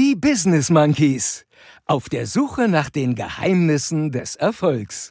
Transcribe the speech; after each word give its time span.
Die 0.00 0.14
Business 0.14 0.70
Monkeys. 0.70 1.44
Auf 1.84 2.08
der 2.08 2.28
Suche 2.28 2.68
nach 2.68 2.88
den 2.88 3.16
Geheimnissen 3.16 4.12
des 4.12 4.36
Erfolgs. 4.36 5.10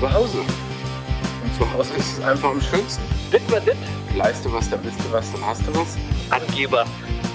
Zu 0.00 0.12
Hause. 0.12 0.38
Und 0.38 1.54
zu 1.56 1.72
Hause 1.72 1.94
ist 1.94 2.18
es 2.18 2.24
einfach 2.24 2.50
am 2.50 2.60
schönsten. 2.60 3.04
Dit 3.32 3.48
war 3.48 3.60
dit. 3.60 3.76
Leiste 4.16 4.52
was, 4.52 4.68
dann 4.68 4.82
bist 4.82 4.98
du 4.98 5.12
was, 5.12 5.30
dann 5.30 5.46
hast 5.46 5.62
du 5.64 5.72
was. 5.72 5.96
Angeber. 6.30 6.84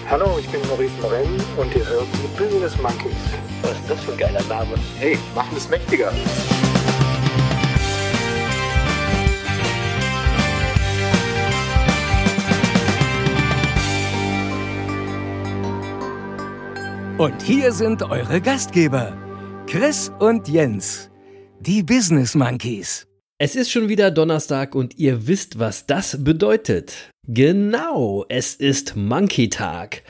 Hallo, 0.09 0.39
ich 0.39 0.49
bin 0.49 0.59
Maurice 0.67 0.99
Morell 1.03 1.27
und 1.55 1.75
ihr 1.75 1.87
hört 1.87 2.07
die 2.13 2.43
Business 2.43 2.75
Monkeys. 2.81 3.13
Was 3.61 3.73
ist 3.73 3.89
das 3.91 3.99
für 4.03 4.13
ein 4.13 4.17
geiler 4.17 4.43
Name? 4.45 4.73
Hey, 4.97 5.19
machen 5.35 5.55
es 5.55 5.69
mächtiger. 5.69 6.11
Und 17.19 17.39
hier 17.43 17.71
sind 17.71 18.01
eure 18.01 18.41
Gastgeber, 18.41 19.15
Chris 19.67 20.11
und 20.17 20.47
Jens, 20.47 21.11
die 21.59 21.83
Business 21.83 22.33
Monkeys. 22.33 23.08
Es 23.41 23.55
ist 23.55 23.71
schon 23.71 23.87
wieder 23.87 24.11
Donnerstag 24.11 24.75
und 24.75 24.99
ihr 24.99 25.25
wisst, 25.25 25.59
was 25.59 25.85
das 25.85 26.25
bedeutet. 26.25 27.09
Genau, 27.25 28.25
es 28.27 28.53
ist 28.53 28.97
Monkey 28.97 29.49
Tag. 29.49 30.03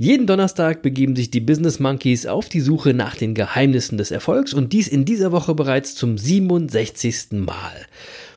Jeden 0.00 0.28
Donnerstag 0.28 0.80
begeben 0.80 1.16
sich 1.16 1.32
die 1.32 1.40
Business 1.40 1.80
Monkeys 1.80 2.26
auf 2.26 2.48
die 2.48 2.60
Suche 2.60 2.94
nach 2.94 3.16
den 3.16 3.34
Geheimnissen 3.34 3.98
des 3.98 4.12
Erfolgs 4.12 4.54
und 4.54 4.72
dies 4.72 4.86
in 4.86 5.04
dieser 5.04 5.32
Woche 5.32 5.56
bereits 5.56 5.96
zum 5.96 6.16
67. 6.16 7.32
Mal. 7.32 7.84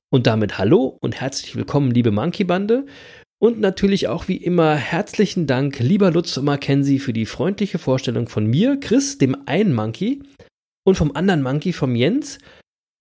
Und 0.09 0.25
damit 0.25 0.57
hallo 0.57 0.97
und 1.01 1.21
herzlich 1.21 1.55
willkommen, 1.55 1.91
liebe 1.91 2.09
Monkey 2.09 2.44
Bande. 2.44 2.88
Und 3.38 3.59
natürlich 3.59 4.07
auch 4.07 4.27
wie 4.27 4.38
immer 4.38 4.73
herzlichen 4.73 5.45
Dank, 5.45 5.77
lieber 5.77 6.09
Lutz 6.09 6.35
und 6.38 6.45
Mackenzie, 6.45 6.97
für 6.97 7.13
die 7.13 7.27
freundliche 7.27 7.77
Vorstellung 7.77 8.27
von 8.27 8.47
mir, 8.47 8.79
Chris, 8.79 9.19
dem 9.19 9.38
einen 9.45 9.75
Monkey, 9.75 10.23
und 10.83 10.95
vom 10.95 11.16
anderen 11.16 11.44
Monkey, 11.44 11.73
vom 11.73 11.95
Jens, 11.95 12.39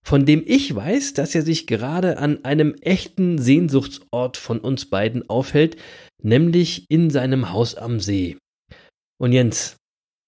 von 0.03 0.25
dem 0.25 0.43
ich 0.45 0.75
weiß, 0.75 1.13
dass 1.13 1.35
er 1.35 1.43
sich 1.43 1.67
gerade 1.67 2.17
an 2.17 2.43
einem 2.43 2.75
echten 2.81 3.37
Sehnsuchtsort 3.37 4.37
von 4.37 4.59
uns 4.59 4.85
beiden 4.85 5.29
aufhält, 5.29 5.77
nämlich 6.21 6.85
in 6.89 7.09
seinem 7.09 7.51
Haus 7.51 7.75
am 7.75 7.99
See. 7.99 8.37
Und 9.17 9.31
Jens, 9.31 9.77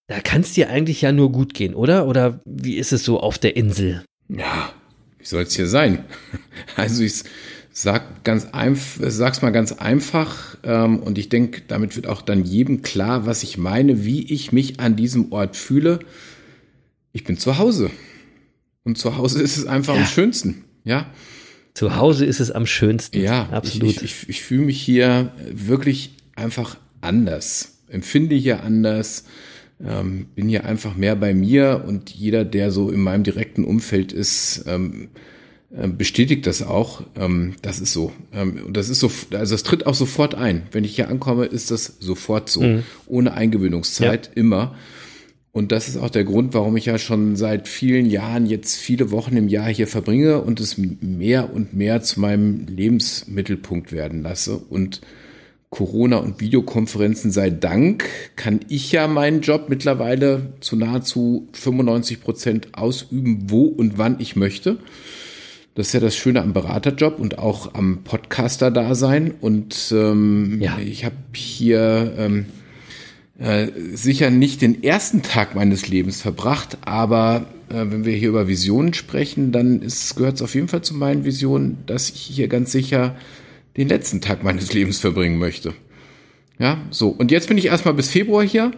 da 0.08 0.20
kann 0.20 0.42
es 0.42 0.54
dir 0.54 0.70
eigentlich 0.70 1.02
ja 1.02 1.12
nur 1.12 1.32
gut 1.32 1.54
gehen, 1.54 1.74
oder? 1.74 2.08
Oder 2.08 2.42
wie 2.46 2.76
ist 2.78 2.94
es 2.94 3.04
so 3.04 3.20
auf 3.20 3.40
der 3.40 3.56
Insel? 3.56 4.04
Ja, 4.30 4.74
wie 5.18 5.26
soll 5.26 5.44
es 5.44 5.56
hier 5.56 5.68
sein? 5.68 6.06
Also 6.76 7.04
ich 7.04 7.24
sag 7.72 8.24
ganz 8.24 8.46
einf 8.52 9.00
sag's 9.02 9.42
mal 9.42 9.50
ganz 9.52 9.72
einfach 9.72 10.58
ähm, 10.64 11.00
und 11.00 11.18
ich 11.18 11.30
denke, 11.30 11.62
damit 11.68 11.96
wird 11.96 12.08
auch 12.08 12.22
dann 12.22 12.46
jedem 12.46 12.84
klar, 12.84 13.26
was 13.26 13.42
ich 13.44 13.58
meine, 13.58 14.06
wie 14.06 14.32
ich 14.32 14.52
mich 14.52 14.80
an 14.80 14.96
diesem 14.96 15.32
Ort 15.32 15.56
fühle. 15.58 16.00
Ich 17.12 17.24
bin 17.24 17.38
zu 17.38 17.58
Hause. 17.58 17.90
Und 18.84 18.98
zu 18.98 19.18
Hause 19.18 19.42
ist 19.42 19.58
es 19.58 19.66
einfach 19.66 19.96
Ja. 19.96 20.02
am 20.02 20.08
schönsten, 20.08 20.64
ja. 20.84 21.08
Zu 21.74 21.96
Hause 21.96 22.26
ist 22.26 22.40
es 22.40 22.52
am 22.52 22.68
schönsten. 22.68 23.20
Ja, 23.20 23.50
absolut. 23.50 23.90
Ich, 23.90 24.04
ich, 24.04 24.30
ich, 24.30 24.42
fühle 24.44 24.66
mich 24.66 24.80
hier 24.80 25.32
wirklich 25.52 26.16
einfach 26.36 26.78
anders, 27.02 27.80
empfinde 27.90 28.36
hier 28.36 28.64
anders, 28.64 29.24
ähm, 29.84 30.28
bin 30.36 30.50
hier 30.50 30.66
einfach 30.66 30.96
mehr 30.96 31.16
bei 31.16 31.34
mir 31.34 31.84
und 31.88 32.12
jeder, 32.12 32.46
der 32.46 32.72
so 32.72 32.92
in 32.92 33.00
meinem 33.00 33.24
direkten 33.24 33.64
Umfeld 33.64 34.12
ist, 34.14 34.66
ähm, 34.68 35.10
äh, 35.76 35.88
bestätigt 35.88 36.46
das 36.46 36.62
auch. 36.62 37.02
Ähm, 37.16 37.56
das 37.64 37.80
ist 37.80 37.94
so. 37.94 38.12
Ähm, 38.32 38.62
und 38.68 38.78
das 38.78 38.90
ist 38.90 39.00
so, 39.00 39.12
also 39.32 39.56
es 39.56 39.64
tritt 39.64 39.88
auch 39.88 39.96
sofort 39.96 40.36
ein. 40.36 40.64
Wenn 40.72 40.84
ich 40.84 40.96
hier 40.96 41.10
ankomme, 41.10 41.46
ist 41.46 41.72
das 41.72 41.98
sofort 42.00 42.50
so. 42.50 42.62
Mhm. 42.62 42.84
Ohne 43.08 43.34
Eingewöhnungszeit, 43.34 44.30
immer. 44.36 44.76
Und 45.54 45.72
das 45.72 45.88
ist 45.88 45.98
auch 45.98 46.10
der 46.10 46.24
Grund, 46.24 46.56
warum 46.56 46.76
ich 46.78 46.86
ja 46.88 46.98
schon 46.98 47.36
seit 47.36 47.68
vielen 47.68 48.08
Jahren 48.08 48.48
jetzt 48.48 48.76
viele 48.76 49.12
Wochen 49.12 49.38
im 49.38 49.48
Jahr 49.48 49.70
hier 49.70 49.88
verbringe 49.88 50.42
und 50.42 50.60
es 50.60 50.78
mehr 50.80 51.54
und 51.54 51.76
mehr 51.76 52.02
zu 52.02 52.20
meinem 52.20 52.66
Lebensmittelpunkt 52.66 53.92
werden 53.92 54.24
lasse. 54.24 54.58
Und 54.58 55.02
Corona 55.70 56.18
und 56.18 56.42
Videokonferenzen 56.42 57.32
sei 57.32 57.52
Dank 57.52 58.06
kann 58.36 58.62
ich 58.68 58.92
ja 58.92 59.08
meinen 59.08 59.42
Job 59.42 59.66
mittlerweile 59.70 60.54
zu 60.60 60.76
nahezu 60.76 61.48
95 61.54 62.22
Prozent 62.22 62.68
ausüben, 62.74 63.44
wo 63.52 63.66
und 63.66 64.00
wann 64.00 64.20
ich 64.20 64.36
möchte. 64.36 64.80
Das 65.76 65.88
ist 65.88 65.94
ja 65.94 66.00
das 66.00 66.16
Schöne 66.16 66.42
am 66.42 66.54
Beraterjob 66.54 67.20
und 67.20 67.38
auch 67.38 67.76
am 67.76 68.04
Podcaster-Dasein. 68.04 69.36
Und 69.40 69.94
ähm, 69.96 70.60
Ja. 70.62 70.80
ich 70.84 71.06
habe 71.06 71.16
hier 71.36 72.14
ähm, 72.18 72.46
äh, 73.40 73.68
sicher 73.94 74.30
nicht 74.30 74.62
den 74.62 74.84
ersten 74.84 75.24
Tag 75.24 75.56
meines 75.56 75.88
Lebens 75.88 76.22
verbracht, 76.22 76.78
aber 76.82 77.48
äh, 77.70 77.86
wenn 77.90 78.06
wir 78.06 78.14
hier 78.14 78.30
über 78.30 78.48
Visionen 78.48 78.94
sprechen, 78.94 79.52
dann 79.52 79.80
gehört 80.16 80.36
es 80.36 80.42
auf 80.42 80.54
jeden 80.56 80.68
Fall 80.68 80.84
zu 80.84 80.94
meinen 80.94 81.26
Visionen, 81.26 81.80
dass 81.86 82.10
ich 82.10 82.22
hier 82.22 82.48
ganz 82.48 82.72
sicher 82.72 83.16
den 83.76 83.88
letzten 83.88 84.22
Tag 84.22 84.44
meines 84.44 84.72
Lebens 84.74 85.00
verbringen 85.00 85.40
möchte. 85.40 85.74
Ja, 86.60 86.78
so. 86.92 87.10
Und 87.10 87.32
jetzt 87.32 87.48
bin 87.48 87.58
ich 87.58 87.66
erstmal 87.66 87.96
bis 87.96 88.10
Februar 88.10 88.44
hier. 88.44 88.72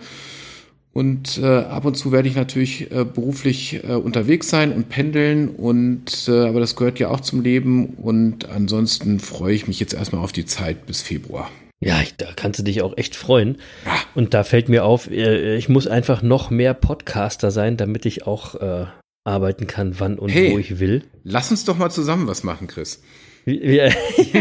Und 0.93 1.39
äh, 1.39 1.45
ab 1.45 1.83
und 1.83 1.97
zu 1.97 2.13
werde 2.13 2.29
ich 2.29 2.35
natürlich 2.35 2.89
äh, 2.89 3.03
beruflich 3.03 3.83
äh, 3.83 3.95
unterwegs 3.95 4.49
sein 4.49 4.71
und 4.71 4.87
pendeln 4.87 5.49
und 5.49 6.29
äh, 6.29 6.47
aber 6.47 6.61
das 6.61 6.77
gehört 6.77 6.99
ja 6.99 7.09
auch 7.09 7.19
zum 7.19 7.41
Leben 7.41 7.87
und 7.97 8.47
ansonsten 8.47 9.19
freue 9.19 9.53
ich 9.53 9.67
mich 9.67 9.81
jetzt 9.81 9.93
erstmal 9.93 10.23
auf 10.23 10.31
die 10.31 10.45
Zeit 10.45 10.85
bis 10.85 11.01
Februar. 11.01 11.51
Ja, 11.81 12.01
ich, 12.01 12.15
da 12.15 12.27
kannst 12.35 12.59
du 12.59 12.63
dich 12.63 12.81
auch 12.81 12.97
echt 12.97 13.15
freuen. 13.15 13.57
Ja. 13.85 13.95
Und 14.15 14.33
da 14.33 14.43
fällt 14.43 14.69
mir 14.69 14.85
auf, 14.85 15.09
äh, 15.11 15.55
ich 15.57 15.69
muss 15.69 15.87
einfach 15.87 16.21
noch 16.21 16.49
mehr 16.49 16.73
Podcaster 16.73 17.51
sein, 17.51 17.77
damit 17.77 18.05
ich 18.05 18.25
auch 18.25 18.55
äh, 18.55 18.85
arbeiten 19.23 19.67
kann, 19.67 19.99
wann 19.99 20.17
und 20.17 20.29
Hey. 20.29 20.53
wo 20.53 20.59
ich 20.59 20.79
will. 20.79 21.03
Lass 21.23 21.51
uns 21.51 21.65
doch 21.65 21.77
mal 21.77 21.89
zusammen 21.89 22.27
was 22.27 22.43
machen, 22.43 22.67
Chris. 22.67 23.01
Ja, 23.47 23.89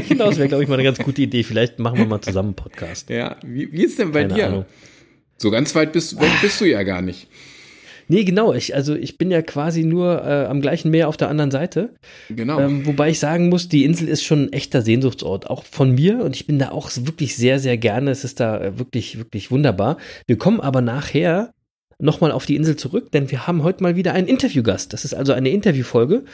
genau, 0.09 0.29
das 0.31 0.39
wäre, 0.39 0.49
glaube 0.49 0.63
ich, 0.63 0.69
mal 0.71 0.77
eine 0.77 0.83
ganz 0.83 0.97
gute 0.99 1.21
Idee. 1.21 1.43
Vielleicht 1.43 1.79
machen 1.79 1.99
wir 1.99 2.07
mal 2.07 2.23
zusammen 2.23 2.49
einen 2.51 2.57
Podcast. 2.57 3.11
Ja, 3.11 3.37
wie, 3.45 3.71
wie 3.71 3.85
ist 3.85 3.99
denn 3.99 4.13
bei 4.13 4.23
Keine 4.23 4.35
dir? 4.35 4.47
Ahnung. 4.47 4.65
So 5.37 5.51
ganz 5.51 5.75
weit 5.75 5.93
bist, 5.93 6.17
bist 6.41 6.59
du 6.63 6.65
ja 6.65 6.83
gar 6.85 7.03
nicht. 7.03 7.29
Nee, 8.09 8.25
genau. 8.25 8.53
Ich, 8.53 8.75
also 8.75 8.95
ich 8.95 9.19
bin 9.19 9.31
ja 9.31 9.43
quasi 9.43 9.85
nur 9.85 10.23
äh, 10.25 10.47
am 10.47 10.61
gleichen 10.61 10.91
Meer 10.91 11.09
auf 11.09 11.17
der 11.17 11.29
anderen 11.29 11.51
Seite. 11.51 11.95
Genau. 12.29 12.61
Ähm, 12.61 12.87
wobei 12.87 13.11
ich 13.11 13.19
sagen 13.19 13.49
muss, 13.49 13.69
die 13.69 13.85
Insel 13.85 14.09
ist 14.09 14.25
schon 14.25 14.45
ein 14.45 14.53
echter 14.53 14.83
Sehnsuchtsort, 14.83 15.49
auch 15.49 15.65
von 15.65 15.95
mir. 15.95 16.23
Und 16.25 16.37
ich 16.37 16.47
bin 16.47 16.59
da 16.59 16.71
auch 16.71 16.91
wirklich 16.95 17.37
sehr, 17.37 17.59
sehr 17.59 17.79
gerne. 17.79 18.11
Es 18.11 18.25
ist 18.25 18.41
da 18.41 18.61
äh, 18.61 18.79
wirklich, 18.79 19.19
wirklich 19.19 19.51
wunderbar. 19.51 19.97
Wir 20.27 20.39
kommen 20.39 20.61
aber 20.61 20.81
nachher 20.81 21.53
nochmal 21.99 22.33
auf 22.33 22.47
die 22.47 22.57
Insel 22.57 22.77
zurück, 22.77 23.13
denn 23.13 23.31
wir 23.31 23.47
haben 23.47 23.63
heute 23.63 23.83
mal 23.83 23.97
wieder 23.97 24.13
einen 24.13 24.27
Interviewgast. 24.27 24.93
Das 24.93 25.05
ist 25.05 25.15
also 25.15 25.33
eine 25.33 25.51
Interviewfolge. 25.51 26.25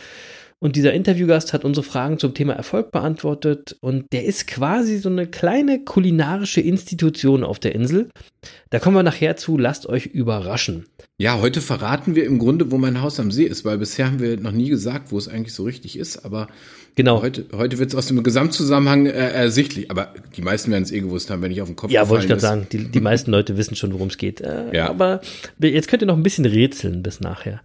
Und 0.63 0.77
dieser 0.77 0.93
Interviewgast 0.93 1.55
hat 1.55 1.65
unsere 1.65 1.85
Fragen 1.85 2.19
zum 2.19 2.35
Thema 2.35 2.53
Erfolg 2.53 2.93
beantwortet. 2.93 3.79
Und 3.81 4.13
der 4.13 4.25
ist 4.27 4.47
quasi 4.47 4.99
so 4.99 5.09
eine 5.09 5.27
kleine 5.27 5.85
kulinarische 5.85 6.61
Institution 6.61 7.45
auf 7.45 7.59
der 7.59 7.75
Insel. 7.75 8.11
Da 8.69 8.79
kommen 8.79 8.97
wir 8.97 9.03
nachher 9.03 9.37
zu. 9.37 9.57
Lasst 9.57 9.87
euch 9.87 10.07
überraschen. 10.07 10.85
Ja, 11.21 11.39
heute 11.39 11.61
verraten 11.61 12.15
wir 12.15 12.25
im 12.25 12.39
Grunde, 12.39 12.71
wo 12.71 12.79
mein 12.79 13.03
Haus 13.03 13.21
am 13.21 13.31
See 13.31 13.45
ist, 13.45 13.67
weil 13.67 13.77
bisher 13.77 14.07
haben 14.07 14.21
wir 14.21 14.41
noch 14.41 14.53
nie 14.53 14.71
gesagt, 14.71 15.13
wo 15.13 15.19
es 15.19 15.29
eigentlich 15.29 15.53
so 15.53 15.65
richtig 15.65 15.99
ist, 15.99 16.25
aber 16.25 16.49
Genau. 16.95 17.21
heute, 17.21 17.45
heute 17.53 17.79
wird 17.79 17.91
es 17.91 17.95
aus 17.95 18.07
dem 18.07 18.23
Gesamtzusammenhang 18.23 19.05
äh, 19.05 19.11
ersichtlich. 19.11 19.91
Aber 19.91 20.15
die 20.35 20.41
meisten 20.41 20.71
werden 20.71 20.83
es 20.85 20.91
eh 20.91 21.01
gewusst 21.01 21.29
haben, 21.29 21.43
wenn 21.43 21.53
ich 21.53 21.61
auf 21.61 21.69
den 21.69 21.77
Kopf 21.77 21.91
Ja, 21.91 22.09
wollte 22.09 22.25
ich 22.25 22.29
gerade 22.29 22.41
sagen. 22.41 22.67
Die, 22.73 22.85
die 22.91 23.01
meisten 23.03 23.31
Leute 23.31 23.59
wissen 23.59 23.77
schon, 23.77 23.93
worum 23.93 24.09
es 24.09 24.17
geht. 24.17 24.41
Äh, 24.41 24.75
Ja. 24.75 24.89
Aber 24.89 25.21
jetzt 25.59 25.89
könnt 25.89 26.03
ihr 26.03 26.07
noch 26.07 26.17
ein 26.17 26.23
bisschen 26.23 26.47
rätseln 26.47 27.03
bis 27.03 27.21
nachher. 27.21 27.61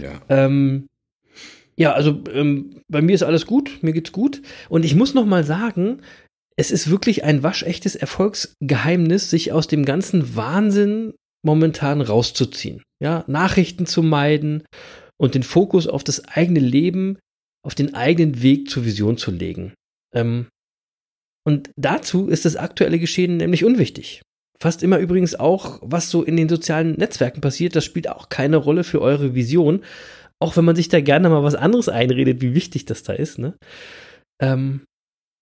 Ja. 0.00 0.22
Ähm, 0.28 0.86
ja, 1.74 1.92
also 1.94 2.22
ähm, 2.32 2.76
bei 2.88 3.02
mir 3.02 3.16
ist 3.16 3.24
alles 3.24 3.44
gut, 3.44 3.78
mir 3.82 3.92
geht's 3.92 4.12
gut. 4.12 4.40
Und 4.68 4.84
ich 4.84 4.94
muss 4.94 5.14
noch 5.14 5.26
mal 5.26 5.42
sagen, 5.42 5.98
es 6.56 6.70
ist 6.70 6.88
wirklich 6.90 7.24
ein 7.24 7.42
waschechtes 7.42 7.96
Erfolgsgeheimnis, 7.96 9.30
sich 9.30 9.50
aus 9.50 9.66
dem 9.66 9.84
ganzen 9.84 10.36
Wahnsinn 10.36 11.14
momentan 11.42 12.02
rauszuziehen. 12.02 12.84
Ja, 13.02 13.24
Nachrichten 13.26 13.86
zu 13.86 14.02
meiden 14.02 14.64
und 15.20 15.34
den 15.34 15.42
Fokus 15.42 15.86
auf 15.86 16.04
das 16.04 16.26
eigene 16.28 16.60
Leben, 16.60 17.18
auf 17.64 17.74
den 17.74 17.94
eigenen 17.94 18.42
Weg 18.42 18.70
zur 18.70 18.84
Vision 18.84 19.16
zu 19.16 19.30
legen. 19.30 19.74
Ähm, 20.14 20.48
und 21.46 21.70
dazu 21.76 22.28
ist 22.28 22.44
das 22.44 22.56
aktuelle 22.56 22.98
Geschehen 22.98 23.38
nämlich 23.38 23.64
unwichtig. 23.64 24.22
Fast 24.62 24.82
immer 24.82 24.98
übrigens 24.98 25.34
auch, 25.34 25.78
was 25.82 26.10
so 26.10 26.22
in 26.22 26.36
den 26.36 26.48
sozialen 26.48 26.92
Netzwerken 26.92 27.40
passiert, 27.40 27.74
das 27.74 27.84
spielt 27.84 28.08
auch 28.08 28.28
keine 28.28 28.58
Rolle 28.58 28.84
für 28.84 29.00
eure 29.00 29.34
Vision. 29.34 29.82
Auch 30.38 30.56
wenn 30.56 30.64
man 30.64 30.76
sich 30.76 30.88
da 30.88 31.00
gerne 31.00 31.28
mal 31.30 31.42
was 31.42 31.54
anderes 31.54 31.88
einredet, 31.88 32.42
wie 32.42 32.54
wichtig 32.54 32.84
das 32.84 33.02
da 33.02 33.12
ist, 33.12 33.38
ne? 33.38 33.54
Ähm, 34.40 34.84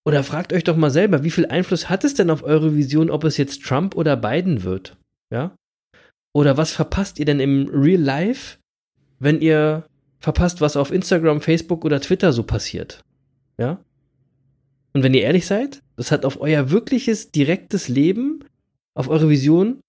oder 0.06 0.25
fragt 0.25 0.52
euch 0.52 0.64
doch 0.64 0.76
mal 0.76 0.90
selber, 0.90 1.22
wie 1.22 1.31
viel 1.31 1.46
Einfluss 1.46 1.90
hat 1.90 2.02
es 2.05 2.14
denn 2.14 2.31
auf 2.31 2.43
eure 2.43 2.75
Vision, 2.76 3.10
ob 3.10 3.25
es 3.25 3.37
jetzt 3.37 3.62
Trump 3.62 3.94
oder 3.94 4.16
Biden 4.16 4.62
wird? 4.62 4.96
Ja? 5.32 5.55
Oder 6.33 6.57
was 6.57 6.73
verpasst 6.73 7.19
ihr 7.19 7.25
denn 7.25 7.41
im 7.41 7.69
Real 7.69 8.01
Life, 8.01 8.59
wenn 9.19 9.41
ihr 9.41 9.87
verpasst, 10.19 10.61
was 10.61 10.77
auf 10.77 10.91
Instagram, 10.91 11.41
Facebook 11.41 11.85
oder 11.85 12.01
Twitter 12.01 12.33
so 12.33 12.43
passiert? 12.43 13.03
Ja? 13.59 13.81
Und 14.93 15.03
wenn 15.03 15.15
ihr 15.15 15.23
ehrlich 15.23 15.47
seid, 15.47 15.83
das 15.97 16.11
hat 16.11 16.25
auf 16.25 16.41
euer 16.41 16.71
wirkliches, 16.71 17.31
direktes 17.31 17.89
Leben, 17.89 18.45
auf 18.95 19.09
eure 19.09 19.29
Vision 19.29 19.81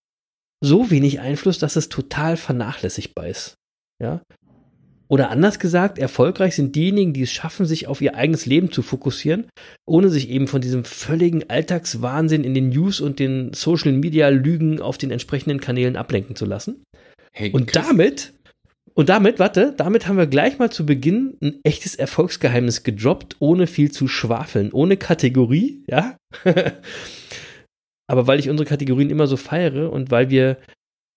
so 0.61 0.91
wenig 0.91 1.19
Einfluss, 1.19 1.57
dass 1.57 1.75
es 1.75 1.89
total 1.89 2.37
vernachlässigbar 2.37 3.27
ist. 3.27 3.55
Ja? 3.99 4.21
Oder 5.09 5.31
anders 5.31 5.57
gesagt, 5.57 5.97
erfolgreich 5.97 6.55
sind 6.55 6.75
diejenigen, 6.75 7.13
die 7.13 7.23
es 7.23 7.31
schaffen, 7.31 7.65
sich 7.65 7.87
auf 7.87 7.99
ihr 7.99 8.15
eigenes 8.15 8.45
Leben 8.45 8.71
zu 8.71 8.83
fokussieren, 8.83 9.47
ohne 9.87 10.09
sich 10.09 10.29
eben 10.29 10.47
von 10.47 10.61
diesem 10.61 10.83
völligen 10.83 11.49
Alltagswahnsinn 11.49 12.43
in 12.43 12.53
den 12.53 12.69
News 12.69 13.01
und 13.01 13.17
den 13.17 13.51
Social 13.53 13.91
Media 13.91 14.29
Lügen 14.29 14.79
auf 14.81 14.99
den 14.99 15.09
entsprechenden 15.09 15.59
Kanälen 15.59 15.95
ablenken 15.95 16.35
zu 16.35 16.45
lassen. 16.45 16.83
Hey, 17.33 17.51
und 17.51 17.75
damit, 17.75 18.33
und 18.93 19.09
damit, 19.09 19.39
warte, 19.39 19.73
damit 19.75 20.07
haben 20.07 20.17
wir 20.17 20.27
gleich 20.27 20.59
mal 20.59 20.71
zu 20.71 20.85
Beginn 20.85 21.37
ein 21.41 21.59
echtes 21.63 21.95
Erfolgsgeheimnis 21.95 22.83
gedroppt, 22.83 23.37
ohne 23.39 23.65
viel 23.65 23.91
zu 23.91 24.07
schwafeln, 24.07 24.71
ohne 24.71 24.95
Kategorie, 24.97 25.83
ja. 25.87 26.17
Aber 28.07 28.27
weil 28.27 28.39
ich 28.39 28.49
unsere 28.49 28.67
Kategorien 28.67 29.09
immer 29.09 29.25
so 29.25 29.37
feiere 29.37 29.91
und 29.91 30.11
weil 30.11 30.29
wir 30.29 30.57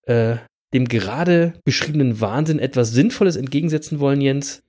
äh, 0.07 0.37
dem 0.73 0.87
gerade 0.87 1.53
beschriebenen 1.63 2.19
Wahnsinn 2.19 2.59
etwas 2.59 2.91
Sinnvolles 2.91 3.35
entgegensetzen 3.35 3.99
wollen, 3.99 4.21
Jens, 4.21 4.63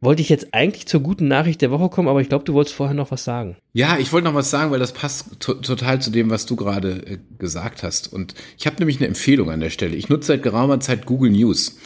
wollte 0.00 0.22
ich 0.22 0.30
jetzt 0.30 0.54
eigentlich 0.54 0.86
zur 0.86 1.00
guten 1.00 1.28
Nachricht 1.28 1.60
der 1.60 1.70
Woche 1.70 1.90
kommen, 1.90 2.08
aber 2.08 2.22
ich 2.22 2.28
glaube, 2.28 2.44
du 2.44 2.54
wolltest 2.54 2.74
vorher 2.74 2.94
noch 2.94 3.10
was 3.10 3.24
sagen. 3.24 3.56
Ja, 3.74 3.98
ich 3.98 4.12
wollte 4.12 4.24
noch 4.28 4.34
was 4.34 4.50
sagen, 4.50 4.70
weil 4.70 4.78
das 4.78 4.92
passt 4.92 5.26
to 5.40 5.54
total 5.54 6.00
zu 6.00 6.10
dem, 6.10 6.30
was 6.30 6.46
du 6.46 6.56
gerade 6.56 7.06
äh, 7.06 7.18
gesagt 7.38 7.82
hast. 7.82 8.10
Und 8.10 8.34
ich 8.58 8.66
habe 8.66 8.76
nämlich 8.78 8.96
eine 8.96 9.08
Empfehlung 9.08 9.50
an 9.50 9.60
der 9.60 9.70
Stelle. 9.70 9.94
Ich 9.94 10.08
nutze 10.08 10.28
seit 10.28 10.42
geraumer 10.42 10.80
Zeit 10.80 11.04
Google 11.04 11.30
News. 11.30 11.76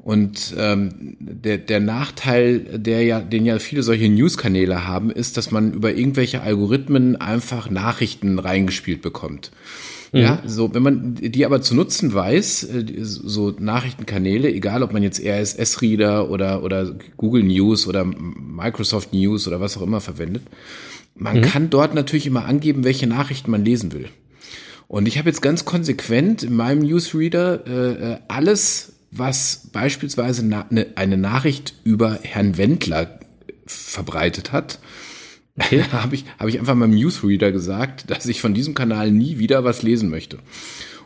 Und 0.00 0.54
ähm, 0.58 1.16
der, 1.20 1.58
der 1.58 1.78
Nachteil, 1.78 2.58
der 2.58 3.04
ja, 3.04 3.20
den 3.20 3.46
ja 3.46 3.60
viele 3.60 3.84
solche 3.84 4.08
News-Kanäle 4.08 4.84
haben, 4.84 5.12
ist, 5.12 5.36
dass 5.36 5.52
man 5.52 5.72
über 5.74 5.94
irgendwelche 5.94 6.40
Algorithmen 6.40 7.14
einfach 7.14 7.70
Nachrichten 7.70 8.40
reingespielt 8.40 9.00
bekommt. 9.00 9.52
Ja, 10.12 10.40
mhm. 10.42 10.48
so, 10.48 10.74
wenn 10.74 10.82
man 10.82 11.14
die 11.14 11.46
aber 11.46 11.62
zu 11.62 11.74
nutzen 11.74 12.12
weiß, 12.12 12.64
äh, 12.64 12.84
so 13.00 13.50
Nachrichtenkanäle, 13.58 14.52
egal 14.52 14.82
ob 14.82 14.92
man 14.92 15.02
jetzt 15.02 15.24
RSS-Reader 15.24 16.30
oder, 16.30 16.62
oder 16.62 16.94
Google 17.16 17.42
News 17.42 17.86
oder 17.86 18.04
Microsoft 18.04 19.14
News 19.14 19.48
oder 19.48 19.60
was 19.60 19.76
auch 19.78 19.82
immer 19.82 20.02
verwendet, 20.02 20.42
man 21.14 21.38
mhm. 21.38 21.42
kann 21.42 21.70
dort 21.70 21.94
natürlich 21.94 22.26
immer 22.26 22.44
angeben, 22.44 22.84
welche 22.84 23.06
Nachrichten 23.06 23.50
man 23.50 23.64
lesen 23.64 23.92
will. 23.92 24.08
Und 24.86 25.08
ich 25.08 25.16
habe 25.16 25.30
jetzt 25.30 25.40
ganz 25.40 25.64
konsequent 25.64 26.42
in 26.42 26.54
meinem 26.54 26.82
Newsreader 26.82 27.66
äh, 27.66 28.12
äh 28.12 28.18
alles, 28.28 28.92
was 29.10 29.68
beispielsweise 29.72 30.44
na, 30.44 30.66
ne, 30.68 30.88
eine 30.96 31.16
Nachricht 31.16 31.74
über 31.84 32.18
Herrn 32.22 32.58
Wendler 32.58 33.18
verbreitet 33.64 34.52
hat, 34.52 34.78
Okay. 35.58 35.82
habe 35.92 36.14
ich, 36.14 36.24
hab 36.38 36.48
ich 36.48 36.58
einfach 36.58 36.74
meinem 36.74 36.94
Newsreader 36.94 37.52
gesagt, 37.52 38.10
dass 38.10 38.26
ich 38.26 38.40
von 38.40 38.54
diesem 38.54 38.74
Kanal 38.74 39.10
nie 39.10 39.38
wieder 39.38 39.64
was 39.64 39.82
lesen 39.82 40.10
möchte. 40.10 40.38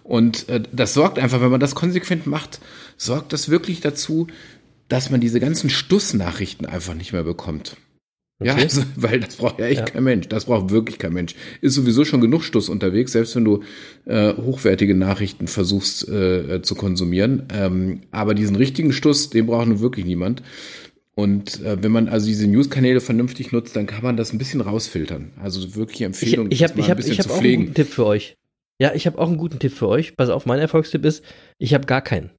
Und 0.02 0.48
äh, 0.48 0.62
das 0.72 0.94
sorgt 0.94 1.18
einfach, 1.18 1.40
wenn 1.40 1.50
man 1.50 1.60
das 1.60 1.74
konsequent 1.74 2.26
macht, 2.26 2.60
sorgt 2.96 3.32
das 3.32 3.48
wirklich 3.48 3.80
dazu, 3.80 4.28
dass 4.88 5.10
man 5.10 5.20
diese 5.20 5.40
ganzen 5.40 5.68
Stussnachrichten 5.68 6.66
einfach 6.66 6.94
nicht 6.94 7.12
mehr 7.12 7.24
bekommt. 7.24 7.76
Okay. 8.38 8.50
Ja, 8.50 8.54
also, 8.56 8.82
weil 8.96 9.20
das 9.20 9.36
braucht 9.36 9.58
ja 9.58 9.66
echt 9.66 9.80
ja. 9.80 9.86
kein 9.86 10.04
Mensch. 10.04 10.28
Das 10.28 10.44
braucht 10.44 10.70
wirklich 10.70 10.98
kein 10.98 11.14
Mensch. 11.14 11.34
Ist 11.62 11.74
sowieso 11.74 12.04
schon 12.04 12.20
genug 12.20 12.44
Stuss 12.44 12.68
unterwegs, 12.68 13.12
selbst 13.12 13.34
wenn 13.34 13.46
du 13.46 13.62
äh, 14.04 14.34
hochwertige 14.34 14.94
Nachrichten 14.94 15.48
versuchst 15.48 16.06
äh, 16.08 16.60
zu 16.60 16.74
konsumieren. 16.74 17.44
Ähm, 17.52 18.02
aber 18.10 18.34
diesen 18.34 18.56
richtigen 18.56 18.92
Stuss, 18.92 19.30
den 19.30 19.46
braucht 19.46 19.68
nun 19.68 19.80
wirklich 19.80 20.04
niemand. 20.04 20.42
Und 21.18 21.62
äh, 21.64 21.82
wenn 21.82 21.92
man 21.92 22.08
also 22.08 22.26
diese 22.26 22.46
News-Kanäle 22.46 23.00
vernünftig 23.00 23.50
nutzt, 23.50 23.74
dann 23.74 23.86
kann 23.86 24.02
man 24.02 24.18
das 24.18 24.34
ein 24.34 24.38
bisschen 24.38 24.60
rausfiltern. 24.60 25.32
Also 25.42 25.74
wirklich 25.74 26.02
Empfehlung, 26.02 26.48
ich, 26.50 26.60
ich 26.60 26.64
hab, 26.64 26.76
ich 26.76 26.90
hab, 26.90 26.98
ich 26.98 27.18
hab 27.18 27.30
auch 27.30 27.40
einen 27.40 27.56
guten 27.56 27.74
Tipp 27.74 27.88
für 27.88 28.04
euch. 28.04 28.36
Ja, 28.78 28.92
ich 28.92 29.06
habe 29.06 29.18
auch 29.18 29.28
einen 29.28 29.38
guten 29.38 29.58
Tipp 29.58 29.72
für 29.72 29.88
euch. 29.88 30.14
Pass 30.14 30.28
auf, 30.28 30.44
mein 30.44 30.58
Erfolgstipp 30.58 31.06
ist, 31.06 31.24
ich 31.56 31.72
habe 31.72 31.86
gar 31.86 32.02
keinen. 32.02 32.30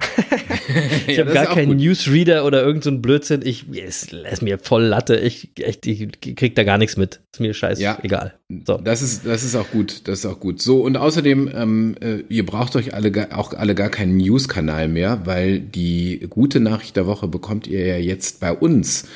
ich 1.06 1.16
ja, 1.16 1.24
habe 1.24 1.34
gar 1.34 1.46
keinen 1.46 1.76
Newsreader 1.76 2.44
oder 2.44 2.62
irgendeinen 2.62 2.96
so 2.96 3.02
Blödsinn. 3.02 3.42
Ich 3.44 3.64
es 3.72 4.10
lässt 4.10 4.42
mir 4.42 4.58
voll 4.58 4.84
Latte. 4.84 5.16
Ich, 5.16 5.50
echt, 5.58 5.86
ich 5.86 6.08
krieg 6.20 6.54
da 6.54 6.64
gar 6.64 6.78
nichts 6.78 6.96
mit. 6.96 7.20
Ist 7.32 7.40
mir 7.40 7.54
scheiße 7.54 7.82
ja, 7.82 7.98
egal. 8.02 8.34
So. 8.66 8.78
Das 8.78 9.02
ist 9.02 9.26
das 9.26 9.44
ist 9.44 9.56
auch 9.56 9.70
gut. 9.70 10.08
Das 10.08 10.20
ist 10.20 10.26
auch 10.26 10.40
gut. 10.40 10.60
So 10.62 10.82
und 10.82 10.96
außerdem 10.96 11.50
ähm, 11.54 11.94
äh, 12.00 12.22
ihr 12.28 12.46
braucht 12.46 12.76
euch 12.76 12.94
alle 12.94 13.36
auch 13.36 13.52
alle 13.52 13.74
gar 13.74 13.90
keinen 13.90 14.16
News-Kanal 14.16 14.88
mehr, 14.88 15.22
weil 15.24 15.60
die 15.60 16.26
gute 16.30 16.60
Nachricht 16.60 16.96
der 16.96 17.06
Woche 17.06 17.28
bekommt 17.28 17.66
ihr 17.66 17.86
ja 17.86 17.96
jetzt 17.96 18.40
bei 18.40 18.52
uns. 18.52 19.08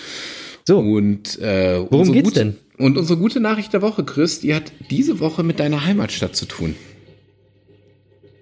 So 0.67 0.79
und 0.79 1.39
äh, 1.41 1.81
worum 1.91 2.13
geht's 2.13 2.29
gute, 2.29 2.41
denn? 2.41 2.57
Und 2.79 2.97
unsere 2.97 3.19
gute 3.19 3.41
Nachricht 3.41 3.73
der 3.73 3.83
Woche, 3.83 4.05
Chris, 4.05 4.41
die 4.41 4.55
hat 4.55 4.73
diese 4.91 5.21
Woche 5.21 5.43
mit 5.43 5.61
deiner 5.61 5.85
Heimatstadt 5.85 6.35
zu 6.35 6.47
tun. 6.47 6.75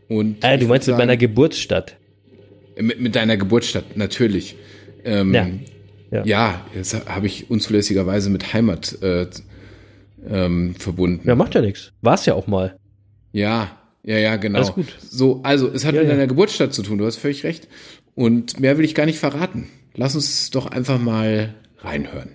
Und 0.08 0.42
äh, 0.44 0.58
du 0.58 0.66
meinst 0.66 0.86
sagen, 0.86 0.96
mit 0.96 1.06
meiner 1.06 1.16
Geburtsstadt? 1.16 1.96
Mit, 2.80 3.00
mit 3.00 3.16
deiner 3.16 3.36
Geburtsstadt, 3.36 3.96
natürlich. 3.96 4.56
Ähm, 5.04 5.34
ja. 5.34 5.48
Ja. 6.10 6.24
ja, 6.24 6.66
jetzt 6.74 7.06
habe 7.06 7.26
ich 7.26 7.50
unzulässigerweise 7.50 8.30
mit 8.30 8.54
Heimat 8.54 9.02
äh, 9.02 9.26
ähm, 10.26 10.74
verbunden. 10.74 11.28
Ja, 11.28 11.34
macht 11.34 11.54
ja 11.54 11.60
nichts. 11.60 11.92
War 12.00 12.14
es 12.14 12.24
ja 12.24 12.34
auch 12.34 12.46
mal. 12.46 12.76
Ja, 13.32 13.78
ja, 14.04 14.16
ja, 14.16 14.36
genau. 14.36 14.58
Alles 14.58 14.72
gut. 14.72 14.86
So, 15.00 15.40
also 15.42 15.68
es 15.68 15.84
hat 15.84 15.94
ja, 15.94 16.00
mit 16.00 16.08
ja. 16.08 16.14
deiner 16.14 16.26
Geburtsstadt 16.26 16.72
zu 16.72 16.82
tun, 16.82 16.98
du 16.98 17.04
hast 17.04 17.16
völlig 17.16 17.44
recht. 17.44 17.68
Und 18.14 18.58
mehr 18.58 18.78
will 18.78 18.84
ich 18.84 18.94
gar 18.94 19.06
nicht 19.06 19.18
verraten. 19.18 19.68
Lass 19.94 20.14
uns 20.14 20.50
doch 20.50 20.66
einfach 20.66 20.98
mal 20.98 21.54
reinhören. 21.78 22.30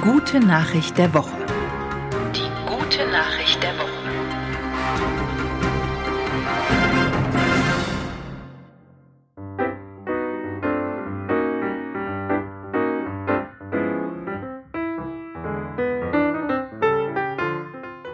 Gute 0.00 0.40
Nachricht 0.40 0.96
der 0.96 1.12
Woche. 1.12 1.36
Die 2.34 2.48
gute 2.66 3.06
Nachricht 3.10 3.62
der 3.62 3.74
Woche. 3.78 3.90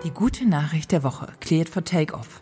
Die 0.02 0.11
gute 0.11 0.49
Nachricht 0.49 0.90
der 0.90 1.05
Woche, 1.05 1.28
cleared 1.38 1.69
for 1.69 1.85
takeoff. 1.85 2.40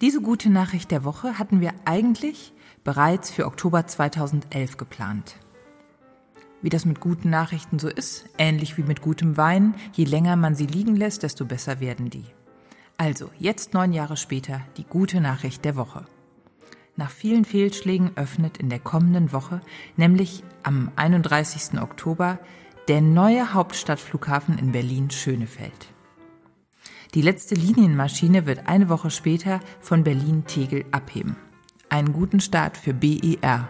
Diese 0.00 0.20
gute 0.20 0.50
Nachricht 0.50 0.90
der 0.90 1.04
Woche 1.04 1.38
hatten 1.38 1.60
wir 1.60 1.72
eigentlich 1.84 2.52
bereits 2.82 3.30
für 3.30 3.46
Oktober 3.46 3.86
2011 3.86 4.76
geplant. 4.76 5.36
Wie 6.62 6.68
das 6.68 6.84
mit 6.84 7.00
guten 7.00 7.30
Nachrichten 7.30 7.78
so 7.78 7.88
ist, 7.88 8.26
ähnlich 8.38 8.76
wie 8.78 8.82
mit 8.82 9.02
gutem 9.02 9.36
Wein, 9.36 9.74
je 9.92 10.04
länger 10.04 10.36
man 10.36 10.54
sie 10.54 10.66
liegen 10.66 10.96
lässt, 10.96 11.22
desto 11.22 11.44
besser 11.44 11.80
werden 11.80 12.10
die. 12.10 12.24
Also, 12.96 13.30
jetzt 13.38 13.74
neun 13.74 13.92
Jahre 13.92 14.16
später, 14.16 14.62
die 14.76 14.84
gute 14.84 15.20
Nachricht 15.20 15.64
der 15.64 15.76
Woche. 15.76 16.06
Nach 16.96 17.10
vielen 17.10 17.44
Fehlschlägen 17.44 18.12
öffnet 18.16 18.56
in 18.56 18.70
der 18.70 18.78
kommenden 18.78 19.32
Woche, 19.32 19.60
nämlich 19.96 20.42
am 20.62 20.90
31. 20.96 21.78
Oktober, 21.80 22.38
der 22.88 23.02
neue 23.02 23.52
Hauptstadtflughafen 23.52 24.56
in 24.56 24.72
Berlin-Schönefeld. 24.72 25.88
Die 27.14 27.22
letzte 27.22 27.54
Linienmaschine 27.54 28.46
wird 28.46 28.66
eine 28.66 28.88
Woche 28.88 29.10
später 29.10 29.60
von 29.80 30.04
Berlin-Tegel 30.04 30.84
abheben. 30.90 31.36
Einen 31.90 32.12
guten 32.12 32.40
Start 32.40 32.76
für 32.76 32.94
BER. 32.94 33.68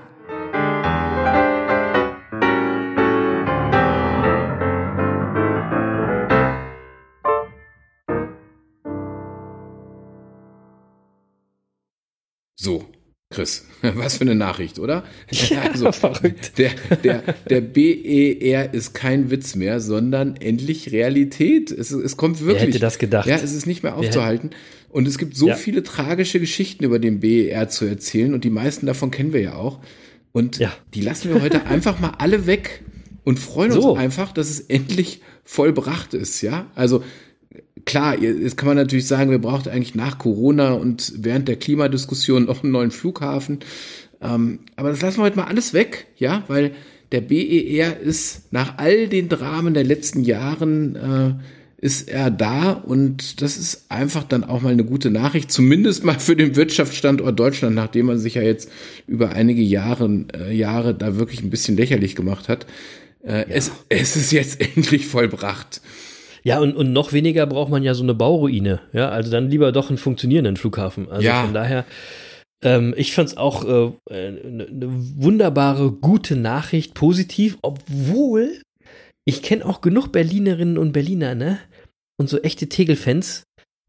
Chris, 13.37 13.67
was 13.83 14.17
für 14.17 14.23
eine 14.23 14.35
Nachricht, 14.35 14.79
oder? 14.79 15.05
Ja, 15.31 15.63
also, 15.73 15.93
verrückt. 15.93 16.57
Der, 16.57 16.71
der, 17.05 17.23
der 17.51 17.61
BER 17.61 18.73
ist 18.73 18.95
kein 18.95 19.31
Witz 19.31 19.55
mehr, 19.55 19.81
sondern 19.81 20.37
endlich 20.37 20.91
Realität. 20.91 21.71
Es, 21.71 21.91
es 21.91 22.17
kommt 22.17 22.41
wirklich. 22.41 22.61
Wer 22.61 22.67
hätte 22.69 22.79
das 22.79 22.99
gedacht? 22.99 23.27
Ja, 23.27 23.37
es 23.37 23.53
ist 23.53 23.67
nicht 23.67 23.83
mehr 23.83 23.97
aufzuhalten. 23.97 24.51
Und 24.89 25.07
es 25.07 25.19
gibt 25.19 25.37
so 25.37 25.49
ja. 25.49 25.55
viele 25.55 25.83
tragische 25.83 26.41
Geschichten 26.41 26.83
über 26.83 26.99
den 26.99 27.21
BER 27.21 27.69
zu 27.69 27.85
erzählen 27.85 28.33
und 28.33 28.45
die 28.45 28.51
meisten 28.51 28.87
davon 28.87 29.11
kennen 29.11 29.35
wir 29.35 29.43
ja 29.43 29.55
auch. 29.55 29.81
Und 30.33 30.57
ja. 30.57 30.73
die 30.95 31.03
lassen 31.03 31.33
wir 31.33 31.43
heute 31.43 31.67
einfach 31.67 32.01
mal 32.01 32.15
alle 32.17 32.47
weg 32.47 32.83
und 33.23 33.39
freuen 33.39 33.73
so. 33.73 33.91
uns 33.91 34.01
einfach, 34.01 34.33
dass 34.33 34.49
es 34.49 34.61
endlich 34.61 35.21
vollbracht 35.45 36.15
ist, 36.15 36.41
ja? 36.41 36.71
Also 36.75 37.05
klar, 37.87 38.19
jetzt 38.19 38.57
kann 38.57 38.67
man 38.67 38.77
natürlich 38.77 39.07
sagen, 39.07 39.31
wir 39.31 39.39
brauchen 39.39 39.71
eigentlich 39.71 39.95
nach 39.95 40.19
Corona 40.19 40.73
und 40.73 41.13
während 41.17 41.49
der 41.49 41.57
Klimadiskussion 41.57 42.45
noch 42.45 42.63
einen 42.63 42.73
neuen 42.73 42.91
Flughafen. 42.91 43.61
Ähm, 44.21 44.59
aber 44.77 44.91
das 44.91 45.01
lassen 45.01 45.19
wir 45.19 45.25
heute 45.25 45.37
mal 45.37 45.45
alles 45.45 45.73
weg, 45.73 46.07
ja, 46.19 46.45
weil 46.49 46.73
der 47.13 47.21
BER 47.21 47.99
ist 48.01 48.53
nach 48.53 48.79
all 48.79 49.09
den 49.09 49.29
Dramen 49.29 49.73
der 49.73 49.85
letzten 49.85 50.25
Jahren 50.25 50.97
äh, 50.97 51.35
ist 51.79 52.09
er 52.09 52.31
da 52.31 52.73
und 52.73 53.43
das 53.43 53.57
ist 53.57 53.91
einfach 53.91 54.25
dann 54.25 54.43
auch 54.43 54.63
mal 54.63 54.73
eine 54.73 54.85
gute 54.85 55.11
Nachricht, 55.11 55.53
zumindest 55.53 56.05
mal 56.05 56.19
für 56.19 56.35
den 56.35 56.57
Wirtschaftsstandort 56.57 57.39
Deutschland, 57.39 57.77
nachdem 57.77 58.07
man 58.07 58.19
sich 58.19 58.35
ja 58.35 58.43
jetzt 58.43 58.71
über 59.07 59.31
einige 59.31 59.63
Jahre, 59.63 60.25
äh, 60.35 60.53
Jahre 60.53 60.95
da 60.95 61.17
wirklich 61.17 61.43
ein 61.43 61.51
bisschen 61.51 61.77
lächerlich 61.77 62.17
gemacht 62.17 62.49
hat. 62.49 62.67
Äh, 63.23 63.41
ja. 63.41 63.45
es, 63.49 63.71
es 63.89 64.17
ist 64.17 64.33
jetzt 64.33 64.61
endlich 64.77 65.07
vollbracht. 65.07 65.81
Ja, 66.47 66.61
und, 66.61 66.77
und 66.77 66.93
noch 66.93 67.13
weniger 67.13 67.45
braucht 67.45 67.73
man 67.73 67.83
ja 67.83 67.93
so 67.93 68.05
eine 68.05 68.15
Bauruine. 68.15 68.79
Ja, 68.93 69.09
also 69.09 69.33
dann 69.33 69.51
lieber 69.51 69.73
doch 69.73 69.89
einen 69.89 69.99
funktionierenden 69.99 70.57
Flughafen. 70.57 71.11
Also 71.11 71.27
ja. 71.27 71.43
von 71.43 71.53
daher, 71.53 71.85
ähm, 72.63 72.95
ich 72.97 73.15
fand 73.15 73.31
es 73.31 73.37
auch 73.37 73.65
äh, 73.65 73.91
eine 74.09 74.69
ne 74.71 74.87
wunderbare, 75.17 75.91
gute 75.91 76.37
Nachricht, 76.37 76.95
positiv, 76.95 77.59
obwohl 77.63 78.61
ich 79.25 79.43
kenne 79.43 79.67
auch 79.67 79.81
genug 79.81 80.13
Berlinerinnen 80.13 80.79
und 80.79 80.93
Berliner, 80.93 81.35
ne? 81.35 81.59
Und 82.17 82.29
so 82.29 82.39
echte 82.39 82.69
Tegel-Fans. 82.69 83.43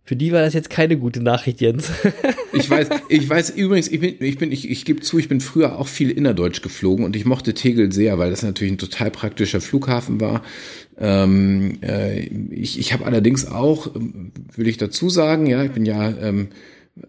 Für 0.03 0.15
die 0.15 0.31
war 0.31 0.41
das 0.41 0.55
jetzt 0.55 0.71
keine 0.71 0.97
gute 0.97 1.21
Nachricht, 1.21 1.61
Jens. 1.61 1.91
ich 2.53 2.67
weiß, 2.67 2.89
ich 3.09 3.29
weiß 3.29 3.51
übrigens, 3.51 3.87
ich 3.89 3.99
bin, 3.99 4.15
ich 4.19 4.37
bin, 4.39 4.51
ich, 4.51 4.67
ich 4.67 4.83
gebe 4.83 5.01
zu, 5.01 5.19
ich 5.19 5.27
bin 5.27 5.41
früher 5.41 5.77
auch 5.77 5.87
viel 5.87 6.09
innerdeutsch 6.09 6.63
geflogen 6.63 7.05
und 7.05 7.15
ich 7.15 7.25
mochte 7.25 7.53
Tegel 7.53 7.91
sehr, 7.91 8.17
weil 8.17 8.31
das 8.31 8.41
natürlich 8.41 8.73
ein 8.73 8.77
total 8.79 9.11
praktischer 9.11 9.61
Flughafen 9.61 10.19
war. 10.19 10.43
Ähm, 10.99 11.77
äh, 11.81 12.19
ich 12.19 12.79
ich 12.79 12.93
habe 12.93 13.05
allerdings 13.05 13.47
auch, 13.47 13.91
will 13.93 14.67
ich 14.67 14.77
dazu 14.77 15.09
sagen, 15.09 15.45
ja, 15.45 15.63
ich 15.63 15.71
bin 15.71 15.85
ja 15.85 16.09
ähm, 16.09 16.49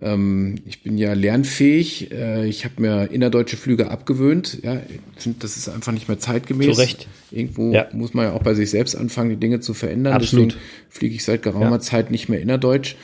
ähm, 0.03 0.57
ich 0.67 0.83
bin 0.83 0.99
ja 0.99 1.13
lernfähig. 1.15 2.13
Äh, 2.13 2.47
ich 2.47 2.65
habe 2.65 2.81
mir 2.81 3.11
innerdeutsche 3.11 3.57
Flüge 3.57 3.91
abgewöhnt. 3.91 4.59
Ja, 4.63 4.81
ich 5.17 5.23
finde, 5.23 5.39
das 5.41 5.57
ist 5.57 5.69
einfach 5.69 5.93
nicht 5.93 6.09
mehr 6.09 6.19
zeitgemäß. 6.19 6.77
Zu 6.77 6.81
Recht. 6.81 7.09
Irgendwo 7.31 7.73
ja. 7.73 7.89
muss 7.93 8.15
man 8.15 8.27
ja 8.27 8.33
auch 8.33 8.43
bei 8.43 8.55
sich 8.55 8.71
selbst 8.71 8.95
anfangen, 8.95 9.31
die 9.31 9.37
Dinge 9.37 9.61
zu 9.61 9.75
verändern. 9.75 10.15
Absolut. 10.15 10.53
Deswegen 10.53 10.65
fliege 10.89 11.15
ich 11.15 11.25
seit 11.25 11.43
geraumer 11.43 11.71
ja. 11.73 11.81
Zeit 11.81 12.11
nicht 12.11 12.29
mehr 12.29 12.41
innerdeutsch. 12.41 12.97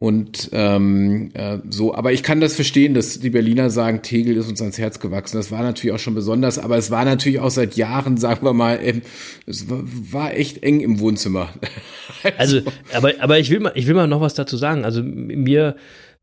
Und 0.00 0.50
ähm, 0.52 1.30
äh, 1.34 1.58
so, 1.68 1.92
aber 1.92 2.12
ich 2.12 2.22
kann 2.22 2.40
das 2.40 2.54
verstehen, 2.54 2.94
dass 2.94 3.18
die 3.18 3.30
Berliner 3.30 3.68
sagen, 3.68 4.02
Tegel 4.02 4.36
ist 4.36 4.48
uns 4.48 4.60
ans 4.60 4.78
Herz 4.78 5.00
gewachsen. 5.00 5.36
Das 5.36 5.50
war 5.50 5.62
natürlich 5.62 5.92
auch 5.92 5.98
schon 6.00 6.14
besonders, 6.14 6.60
aber 6.60 6.76
es 6.76 6.92
war 6.92 7.04
natürlich 7.04 7.40
auch 7.40 7.50
seit 7.50 7.74
Jahren, 7.74 8.16
sagen 8.16 8.46
wir 8.46 8.52
mal, 8.52 8.78
ähm, 8.80 9.02
es 9.46 9.66
war 9.68 10.34
echt 10.34 10.62
eng 10.62 10.80
im 10.80 11.00
Wohnzimmer. 11.00 11.48
also, 12.38 12.58
also 12.58 12.70
aber, 12.94 13.12
aber 13.18 13.40
ich 13.40 13.50
will 13.50 13.58
mal, 13.58 13.72
ich 13.74 13.88
will 13.88 13.94
mal 13.94 14.06
noch 14.06 14.20
was 14.20 14.34
dazu 14.34 14.56
sagen. 14.56 14.84
Also 14.84 15.02
mir 15.02 15.74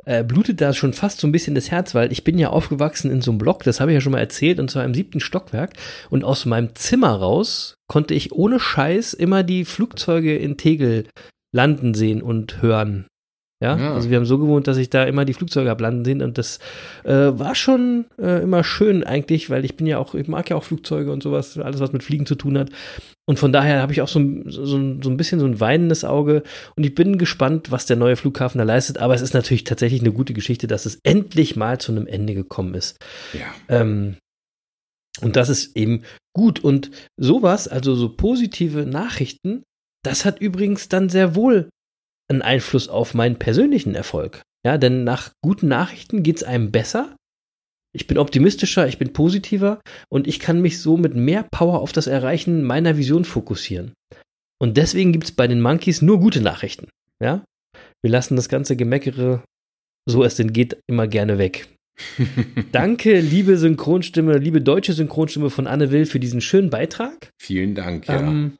äh, 0.05 0.23
blutet 0.23 0.61
da 0.61 0.71
schon 0.71 0.93
fast 0.93 1.19
so 1.19 1.27
ein 1.27 1.33
bisschen 1.33 1.55
das 1.55 1.69
Herz, 1.69 1.93
weil 1.93 2.13
ich 2.13 2.23
bin 2.23 2.39
ja 2.39 2.51
aufgewachsen 2.51 3.11
in 3.11 3.21
so 3.21 3.31
einem 3.31 3.39
Block, 3.39 3.63
das 3.63 3.81
habe 3.81 3.91
ich 3.91 3.95
ja 3.95 4.01
schon 4.01 4.13
mal 4.13 4.19
erzählt, 4.19 4.59
und 4.59 4.71
zwar 4.71 4.85
im 4.85 4.93
siebten 4.93 5.19
Stockwerk. 5.19 5.73
Und 6.09 6.23
aus 6.23 6.45
meinem 6.45 6.75
Zimmer 6.75 7.13
raus 7.13 7.75
konnte 7.87 8.13
ich 8.13 8.31
ohne 8.31 8.61
Scheiß 8.61 9.13
immer 9.13 9.43
die 9.43 9.65
Flugzeuge 9.65 10.37
in 10.37 10.55
Tegel 10.55 11.07
landen 11.51 11.93
sehen 11.93 12.21
und 12.21 12.61
hören. 12.61 13.07
Ja? 13.65 13.77
ja? 13.77 13.93
also 13.93 14.09
wir 14.09 14.17
haben 14.17 14.25
so 14.25 14.37
gewohnt, 14.37 14.67
dass 14.67 14.77
ich 14.77 14.89
da 14.89 15.03
immer 15.03 15.25
die 15.25 15.33
Flugzeuge 15.33 15.71
ablanden 15.71 16.05
sehen 16.05 16.21
und 16.21 16.37
das 16.37 16.59
äh, 17.03 17.11
war 17.11 17.55
schon 17.55 18.05
äh, 18.19 18.43
immer 18.43 18.63
schön 18.63 19.03
eigentlich, 19.03 19.49
weil 19.49 19.65
ich 19.65 19.75
bin 19.75 19.87
ja 19.87 19.97
auch, 19.97 20.13
ich 20.13 20.27
mag 20.27 20.49
ja 20.49 20.55
auch 20.55 20.63
Flugzeuge 20.63 21.11
und 21.11 21.23
sowas, 21.23 21.57
alles 21.57 21.79
was 21.79 21.91
mit 21.91 22.03
Fliegen 22.03 22.25
zu 22.25 22.35
tun 22.35 22.57
hat. 22.57 22.69
Und 23.27 23.39
von 23.39 23.51
daher 23.51 23.81
habe 23.81 23.91
ich 23.91 24.01
auch 24.01 24.07
so, 24.07 24.21
so, 24.45 24.65
so 24.65 24.77
ein 24.77 25.17
bisschen 25.17 25.39
so 25.39 25.47
ein 25.47 25.59
weinendes 25.59 26.05
Auge 26.05 26.43
und 26.75 26.85
ich 26.85 26.93
bin 26.93 27.17
gespannt, 27.17 27.71
was 27.71 27.87
der 27.87 27.97
neue 27.97 28.15
Flughafen 28.15 28.59
da 28.59 28.63
leistet. 28.63 28.99
Aber 28.99 29.15
es 29.15 29.21
ist 29.21 29.33
natürlich 29.33 29.63
tatsächlich 29.63 30.01
eine 30.01 30.11
gute 30.11 30.33
Geschichte, 30.33 30.67
dass 30.67 30.85
es 30.85 30.99
endlich 31.03 31.55
mal 31.55 31.79
zu 31.79 31.91
einem 31.91 32.05
Ende 32.05 32.35
gekommen 32.35 32.75
ist. 32.75 32.97
Ja. 33.33 33.47
Ähm, 33.67 34.17
und 35.21 35.35
das 35.35 35.49
ist 35.49 35.75
eben 35.75 36.03
gut. 36.33 36.59
Und 36.59 36.91
sowas, 37.17 37.67
also 37.67 37.95
so 37.95 38.09
positive 38.09 38.85
Nachrichten, 38.85 39.63
das 40.03 40.25
hat 40.25 40.39
übrigens 40.39 40.87
dann 40.87 41.09
sehr 41.09 41.35
wohl 41.35 41.69
einen 42.29 42.41
Einfluss 42.41 42.87
auf 42.87 43.13
meinen 43.13 43.37
persönlichen 43.37 43.95
Erfolg. 43.95 44.41
Ja, 44.65 44.77
denn 44.77 45.03
nach 45.03 45.31
guten 45.43 45.67
Nachrichten 45.67 46.23
geht 46.23 46.37
es 46.37 46.43
einem 46.43 46.71
besser. 46.71 47.15
Ich 47.93 48.07
bin 48.07 48.17
optimistischer, 48.17 48.87
ich 48.87 48.97
bin 48.97 49.13
positiver 49.13 49.79
und 50.09 50.27
ich 50.27 50.39
kann 50.39 50.61
mich 50.61 50.81
so 50.81 50.97
mit 50.97 51.15
mehr 51.15 51.43
Power 51.49 51.79
auf 51.79 51.93
das 51.93 52.07
Erreichen 52.07 52.63
meiner 52.63 52.97
Vision 52.97 53.25
fokussieren. 53.25 53.93
Und 54.59 54.77
deswegen 54.77 55.11
gibt 55.11 55.25
es 55.25 55.31
bei 55.31 55.47
den 55.47 55.61
Monkeys 55.61 56.01
nur 56.01 56.19
gute 56.19 56.41
Nachrichten. 56.41 56.89
Ja? 57.21 57.45
Wir 58.01 58.11
lassen 58.11 58.35
das 58.35 58.49
ganze 58.49 58.75
Gemeckere, 58.75 59.43
so 60.07 60.23
es 60.23 60.35
denn 60.35 60.51
geht, 60.51 60.77
immer 60.87 61.07
gerne 61.07 61.37
weg. 61.37 61.67
Danke, 62.71 63.19
liebe 63.19 63.57
Synchronstimme, 63.57 64.37
liebe 64.37 64.61
deutsche 64.61 64.93
Synchronstimme 64.93 65.49
von 65.49 65.67
Anne 65.67 65.91
Will 65.91 66.05
für 66.05 66.19
diesen 66.19 66.41
schönen 66.41 66.69
Beitrag. 66.69 67.29
Vielen 67.41 67.75
Dank, 67.75 68.07
ja. 68.07 68.19
Ähm, 68.19 68.57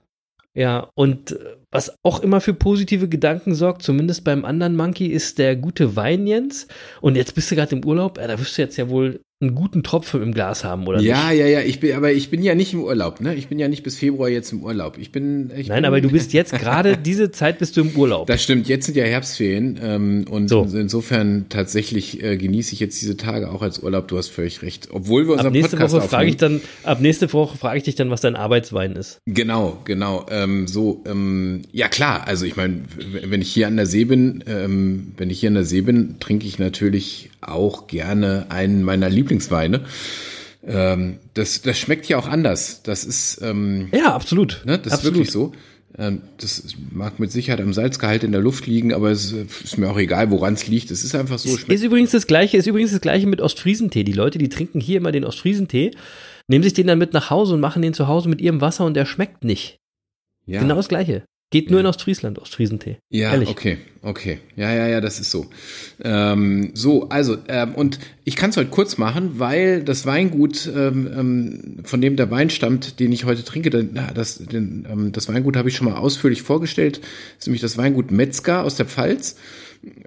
ja, 0.56 0.90
und 0.96 1.34
äh, 1.34 1.58
was 1.70 1.94
auch 2.04 2.22
immer 2.22 2.40
für 2.40 2.54
positive 2.54 3.10
Gedanken 3.10 3.54
sorgt, 3.54 3.82
zumindest 3.82 4.24
beim 4.24 4.46
anderen 4.46 4.78
Monkey, 4.78 5.08
ist 5.08 5.38
der 5.38 5.58
gute 5.58 5.98
Wein, 5.98 6.26
Jens. 6.26 6.68
Und 7.02 7.16
jetzt 7.18 7.36
bist 7.36 7.52
du 7.52 7.56
gerade 7.56 7.76
im 7.76 7.84
Urlaub, 7.84 8.18
äh, 8.18 8.28
da 8.28 8.40
wirst 8.40 8.58
du 8.58 8.62
jetzt 8.62 8.78
ja 8.78 8.88
wohl 8.88 9.20
einen 9.42 9.54
guten 9.54 9.84
Tropfen 9.84 10.24
im 10.24 10.34
Glas 10.34 10.64
haben, 10.64 10.88
oder 10.88 11.02
ja, 11.02 11.30
nicht? 11.30 11.40
Ja, 11.40 11.46
ja, 11.46 11.60
ja, 11.60 11.68
ich 11.68 11.82
bin, 11.82 11.94
aber 11.94 12.14
ich 12.14 12.30
bin 12.30 12.42
ja 12.42 12.56
nicht 12.56 12.74
im 12.74 12.82
Urlaub, 12.82 13.20
ne? 13.20 13.36
Ich 13.36 13.50
bin 13.50 13.60
ja 13.60 13.68
nicht 13.68 13.84
bis 13.84 13.98
Februar 13.98 14.30
jetzt 14.30 14.54
im 14.54 14.64
Urlaub. 14.64 14.98
Ich 14.98 15.12
bin. 15.12 15.52
Ich 15.58 15.68
Nein, 15.68 15.80
bin, 15.80 15.86
aber 15.86 16.00
du 16.00 16.10
bist 16.10 16.32
jetzt 16.34 16.54
gerade 16.54 16.96
diese 16.96 17.32
Zeit 17.32 17.60
bist 17.60 17.76
du 17.76 17.82
im 17.82 17.90
Urlaub. 17.98 18.28
Das 18.28 18.42
stimmt, 18.42 18.70
jetzt 18.70 18.86
sind 18.86 18.96
ja 18.96 19.04
Herbstferien 19.04 19.78
ähm, 19.84 20.26
und 20.30 20.48
so. 20.48 20.64
insofern 20.64 21.48
tatsächlich 21.50 22.24
äh, 22.24 22.38
genieße 22.38 22.72
ich 22.72 22.80
jetzt 22.80 23.02
diese 23.02 23.18
Tage 23.18 23.52
auch 23.52 23.62
als 23.62 23.80
Urlaub. 23.80 24.08
Du 24.08 24.18
hast 24.18 24.30
völlig 24.30 24.62
recht. 24.62 24.88
Obwohl 24.92 25.26
wir 25.26 25.34
unseren 25.34 25.48
ab 25.48 25.54
nächste 25.54 25.76
Podcast 25.76 25.96
Woche 25.96 26.08
frage 26.08 26.30
ich 26.30 26.38
dann, 26.38 26.62
ab 26.84 27.02
nächste 27.02 27.32
Woche 27.34 27.58
frage 27.58 27.78
ich 27.78 27.84
dich 27.84 27.96
dann, 27.96 28.10
was 28.10 28.22
dein 28.22 28.38
Arbeitswein 28.38 28.94
ist. 28.94 29.20
Genau, 29.26 29.80
genau. 29.84 30.26
Ähm, 30.30 30.66
so, 30.68 31.04
ähm, 31.06 31.64
ja 31.74 31.90
klar, 31.90 32.26
also 32.26 32.46
ich 32.46 32.56
meine, 32.56 32.84
wenn 33.26 33.42
ich 33.42 33.52
hier 33.52 33.68
an 33.68 33.76
der 33.76 33.86
See 33.86 34.06
bin, 34.06 34.46
ähm, 34.48 35.12
wenn 35.18 35.30
ich 35.30 35.42
hier 35.42 35.50
an 35.50 35.56
der 35.56 35.66
See 35.66 35.82
bin, 35.82 36.22
trinke 36.22 36.48
ich 36.48 36.58
natürlich 36.58 37.32
auch 37.48 37.88
gerne 37.88 38.48
einen 38.50 38.84
meiner 38.84 39.10
Lieblingsweine. 39.10 39.82
Ähm, 40.68 41.20
das, 41.34 41.62
das 41.62 41.78
schmeckt 41.78 42.08
ja 42.08 42.18
auch 42.18 42.28
anders. 42.28 42.82
Das 42.84 43.04
ist 43.04 43.40
ähm, 43.42 43.90
ja 43.94 44.16
absolut. 44.16 44.64
Ne, 44.66 44.80
das 44.80 44.94
absolut. 44.94 45.14
ist 45.14 45.20
wirklich 45.20 45.32
so. 45.32 45.54
Ähm, 45.98 46.22
das 46.38 46.76
mag 46.92 47.20
mit 47.20 47.32
Sicherheit 47.32 47.62
am 47.62 47.74
Salzgehalt 47.74 48.24
in 48.24 48.32
der 48.32 48.42
Luft 48.42 48.68
liegen, 48.68 48.94
aber 48.94 49.12
es 49.12 49.32
ist 49.32 49.78
mir 49.78 49.90
auch 49.90 49.98
egal, 49.98 50.30
woran 50.32 50.56
es 50.56 50.68
liegt. 50.68 50.92
Es 50.92 51.04
ist 51.04 51.16
einfach 51.16 51.40
so. 51.40 51.50
Ist 51.50 51.84
übrigens 51.84 52.12
das 52.12 52.28
gleiche. 52.28 52.58
Ist 52.58 52.68
übrigens 52.68 52.92
das 52.92 53.02
gleiche 53.02 53.28
mit 53.28 53.42
Ostfriesentee. 53.42 54.04
Die 54.04 54.14
Leute, 54.14 54.38
die 54.38 54.50
trinken 54.50 54.82
hier 54.82 54.98
immer 54.98 55.12
den 55.12 55.24
Ostfriesentee, 55.24 55.92
nehmen 56.48 56.64
sich 56.64 56.74
den 56.74 56.88
dann 56.88 56.98
mit 56.98 57.14
nach 57.14 57.30
Hause 57.30 57.54
und 57.54 57.62
machen 57.62 57.82
den 57.82 57.94
zu 57.94 58.08
Hause 58.08 58.28
mit 58.28 58.42
ihrem 58.42 58.60
Wasser 58.60 58.86
und 58.86 58.96
der 58.96 59.06
schmeckt 59.06 59.44
nicht. 59.44 59.80
Ja. 60.46 60.60
Genau 60.60 60.76
das 60.76 60.90
gleiche. 60.90 61.24
Geht 61.52 61.70
nur 61.70 61.80
ja. 61.80 61.86
in 61.86 61.88
Ostfriesland, 61.88 62.40
Ostfriesentee. 62.40 62.98
Ja, 63.10 63.32
Ehrlich. 63.32 63.50
okay, 63.50 63.78
okay. 64.02 64.40
Ja, 64.56 64.74
ja, 64.74 64.88
ja, 64.88 65.00
das 65.00 65.20
ist 65.20 65.30
so. 65.30 65.46
Ähm, 66.04 66.72
so, 66.74 67.08
also, 67.10 67.38
ähm, 67.48 67.76
und 67.76 68.00
ich 68.24 68.36
kann 68.36 68.50
es 68.50 68.58
heute 68.58 68.72
kurz 68.72 68.98
machen, 68.98 69.40
weil 69.40 69.84
das 69.84 70.08
Weingut, 70.08 70.70
ähm, 70.76 71.08
ähm, 71.16 71.78
von 71.84 72.02
dem 72.02 72.16
der 72.16 72.32
Wein 72.32 72.50
stammt, 72.50 73.00
den 73.00 73.12
ich 73.12 73.26
heute 73.26 73.44
trinke, 73.44 73.70
das, 73.70 74.40
den, 74.40 74.88
ähm, 74.92 75.12
das 75.12 75.30
Weingut 75.30 75.56
habe 75.56 75.70
ich 75.70 75.76
schon 75.76 75.88
mal 75.88 75.98
ausführlich 75.98 76.42
vorgestellt. 76.42 76.98
Das 76.98 77.42
ist 77.42 77.48
nämlich 77.48 77.62
das 77.62 77.78
Weingut 77.78 78.10
Metzger 78.10 78.64
aus 78.64 78.76
der 78.76 78.88
Pfalz. 78.88 79.36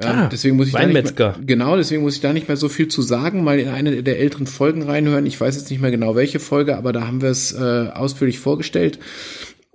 Ah, 0.02 0.26
deswegen 0.26 0.56
muss 0.56 0.68
ich 0.68 0.74
Weinmetzger. 0.74 1.36
Mehr, 1.36 1.46
genau, 1.46 1.76
deswegen 1.76 2.02
muss 2.02 2.16
ich 2.16 2.20
da 2.20 2.32
nicht 2.32 2.48
mehr 2.48 2.56
so 2.56 2.68
viel 2.68 2.88
zu 2.88 3.00
sagen. 3.00 3.44
Mal 3.44 3.60
in 3.60 3.68
eine 3.68 4.02
der 4.02 4.18
älteren 4.18 4.46
Folgen 4.46 4.82
reinhören. 4.82 5.24
Ich 5.24 5.40
weiß 5.40 5.54
jetzt 5.54 5.70
nicht 5.70 5.80
mehr 5.80 5.92
genau 5.92 6.16
welche 6.16 6.40
Folge, 6.40 6.76
aber 6.76 6.92
da 6.92 7.06
haben 7.06 7.22
wir 7.22 7.30
es 7.30 7.52
äh, 7.52 7.90
ausführlich 7.94 8.40
vorgestellt. 8.40 8.98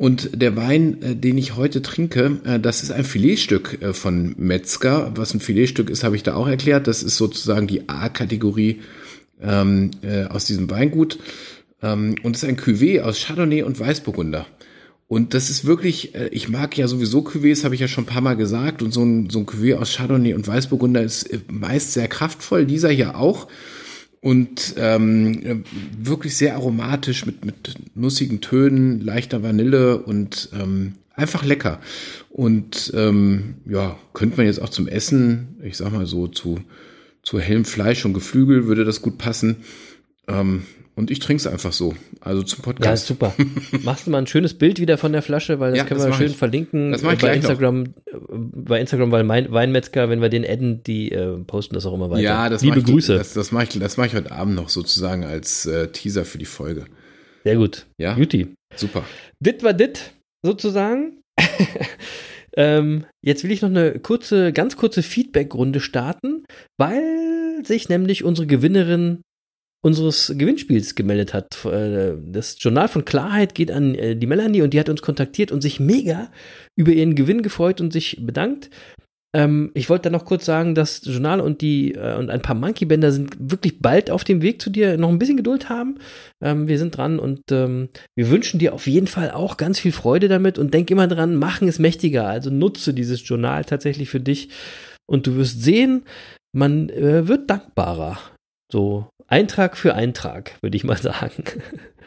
Und 0.04 0.42
der 0.42 0.58
Wein, 0.58 1.02
äh, 1.02 1.16
den 1.16 1.38
ich 1.38 1.56
heute 1.56 1.82
trinke, 1.82 2.42
äh, 2.44 2.60
das 2.60 2.84
ist 2.84 2.92
ein 2.92 3.06
Filetstück 3.06 3.82
äh, 3.82 3.94
von 3.94 4.36
Metzger. 4.38 5.14
Was 5.16 5.34
ein 5.34 5.40
Filetstück 5.40 5.90
ist, 5.90 6.04
habe 6.04 6.18
ich 6.18 6.24
da 6.24 6.36
auch 6.36 6.50
erklärt. 6.50 6.88
Das 6.88 7.04
ist 7.04 7.16
sozusagen 7.16 7.68
die 7.68 7.88
A-Kategorie 7.88 8.82
ähm, 9.42 9.92
aus 10.28 10.44
diesem 10.44 10.70
Weingut. 10.70 11.20
Ähm, 11.82 12.16
und 12.22 12.36
es 12.36 12.44
ist 12.44 12.50
ein 12.50 12.58
Cuvée 12.58 13.00
aus 13.00 13.22
Chardonnay 13.26 13.64
und 13.64 13.80
Weißburgunder. 13.80 14.46
Und 15.08 15.34
das 15.34 15.50
ist 15.50 15.64
wirklich, 15.64 16.14
ich 16.32 16.50
mag 16.50 16.78
ja 16.78 16.90
sowieso 16.90 17.20
Cuvées, 17.20 17.64
habe 17.64 17.76
ich 17.76 17.80
ja 17.80 17.88
schon 17.88 18.04
ein 18.04 18.08
paar 18.08 18.22
Mal 18.22 18.36
gesagt. 18.36 18.82
Und 18.82 18.92
so 18.92 19.04
ein, 19.04 19.30
so 19.30 19.40
ein 19.40 19.46
Cuvée 19.46 19.76
aus 19.76 19.96
Chardonnay 19.96 20.34
und 20.34 20.46
Weißburgunder 20.46 21.02
ist 21.02 21.30
meist 21.50 21.94
sehr 21.94 22.10
kraftvoll. 22.10 22.66
Dieser 22.66 22.90
hier 22.90 23.18
auch 23.18 23.48
und 24.24 24.76
ähm, 24.78 25.66
wirklich 26.00 26.38
sehr 26.38 26.56
aromatisch 26.56 27.26
mit, 27.26 27.44
mit 27.44 27.76
nussigen 27.94 28.40
Tönen, 28.40 29.02
leichter 29.02 29.44
Vanille 29.44 29.98
und 30.02 30.48
ähm, 30.58 30.94
einfach 31.14 31.44
lecker. 31.44 31.82
Und 32.30 32.94
ähm, 32.96 33.56
ja, 33.66 34.00
könnte 34.14 34.38
man 34.38 34.46
jetzt 34.46 34.62
auch 34.62 34.70
zum 34.70 34.88
Essen, 34.88 35.58
ich 35.62 35.76
sag 35.76 35.92
mal 35.92 36.06
so, 36.06 36.30
zu, 36.30 36.62
zu 37.22 37.38
hellem 37.38 37.66
Fleisch 37.66 38.06
und 38.06 38.14
Geflügel 38.14 38.66
würde 38.66 38.86
das 38.86 39.02
gut 39.02 39.18
passen. 39.18 39.58
Ähm, 40.30 40.64
und 40.96 41.10
ich 41.10 41.20
trinke 41.20 41.42
es 41.42 41.48
einfach 41.48 41.74
so. 41.74 41.96
Also 42.22 42.44
zum 42.44 42.62
Podcast. 42.64 43.10
Ja, 43.10 43.16
super. 43.16 43.34
Machst 43.84 44.06
du 44.06 44.12
mal 44.12 44.20
ein 44.20 44.28
schönes 44.28 44.54
Bild 44.54 44.80
wieder 44.80 44.98
von 44.98 45.12
der 45.12 45.22
Flasche, 45.22 45.60
weil 45.60 45.72
das 45.72 45.80
ja, 45.80 45.86
können 45.86 46.00
das 46.00 46.10
wir 46.10 46.14
schön 46.14 46.32
ich. 46.32 46.38
verlinken 46.38 46.92
das 46.92 47.02
mach 47.02 47.14
ich 47.14 47.20
bei 47.20 47.34
Instagram. 47.36 47.84
Noch. 47.84 47.94
Bei 48.30 48.80
Instagram, 48.80 49.12
weil 49.12 49.24
mein 49.24 49.52
Weinmetzger, 49.52 50.10
wenn 50.10 50.22
wir 50.22 50.30
den 50.30 50.46
adden, 50.46 50.84
die 50.84 51.12
äh, 51.12 51.38
posten 51.40 51.74
das 51.74 51.86
auch 51.86 51.94
immer 51.94 52.12
weiter. 52.12 52.22
Ja, 52.22 52.50
das 52.50 52.62
Liebe 52.62 52.80
ich, 52.80 52.86
Grüße. 52.86 53.16
Das, 53.16 53.34
das 53.34 53.52
mache 53.52 53.64
ich, 53.64 53.80
das 53.80 53.98
mach 53.98 54.06
ich 54.06 54.14
heute 54.14 54.32
Abend 54.32 54.56
noch 54.56 54.70
sozusagen 54.70 55.24
als 55.24 55.66
äh, 55.66 55.88
Teaser 55.88 56.26
für 56.26 56.38
die 56.38 56.46
Folge. 56.46 56.86
Sehr 57.44 57.56
gut. 57.56 57.88
Ja, 57.98 58.16
Juti. 58.16 58.54
super. 58.76 59.04
Dit 59.40 59.64
war 59.64 59.74
dit, 59.74 60.14
sozusagen. 60.46 61.22
ähm, 62.56 63.06
jetzt 63.24 63.44
will 63.44 63.52
ich 63.52 63.62
noch 63.62 63.70
eine 63.70 64.00
kurze, 64.00 64.54
ganz 64.54 64.78
kurze 64.78 65.02
Feedback-Runde 65.02 65.80
starten, 65.80 66.46
weil 66.78 67.66
sich 67.66 67.90
nämlich 67.90 68.24
unsere 68.24 68.46
Gewinnerin 68.48 69.22
unseres 69.84 70.34
Gewinnspiels 70.36 70.96
gemeldet 70.96 71.34
hat. 71.34 71.66
Äh, 71.66 72.14
Das 72.26 72.56
Journal 72.60 72.88
von 72.88 73.06
Klarheit 73.06 73.54
geht 73.54 73.70
an 73.72 73.96
äh, 73.96 74.16
die 74.16 74.28
Melanie 74.28 74.62
und 74.62 74.74
die 74.74 74.80
hat 74.80 74.90
uns 74.90 75.02
kontaktiert 75.02 75.52
und 75.52 75.62
sich 75.62 75.80
mega 75.80 76.32
über 76.76 76.92
ihren 76.92 77.16
Gewinn 77.16 77.44
gefreut 77.44 77.82
und 77.82 77.94
sich 77.94 78.18
bedankt. 78.26 78.70
Ähm, 79.36 79.72
ich 79.74 79.90
wollte 79.90 80.04
dann 80.04 80.14
noch 80.14 80.26
kurz 80.26 80.46
sagen, 80.46 80.74
das 80.76 81.02
Journal 81.04 81.42
und 81.42 81.62
die 81.62 81.96
äh, 81.96 82.16
und 82.16 82.30
ein 82.30 82.42
paar 82.42 82.56
Monkey-Bänder 82.56 83.12
sind 83.12 83.36
wirklich 83.40 83.80
bald 83.82 84.10
auf 84.10 84.24
dem 84.24 84.42
Weg 84.42 84.62
zu 84.62 84.70
dir. 84.70 84.98
Noch 84.98 85.10
ein 85.10 85.20
bisschen 85.20 85.38
Geduld 85.38 85.70
haben. 85.70 86.00
Ähm, 86.42 86.68
wir 86.68 86.78
sind 86.78 86.96
dran 86.96 87.20
und 87.20 87.42
ähm, 87.52 87.90
wir 88.16 88.30
wünschen 88.30 88.60
dir 88.60 88.74
auf 88.74 88.88
jeden 88.88 89.08
Fall 89.08 89.32
auch 89.32 89.58
ganz 89.58 89.80
viel 89.80 89.92
Freude 89.92 90.30
damit 90.30 90.58
und 90.58 90.74
denk 90.74 90.90
immer 90.92 91.08
dran, 91.08 91.36
machen 91.36 91.68
ist 91.68 91.80
mächtiger. 91.80 92.28
Also 92.28 92.52
nutze 92.52 92.94
dieses 92.94 93.28
Journal 93.28 93.66
tatsächlich 93.66 94.10
für 94.10 94.22
dich 94.22 94.50
und 95.10 95.28
du 95.28 95.36
wirst 95.36 95.62
sehen, 95.62 96.04
man 96.56 96.90
wird 96.90 97.50
dankbarer. 97.50 98.20
So 98.72 99.08
Eintrag 99.34 99.78
für 99.78 99.96
Eintrag, 99.96 100.52
würde 100.62 100.78
ich 100.78 100.84
mal 100.84 100.98
sagen. 100.98 101.44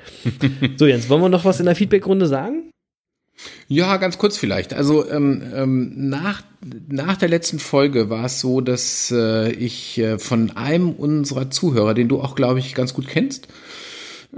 so, 0.77 0.87
Jens, 0.87 1.09
wollen 1.09 1.23
wir 1.23 1.29
noch 1.29 1.45
was 1.45 1.59
in 1.59 1.67
der 1.67 1.75
Feedback-Runde 1.75 2.29
sagen? 2.29 2.71
Ja, 3.67 3.97
ganz 3.97 4.17
kurz 4.17 4.37
vielleicht. 4.37 4.73
Also 4.73 5.11
ähm, 5.11 5.43
ähm, 5.53 6.09
nach, 6.09 6.43
nach 6.89 7.17
der 7.17 7.29
letzten 7.29 7.59
Folge 7.59 8.11
war 8.11 8.27
es 8.27 8.41
so, 8.41 8.61
dass 8.61 9.11
äh, 9.11 9.51
ich 9.51 9.99
äh, 9.99 10.21
von 10.21 10.57
einem 10.57 10.91
unserer 10.91 11.51
Zuhörer, 11.51 11.95
den 11.95 12.09
du 12.09 12.21
auch, 12.21 12.37
glaube 12.37 12.61
ich, 12.61 12.77
ganz 12.77 12.95
gut 12.95 13.09
kennst, 13.09 13.49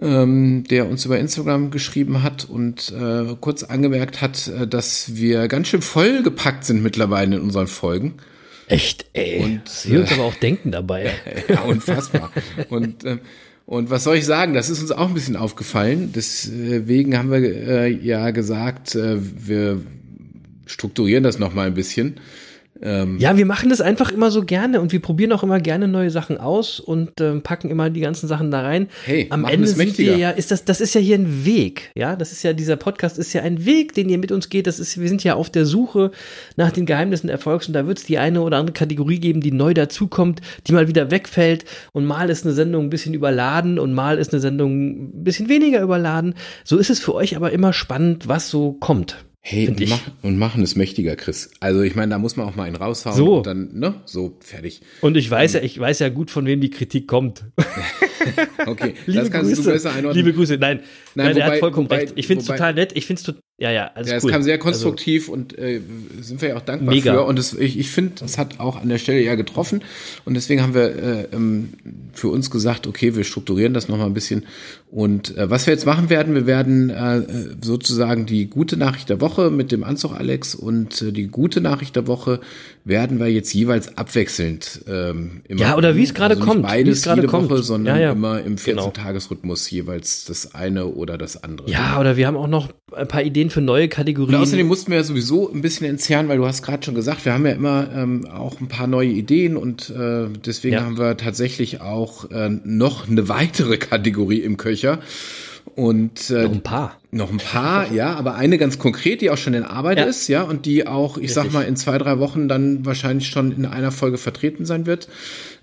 ähm, 0.00 0.64
der 0.64 0.88
uns 0.88 1.04
über 1.04 1.18
Instagram 1.18 1.70
geschrieben 1.70 2.22
hat 2.22 2.46
und 2.48 2.90
äh, 2.90 3.36
kurz 3.38 3.64
angemerkt 3.64 4.22
hat, 4.22 4.48
äh, 4.48 4.66
dass 4.66 5.14
wir 5.14 5.46
ganz 5.48 5.68
schön 5.68 5.82
vollgepackt 5.82 6.64
sind 6.64 6.82
mittlerweile 6.82 7.36
in 7.36 7.42
unseren 7.42 7.66
Folgen. 7.66 8.14
Echt, 8.68 9.06
ey. 9.12 9.40
Und, 9.42 9.62
wir 9.84 10.00
uns 10.00 10.10
äh, 10.10 10.14
aber 10.14 10.24
auch 10.24 10.34
denken 10.34 10.70
dabei. 10.70 11.12
Ja, 11.48 11.62
unfassbar. 11.62 12.30
und, 12.68 13.04
ähm, 13.04 13.20
und 13.66 13.90
was 13.90 14.04
soll 14.04 14.16
ich 14.16 14.26
sagen? 14.26 14.54
Das 14.54 14.70
ist 14.70 14.80
uns 14.80 14.92
auch 14.92 15.08
ein 15.08 15.14
bisschen 15.14 15.36
aufgefallen. 15.36 16.12
Deswegen 16.14 17.16
haben 17.16 17.30
wir 17.30 17.38
äh, 17.40 17.88
ja 17.90 18.30
gesagt, 18.30 18.94
äh, 18.94 19.18
wir 19.20 19.80
strukturieren 20.66 21.24
das 21.24 21.38
noch 21.38 21.54
mal 21.54 21.66
ein 21.66 21.74
bisschen. 21.74 22.20
Ähm, 22.82 23.18
Ja, 23.18 23.36
wir 23.36 23.46
machen 23.46 23.70
das 23.70 23.80
einfach 23.80 24.10
immer 24.10 24.30
so 24.30 24.42
gerne 24.42 24.80
und 24.80 24.92
wir 24.92 25.00
probieren 25.00 25.32
auch 25.32 25.42
immer 25.42 25.60
gerne 25.60 25.88
neue 25.88 26.10
Sachen 26.10 26.38
aus 26.38 26.80
und 26.80 27.20
ähm, 27.20 27.42
packen 27.42 27.70
immer 27.70 27.90
die 27.90 28.00
ganzen 28.00 28.28
Sachen 28.28 28.50
da 28.50 28.62
rein. 28.62 28.88
Hey, 29.04 29.26
am 29.30 29.44
Ende 29.44 29.66
es 29.66 29.76
sind 29.76 29.98
wir 29.98 30.16
ja, 30.16 30.30
ist 30.30 30.50
das, 30.50 30.64
das 30.64 30.80
ist 30.80 30.94
ja 30.94 31.00
hier 31.00 31.16
ein 31.16 31.44
Weg, 31.44 31.90
ja, 31.94 32.16
das 32.16 32.32
ist 32.32 32.42
ja 32.42 32.52
dieser 32.52 32.76
Podcast 32.76 33.18
ist 33.18 33.32
ja 33.32 33.42
ein 33.42 33.64
Weg, 33.64 33.94
den 33.94 34.08
ihr 34.08 34.18
mit 34.18 34.32
uns 34.32 34.48
geht. 34.48 34.66
Das 34.66 34.78
ist, 34.78 35.00
wir 35.00 35.08
sind 35.08 35.24
ja 35.24 35.34
auf 35.34 35.50
der 35.50 35.66
Suche 35.66 36.10
nach 36.56 36.70
den 36.70 36.86
Geheimnissen 36.86 37.28
Erfolgs 37.28 37.66
und 37.66 37.74
da 37.74 37.86
wird 37.86 37.98
es 37.98 38.04
die 38.04 38.18
eine 38.18 38.42
oder 38.42 38.58
andere 38.58 38.74
Kategorie 38.74 39.18
geben, 39.18 39.40
die 39.40 39.52
neu 39.52 39.74
dazukommt, 39.74 40.40
die 40.66 40.72
mal 40.72 40.88
wieder 40.88 41.10
wegfällt 41.10 41.64
und 41.92 42.04
mal 42.04 42.30
ist 42.30 42.44
eine 42.44 42.54
Sendung 42.54 42.86
ein 42.86 42.90
bisschen 42.90 43.14
überladen 43.14 43.78
und 43.78 43.92
mal 43.92 44.18
ist 44.18 44.32
eine 44.32 44.40
Sendung 44.40 45.18
ein 45.18 45.24
bisschen 45.24 45.48
weniger 45.48 45.80
überladen. 45.82 46.34
So 46.64 46.78
ist 46.78 46.90
es 46.90 47.00
für 47.00 47.14
euch 47.14 47.36
aber 47.36 47.52
immer 47.52 47.72
spannend, 47.72 48.28
was 48.28 48.50
so 48.50 48.72
kommt. 48.72 49.16
Hey, 49.40 49.68
und, 49.68 49.88
mach, 49.88 50.00
und 50.22 50.36
machen 50.36 50.62
es 50.62 50.74
mächtiger, 50.76 51.16
Chris. 51.16 51.50
Also 51.60 51.80
ich 51.82 51.94
meine, 51.94 52.10
da 52.10 52.18
muss 52.18 52.36
man 52.36 52.46
auch 52.46 52.54
mal 52.56 52.64
einen 52.64 52.76
raushauen 52.76 53.16
So. 53.16 53.36
und 53.38 53.46
dann, 53.46 53.70
ne, 53.78 53.94
so, 54.04 54.36
fertig. 54.40 54.82
Und 55.00 55.16
ich 55.16 55.30
weiß 55.30 55.54
ja, 55.54 55.60
ich 55.60 55.78
weiß 55.78 56.00
ja 56.00 56.08
gut, 56.10 56.30
von 56.30 56.44
wem 56.44 56.60
die 56.60 56.70
Kritik 56.70 57.06
kommt. 57.08 57.44
Okay, 58.66 58.94
Liebe 59.06 59.20
das 59.22 59.30
kannst 59.30 59.48
Grüße. 59.54 59.62
du 59.62 59.70
besser 59.70 59.90
einordnen. 59.94 60.14
Liebe 60.24 60.34
Grüße. 60.36 60.58
Nein, 60.58 60.80
nein, 61.14 61.26
Nein, 61.28 61.34
der 61.36 61.44
hat 61.44 61.50
wobei- 61.52 61.58
vollkommen 61.60 61.86
wobei- 61.88 62.00
recht. 62.00 62.12
Ich 62.16 62.26
finde 62.26 62.42
es 62.42 62.48
wobei- 62.48 62.56
total 62.58 62.74
nett. 62.74 62.92
Ich 62.94 63.06
finde 63.06 63.20
es 63.20 63.24
total, 63.24 63.40
ja, 63.60 63.70
ja, 63.72 63.90
alles 63.94 64.10
ja, 64.10 64.16
es 64.18 64.24
cool. 64.24 64.30
kam 64.30 64.42
sehr 64.42 64.54
Also, 64.54 64.62
konstruktiv 64.64 65.28
und 65.28 65.58
äh, 65.58 65.80
sind 66.20 66.40
wir 66.42 66.50
ja 66.50 66.56
auch 66.56 66.60
dankbar 66.62 66.94
Mega. 66.94 67.12
für. 67.12 67.24
Und 67.24 67.38
es, 67.38 67.52
ich, 67.54 67.78
ich 67.78 67.90
finde, 67.90 68.12
das 68.20 68.38
hat 68.38 68.60
auch 68.60 68.80
an 68.80 68.88
der 68.88 68.98
Stelle 68.98 69.20
ja 69.20 69.34
getroffen. 69.34 69.82
Und 70.24 70.34
deswegen 70.34 70.62
haben 70.62 70.74
wir 70.74 70.94
äh, 70.96 71.28
ähm, 71.32 71.70
für 72.12 72.28
uns 72.28 72.50
gesagt, 72.50 72.86
okay, 72.86 73.16
wir 73.16 73.24
strukturieren 73.24 73.74
das 73.74 73.88
nochmal 73.88 74.06
ein 74.06 74.14
bisschen. 74.14 74.46
Und 74.90 75.36
äh, 75.36 75.50
was 75.50 75.66
wir 75.66 75.74
jetzt 75.74 75.86
machen 75.86 76.08
werden, 76.08 76.34
wir 76.34 76.46
werden 76.46 76.88
äh, 76.90 77.22
sozusagen 77.60 78.26
die 78.26 78.46
gute 78.46 78.76
Nachricht 78.76 79.08
der 79.10 79.20
Woche 79.20 79.50
mit 79.50 79.72
dem 79.72 79.84
Anzug 79.84 80.14
Alex 80.14 80.54
und 80.54 81.02
äh, 81.02 81.12
die 81.12 81.26
gute 81.26 81.60
Nachricht 81.60 81.96
der 81.96 82.06
Woche 82.06 82.40
werden 82.84 83.18
wir 83.18 83.26
jetzt 83.26 83.52
jeweils 83.52 83.98
abwechselnd 83.98 84.82
ähm, 84.88 85.42
immer. 85.48 85.60
Ja, 85.60 85.76
oder 85.76 85.94
wie 85.96 86.04
es 86.04 86.14
gerade 86.14 86.34
also 86.36 86.46
kommt, 86.46 86.60
wie 86.60 86.68
Beides 86.68 86.98
es 86.98 87.04
gerade 87.04 87.20
jede 87.22 87.32
Woche, 87.32 87.48
kommt. 87.48 87.64
sondern 87.64 87.96
Ja, 87.96 88.00
ja. 88.02 88.12
immer 88.12 88.40
im 88.40 88.56
Genau. 88.56 88.88
14-Tages-Rhythmus 88.88 89.68
jeweils 89.70 90.24
das 90.24 90.54
eine 90.54 90.86
oder 90.86 91.18
das 91.18 91.42
andere. 91.42 91.68
ja, 91.70 92.00
oder 92.00 92.16
wir 92.16 92.26
haben 92.26 92.36
auch 92.36 92.46
noch 92.48 92.72
ein 92.96 93.08
paar 93.08 93.22
Ideen 93.22 93.50
für 93.50 93.60
neue 93.60 93.88
Kategorien. 93.88 94.34
Und 94.36 94.40
außerdem 94.40 94.66
mussten 94.66 94.90
wir 94.90 94.98
ja 94.98 95.04
sowieso 95.04 95.50
ein 95.52 95.60
bisschen 95.60 95.86
entzerren, 95.86 96.28
weil 96.28 96.38
du 96.38 96.46
hast 96.46 96.62
gerade 96.62 96.84
schon 96.84 96.94
gesagt, 96.94 97.24
wir 97.24 97.32
haben 97.34 97.46
ja 97.46 97.52
immer 97.52 97.88
ähm, 97.94 98.26
auch 98.26 98.60
ein 98.60 98.68
paar 98.68 98.86
neue 98.86 99.08
Ideen 99.08 99.56
und 99.56 99.90
äh, 99.90 100.26
deswegen 100.44 100.74
Ja. 100.74 100.84
haben 100.84 100.98
wir 100.98 101.16
tatsächlich 101.16 101.80
auch 101.80 102.30
äh, 102.30 102.48
noch 102.64 103.08
eine 103.08 103.28
weitere 103.28 103.76
Kategorie 103.78 104.38
im 104.40 104.56
Köcher. 104.56 105.00
Und 105.74 106.30
äh, 106.30 106.42
noch 106.44 106.52
ein 106.52 106.62
paar. 106.62 106.96
noch 107.12 107.30
ein 107.30 107.36
paar, 107.36 107.92
ja, 107.92 108.14
aber 108.14 108.34
eine 108.34 108.58
ganz 108.58 108.78
konkret, 108.78 109.20
die 109.20 109.30
auch 109.30 109.36
schon 109.36 109.54
in 109.54 109.62
Arbeit 109.62 109.98
Ja. 109.98 110.04
ist, 110.04 110.26
ja, 110.26 110.42
und 110.42 110.66
die 110.66 110.86
auch, 110.88 111.18
ich 111.18 111.32
sag 111.32 111.44
Richtig. 111.44 111.54
mal, 111.60 111.66
in 111.68 111.76
zwei, 111.76 111.98
drei 111.98 112.18
Wochen 112.18 112.48
dann 112.48 112.84
wahrscheinlich 112.84 113.28
schon 113.28 113.52
in 113.52 113.64
einer 113.66 113.92
Folge 113.92 114.18
vertreten 114.18 114.64
sein 114.64 114.86
wird, 114.86 115.08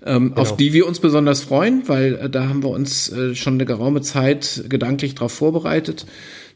ähm, 0.06 0.30
Genau. 0.30 0.40
auf 0.40 0.56
die 0.56 0.72
wir 0.72 0.86
uns 0.86 1.00
besonders 1.00 1.42
freuen, 1.42 1.82
weil 1.88 2.14
äh, 2.14 2.30
da 2.30 2.48
haben 2.48 2.62
wir 2.62 2.70
uns 2.70 3.10
äh, 3.12 3.34
schon 3.34 3.54
eine 3.54 3.66
geraume 3.66 4.00
Zeit 4.00 4.64
gedanklich 4.68 5.16
darauf 5.16 5.32
vorbereitet. 5.32 6.06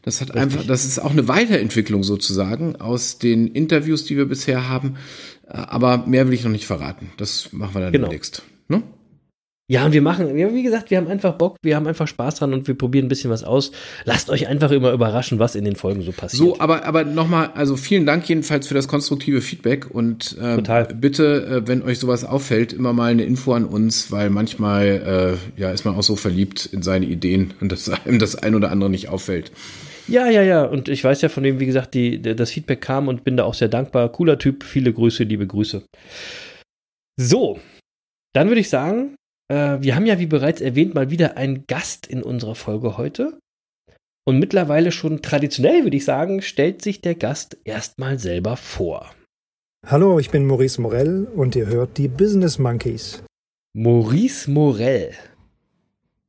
Das 0.03 0.19
hat 0.21 0.35
einfach, 0.35 0.65
das 0.65 0.85
ist 0.85 0.99
auch 0.99 1.11
eine 1.11 1.27
Weiterentwicklung 1.27 2.03
sozusagen 2.03 2.75
aus 2.77 3.19
den 3.19 3.47
Interviews, 3.47 4.05
die 4.05 4.17
wir 4.17 4.25
bisher 4.25 4.67
haben. 4.67 4.95
Äh, 5.47 5.57
Aber 5.57 6.05
mehr 6.07 6.27
will 6.27 6.33
ich 6.33 6.43
noch 6.43 6.51
nicht 6.51 6.65
verraten. 6.65 7.11
Das 7.17 7.49
machen 7.51 7.75
wir 7.75 7.81
dann 7.81 7.93
Genau. 7.93 8.07
demnächst. 8.07 8.43
Ne? 8.67 8.81
Ja, 9.67 9.85
und 9.85 9.93
wir 9.93 10.01
machen, 10.01 10.37
ja, 10.37 10.53
wie 10.53 10.63
gesagt, 10.63 10.91
wir 10.91 10.97
haben 10.97 11.07
einfach 11.07 11.35
Bock, 11.35 11.55
wir 11.61 11.77
haben 11.77 11.87
einfach 11.87 12.05
Spaß 12.07 12.35
dran 12.35 12.53
und 12.53 12.67
wir 12.67 12.75
probieren 12.75 13.05
ein 13.05 13.07
bisschen 13.09 13.29
was 13.29 13.45
aus. 13.45 13.71
Lasst 14.03 14.29
euch 14.29 14.47
einfach 14.47 14.69
immer 14.71 14.91
überraschen, 14.91 15.39
was 15.39 15.55
in 15.55 15.63
den 15.63 15.77
Folgen 15.77 16.01
so 16.01 16.11
passiert. 16.11 16.43
So, 16.43 16.59
aber, 16.59 16.83
aber 16.85 17.05
nochmal, 17.05 17.51
also 17.55 17.77
vielen 17.77 18.05
Dank 18.05 18.27
jedenfalls 18.27 18.67
für 18.67 18.73
das 18.73 18.89
konstruktive 18.89 19.39
Feedback 19.39 19.89
und 19.89 20.35
äh, 20.41 20.55
Total. 20.57 20.93
bitte, 20.93 21.45
äh, 21.63 21.67
wenn 21.69 21.83
euch 21.83 21.99
sowas 21.99 22.25
auffällt, 22.25 22.73
immer 22.73 22.91
mal 22.91 23.11
eine 23.11 23.23
Info 23.23 23.53
an 23.53 23.63
uns, 23.63 24.11
weil 24.11 24.29
manchmal 24.29 25.37
äh, 25.57 25.61
ja, 25.61 25.71
ist 25.71 25.85
man 25.85 25.95
auch 25.95 26.03
so 26.03 26.17
verliebt 26.17 26.65
in 26.65 26.81
seine 26.81 27.05
Ideen 27.05 27.53
und 27.61 27.71
dass 27.71 27.87
einem 27.87 28.19
das 28.19 28.35
ein 28.35 28.55
oder 28.55 28.71
andere 28.71 28.89
nicht 28.89 29.07
auffällt. 29.07 29.53
Ja, 30.11 30.29
ja, 30.29 30.41
ja. 30.41 30.65
Und 30.65 30.89
ich 30.89 31.01
weiß 31.01 31.21
ja 31.21 31.29
von 31.29 31.43
dem, 31.43 31.59
wie 31.59 31.65
gesagt, 31.65 31.93
die, 31.93 32.21
das 32.21 32.51
Feedback 32.51 32.81
kam 32.81 33.07
und 33.07 33.23
bin 33.23 33.37
da 33.37 33.45
auch 33.45 33.53
sehr 33.53 33.69
dankbar. 33.69 34.11
Cooler 34.11 34.37
Typ, 34.37 34.65
viele 34.65 34.91
Grüße, 34.91 35.23
liebe 35.23 35.47
Grüße. 35.47 35.85
So, 37.17 37.59
dann 38.33 38.49
würde 38.49 38.59
ich 38.59 38.67
sagen, 38.67 39.15
äh, 39.47 39.77
wir 39.79 39.95
haben 39.95 40.05
ja, 40.05 40.19
wie 40.19 40.25
bereits 40.25 40.59
erwähnt, 40.59 40.95
mal 40.95 41.11
wieder 41.11 41.37
einen 41.37 41.65
Gast 41.65 42.07
in 42.07 42.23
unserer 42.23 42.55
Folge 42.55 42.97
heute. 42.97 43.39
Und 44.27 44.37
mittlerweile 44.37 44.91
schon 44.91 45.21
traditionell, 45.21 45.83
würde 45.83 45.95
ich 45.95 46.03
sagen, 46.03 46.41
stellt 46.41 46.81
sich 46.81 46.99
der 46.99 47.15
Gast 47.15 47.57
erstmal 47.63 48.19
selber 48.19 48.57
vor. 48.57 49.15
Hallo, 49.87 50.19
ich 50.19 50.29
bin 50.29 50.45
Maurice 50.45 50.81
Morell 50.81 51.23
und 51.23 51.55
ihr 51.55 51.67
hört 51.67 51.97
die 51.97 52.09
Business 52.09 52.59
Monkeys. 52.59 53.23
Maurice 53.73 54.51
Morell. 54.51 55.13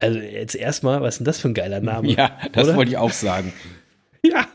Also 0.03 0.19
jetzt 0.19 0.55
erstmal, 0.57 1.01
was 1.01 1.15
ist 1.15 1.19
denn 1.21 1.25
das 1.27 1.39
für 1.41 1.49
ein 1.49 1.55
geiler 1.55 1.81
Name? 1.81 2.15
das 2.53 2.67
Oder? 2.69 2.77
wollte 2.77 2.91
ich 2.91 2.97
auch 2.99 3.13
sagen. 3.13 3.53
Ja, 4.25 4.47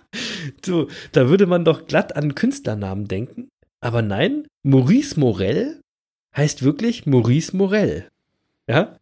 so, 0.65 0.88
da 1.12 1.27
würde 1.27 1.45
man 1.45 1.65
doch 1.65 1.88
glatt 1.88 2.15
an 2.15 2.36
Künstlernamen 2.36 3.10
denken. 3.10 3.49
Aber 3.81 4.01
nein, 4.01 4.47
Maurice 4.63 5.19
Morell 5.19 5.81
heißt 6.38 6.63
wirklich 6.63 7.05
Maurice 7.05 7.53
Morell. 7.53 8.07
Ja? 8.69 8.95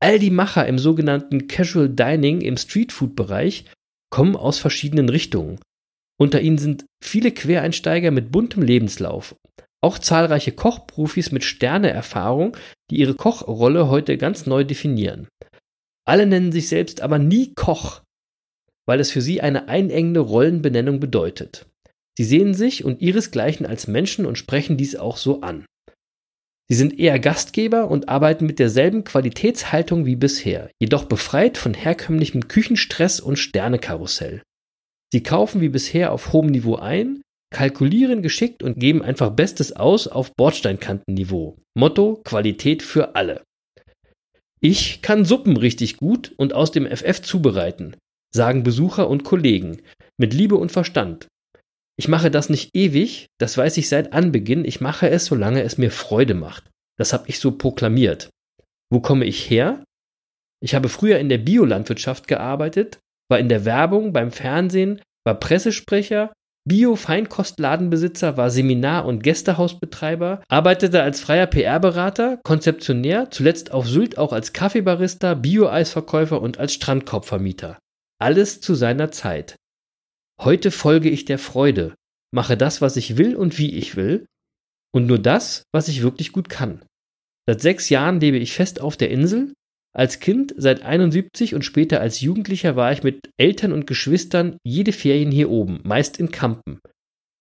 All 0.00 0.18
die 0.18 0.30
Macher 0.30 0.66
im 0.66 0.78
sogenannten 0.78 1.48
Casual 1.48 1.90
Dining 1.90 2.40
im 2.40 2.56
Streetfood-Bereich 2.56 3.66
kommen 4.08 4.36
aus 4.36 4.58
verschiedenen 4.58 5.10
Richtungen. 5.10 5.60
Unter 6.18 6.40
ihnen 6.40 6.56
sind 6.56 6.86
viele 7.02 7.30
Quereinsteiger 7.30 8.10
mit 8.10 8.32
buntem 8.32 8.62
Lebenslauf. 8.62 9.36
Auch 9.82 9.98
zahlreiche 9.98 10.52
Kochprofis 10.52 11.30
mit 11.30 11.44
Sterneerfahrung, 11.44 12.56
die 12.90 13.00
ihre 13.00 13.14
Kochrolle 13.14 13.90
heute 13.90 14.16
ganz 14.16 14.46
neu 14.46 14.64
definieren. 14.64 15.28
Alle 16.08 16.24
nennen 16.24 16.52
sich 16.52 16.70
selbst 16.70 17.02
aber 17.02 17.18
nie 17.18 17.52
Koch, 17.54 18.00
weil 18.88 18.98
es 18.98 19.10
für 19.10 19.20
sie 19.20 19.42
eine 19.42 19.68
einengende 19.68 20.20
Rollenbenennung 20.20 21.00
bedeutet. 21.00 21.66
Sie 22.16 22.24
sehen 22.24 22.54
sich 22.54 22.84
und 22.84 23.02
ihresgleichen 23.02 23.66
als 23.66 23.86
Menschen 23.86 24.26
und 24.26 24.38
sprechen 24.38 24.76
dies 24.76 24.96
auch 24.96 25.16
so 25.16 25.40
an. 25.40 25.66
Sie 26.68 26.76
sind 26.76 26.98
eher 26.98 27.18
Gastgeber 27.18 27.90
und 27.90 28.08
arbeiten 28.08 28.46
mit 28.46 28.58
derselben 28.58 29.04
Qualitätshaltung 29.04 30.06
wie 30.06 30.16
bisher, 30.16 30.70
jedoch 30.80 31.04
befreit 31.04 31.58
von 31.58 31.74
herkömmlichem 31.74 32.48
Küchenstress 32.48 33.20
und 33.20 33.38
Sternekarussell. 33.38 34.42
Sie 35.12 35.22
kaufen 35.22 35.60
wie 35.60 35.68
bisher 35.68 36.12
auf 36.12 36.32
hohem 36.32 36.50
Niveau 36.50 36.76
ein, 36.76 37.20
kalkulieren 37.52 38.22
geschickt 38.22 38.62
und 38.62 38.80
geben 38.80 39.02
einfach 39.02 39.30
Bestes 39.30 39.76
aus 39.76 40.08
auf 40.08 40.34
Bordsteinkantenniveau. 40.34 41.56
Motto 41.74 42.20
Qualität 42.24 42.82
für 42.82 43.14
alle. 43.14 43.42
Ich 44.60 45.02
kann 45.02 45.26
Suppen 45.26 45.58
richtig 45.58 45.98
gut 45.98 46.32
und 46.38 46.54
aus 46.54 46.72
dem 46.72 46.86
FF 46.86 47.20
zubereiten, 47.20 47.96
sagen 48.34 48.62
Besucher 48.62 49.10
und 49.10 49.22
Kollegen, 49.22 49.82
mit 50.16 50.32
Liebe 50.32 50.56
und 50.56 50.72
Verstand. 50.72 51.28
Ich 51.96 52.08
mache 52.08 52.30
das 52.30 52.48
nicht 52.48 52.70
ewig, 52.74 53.26
das 53.38 53.56
weiß 53.56 53.76
ich 53.76 53.88
seit 53.88 54.12
Anbeginn, 54.12 54.64
ich 54.64 54.80
mache 54.80 55.08
es, 55.08 55.26
solange 55.26 55.62
es 55.62 55.78
mir 55.78 55.90
Freude 55.90 56.34
macht. 56.34 56.70
Das 56.98 57.12
habe 57.12 57.24
ich 57.28 57.38
so 57.38 57.52
proklamiert. 57.52 58.30
Wo 58.90 59.00
komme 59.00 59.24
ich 59.24 59.48
her? 59.48 59.84
Ich 60.60 60.74
habe 60.74 60.88
früher 60.88 61.18
in 61.18 61.28
der 61.28 61.38
Biolandwirtschaft 61.38 62.26
gearbeitet, 62.26 62.98
war 63.28 63.38
in 63.38 63.48
der 63.48 63.64
Werbung, 63.64 64.12
beim 64.12 64.30
Fernsehen, 64.30 65.00
war 65.24 65.38
Pressesprecher, 65.38 66.32
Bio-Feinkostladenbesitzer, 66.66 68.38
war 68.38 68.50
Seminar- 68.50 69.04
und 69.04 69.22
Gästehausbetreiber, 69.22 70.42
arbeitete 70.48 71.02
als 71.02 71.20
freier 71.20 71.46
PR-Berater, 71.46 72.38
Konzeptionär, 72.42 73.30
zuletzt 73.30 73.72
auf 73.72 73.86
Sylt 73.86 74.16
auch 74.16 74.32
als 74.32 74.54
Kaffeebarista, 74.54 75.34
Bio-Eisverkäufer 75.34 76.40
und 76.40 76.58
als 76.58 76.72
Strandkorbvermieter. 76.72 77.78
Alles 78.18 78.60
zu 78.62 78.74
seiner 78.74 79.10
Zeit. 79.10 79.56
Heute 80.44 80.70
folge 80.70 81.08
ich 81.08 81.24
der 81.24 81.38
Freude, 81.38 81.94
mache 82.30 82.58
das, 82.58 82.82
was 82.82 82.98
ich 82.98 83.16
will 83.16 83.34
und 83.34 83.56
wie 83.56 83.74
ich 83.78 83.96
will, 83.96 84.26
und 84.92 85.06
nur 85.06 85.18
das, 85.18 85.62
was 85.72 85.88
ich 85.88 86.02
wirklich 86.02 86.32
gut 86.32 86.50
kann. 86.50 86.82
Seit 87.48 87.62
sechs 87.62 87.88
Jahren 87.88 88.20
lebe 88.20 88.36
ich 88.36 88.52
fest 88.52 88.78
auf 88.78 88.98
der 88.98 89.10
Insel. 89.10 89.54
Als 89.96 90.20
Kind 90.20 90.52
seit 90.54 90.82
71 90.82 91.54
und 91.54 91.64
später 91.64 92.02
als 92.02 92.20
Jugendlicher 92.20 92.76
war 92.76 92.92
ich 92.92 93.02
mit 93.02 93.30
Eltern 93.38 93.72
und 93.72 93.86
Geschwistern 93.86 94.58
jede 94.64 94.92
Ferien 94.92 95.30
hier 95.30 95.48
oben, 95.48 95.80
meist 95.82 96.18
in 96.18 96.30
Kampen. 96.30 96.80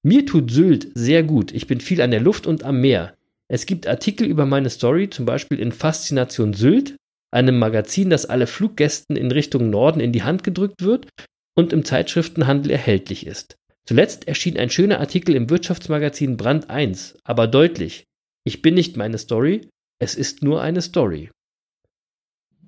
Mir 0.02 0.26
tut 0.26 0.50
Sylt 0.50 0.88
sehr 0.96 1.24
gut. 1.24 1.52
Ich 1.52 1.68
bin 1.68 1.82
viel 1.82 2.02
an 2.02 2.12
der 2.12 2.22
Luft 2.22 2.48
und 2.48 2.64
am 2.64 2.80
Meer. 2.80 3.16
Es 3.50 3.66
gibt 3.66 3.86
Artikel 3.86 4.28
über 4.28 4.46
meine 4.46 4.70
Story, 4.70 5.10
zum 5.10 5.26
Beispiel 5.26 5.60
in 5.60 5.74
Faszination 5.74 6.54
Sylt, 6.54 6.96
einem 7.32 7.60
Magazin, 7.60 8.10
das 8.10 8.26
alle 8.26 8.48
Fluggästen 8.48 9.18
in 9.18 9.30
Richtung 9.30 9.70
Norden 9.70 10.00
in 10.00 10.14
die 10.14 10.24
Hand 10.24 10.46
gedrückt 10.46 10.84
wird 10.84 11.08
und 11.56 11.74
im 11.74 11.86
Zeitschriftenhandel 11.86 12.72
erhältlich 12.72 13.26
ist. 13.26 13.56
Zuletzt 13.86 14.28
erschien 14.28 14.58
ein 14.58 14.70
schöner 14.70 15.00
Artikel 15.00 15.36
im 15.36 15.50
Wirtschaftsmagazin 15.50 16.38
Brand 16.38 16.70
1, 16.70 17.18
aber 17.24 17.48
deutlich. 17.48 18.06
Ich 18.46 18.62
bin 18.62 18.74
nicht 18.76 18.98
meine 18.98 19.18
Story, 19.18 19.70
es 20.00 20.16
ist 20.16 20.42
nur 20.42 20.62
eine 20.62 20.82
Story. 20.82 21.32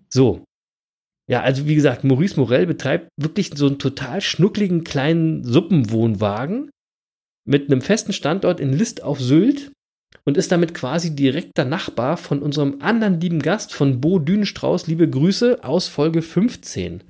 So. 0.09 0.43
Ja, 1.27 1.41
also 1.41 1.67
wie 1.67 1.75
gesagt, 1.75 2.03
Maurice 2.03 2.39
Morel 2.39 2.67
betreibt 2.67 3.09
wirklich 3.17 3.51
so 3.55 3.67
einen 3.67 3.79
total 3.79 4.21
schnuckligen 4.21 4.83
kleinen 4.83 5.43
Suppenwohnwagen 5.43 6.69
mit 7.47 7.71
einem 7.71 7.81
festen 7.81 8.13
Standort 8.13 8.59
in 8.59 8.73
List 8.73 9.01
auf 9.01 9.19
Sylt 9.19 9.71
und 10.23 10.37
ist 10.37 10.51
damit 10.51 10.73
quasi 10.73 11.15
direkter 11.15 11.65
Nachbar 11.65 12.17
von 12.17 12.41
unserem 12.41 12.81
anderen 12.81 13.19
lieben 13.19 13.41
Gast 13.41 13.73
von 13.73 14.01
Bo 14.01 14.19
Dünenstrauß. 14.19 14.87
Liebe 14.87 15.09
Grüße 15.09 15.63
aus 15.63 15.87
Folge 15.87 16.21
15. 16.21 17.03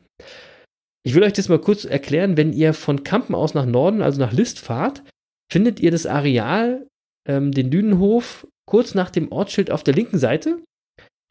Ich 1.06 1.14
will 1.14 1.24
euch 1.24 1.34
das 1.34 1.50
mal 1.50 1.60
kurz 1.60 1.86
erklären. 1.86 2.36
Wenn 2.36 2.52
ihr 2.52 2.74
von 2.74 3.04
Kampen 3.04 3.36
aus 3.36 3.54
nach 3.54 3.68
Norden, 3.68 4.02
also 4.02 4.20
nach 4.20 4.34
List 4.34 4.60
fahrt, 4.60 5.04
findet 5.52 5.80
ihr 5.80 5.92
das 5.92 6.08
Areal, 6.08 6.88
ähm, 7.28 7.52
den 7.52 7.70
Dünenhof, 7.70 8.48
kurz 8.68 8.96
nach 8.96 9.12
dem 9.12 9.32
Ortsschild 9.32 9.70
auf 9.70 9.84
der 9.84 9.94
linken 9.94 10.18
Seite, 10.18 10.64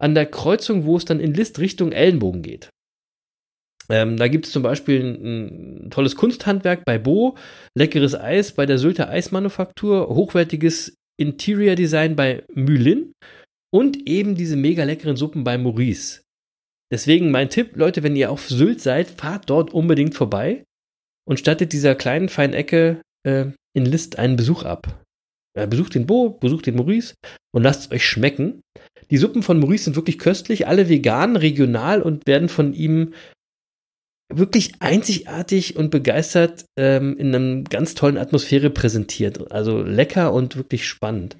an 0.01 0.15
der 0.15 0.27
Kreuzung, 0.27 0.85
wo 0.85 0.97
es 0.97 1.05
dann 1.05 1.19
in 1.19 1.35
List 1.35 1.59
Richtung 1.59 1.91
Ellenbogen 1.91 2.43
geht. 2.43 2.71
Ähm, 3.91 4.17
da 4.17 4.29
gibt 4.29 4.47
es 4.47 4.53
zum 4.53 4.63
Beispiel 4.63 5.03
ein, 5.03 5.87
ein, 5.87 5.91
tolles 5.91 6.15
Kunsthandwerk 6.15 6.85
bei 6.85 6.99
Bo, 6.99 7.37
leckeres 7.77 8.15
Eis 8.15 8.53
bei 8.53 8.67
der 8.67 8.79
Sylter 8.79 9.09
Eismanufaktur, 9.09 10.09
hochwertiges 10.09 10.95
Interior 11.21 11.75
Design 11.75 12.15
bei 12.17 12.45
Mülin 12.55 13.13
und 13.73 14.09
eben 14.09 14.37
diese 14.37 14.57
mega 14.57 14.85
leckeren 14.85 15.17
Suppen 15.17 15.43
bei 15.43 15.59
Maurice. 15.59 16.24
Deswegen 16.92 17.31
mein 17.31 17.51
Tipp, 17.51 17.77
Leute, 17.77 18.03
wenn 18.03 18.16
ihr 18.16 18.31
auf 18.31 18.49
Sylt 18.49 18.81
seid, 18.81 19.09
fahrt 19.09 19.51
dort 19.51 19.73
unbedingt 19.73 20.14
vorbei 20.14 20.64
und 21.27 21.38
stattet 21.38 21.73
dieser 21.73 21.94
kleinen 21.94 22.29
feinen 22.29 22.55
Ecke 22.55 23.01
äh, 23.27 23.47
in 23.75 23.87
List 23.87 24.18
einen 24.18 24.37
Besuch 24.37 24.64
ab. 24.64 25.05
Ja, 25.57 25.66
besucht 25.66 25.94
den 25.94 26.07
Bo, 26.07 26.31
besucht 26.31 26.66
den 26.66 26.77
Maurice 26.77 27.14
und 27.53 27.62
lasst 27.62 27.83
es 27.83 27.90
euch 27.92 28.05
schmecken. 28.05 28.61
Die 29.11 29.18
Suppen 29.18 29.42
von 29.42 29.61
Maurice 29.61 29.85
sind 29.85 29.97
wirklich 29.97 30.18
köstlich, 30.18 30.66
alle 30.66 30.88
vegan, 30.88 31.37
regional 31.37 32.03
und 32.03 32.27
werden 32.27 32.49
von 32.49 32.75
ihm 32.75 33.14
wirklich 34.33 34.73
einzigartig 34.81 35.77
und 35.77 35.90
begeistert 35.90 36.64
ähm, 36.77 37.16
in 37.18 37.35
einer 37.35 37.62
ganz 37.62 37.94
tollen 37.94 38.18
Atmosphäre 38.18 38.70
präsentiert. 38.70 39.53
Also 39.53 39.83
lecker 39.83 40.33
und 40.33 40.57
wirklich 40.57 40.88
spannend. 40.88 41.37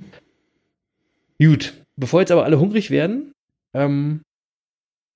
Gut, 1.41 1.75
bevor 1.97 2.21
jetzt 2.21 2.31
aber 2.31 2.45
alle 2.45 2.61
hungrig 2.61 2.91
werden, 2.91 3.33
ähm, 3.75 4.23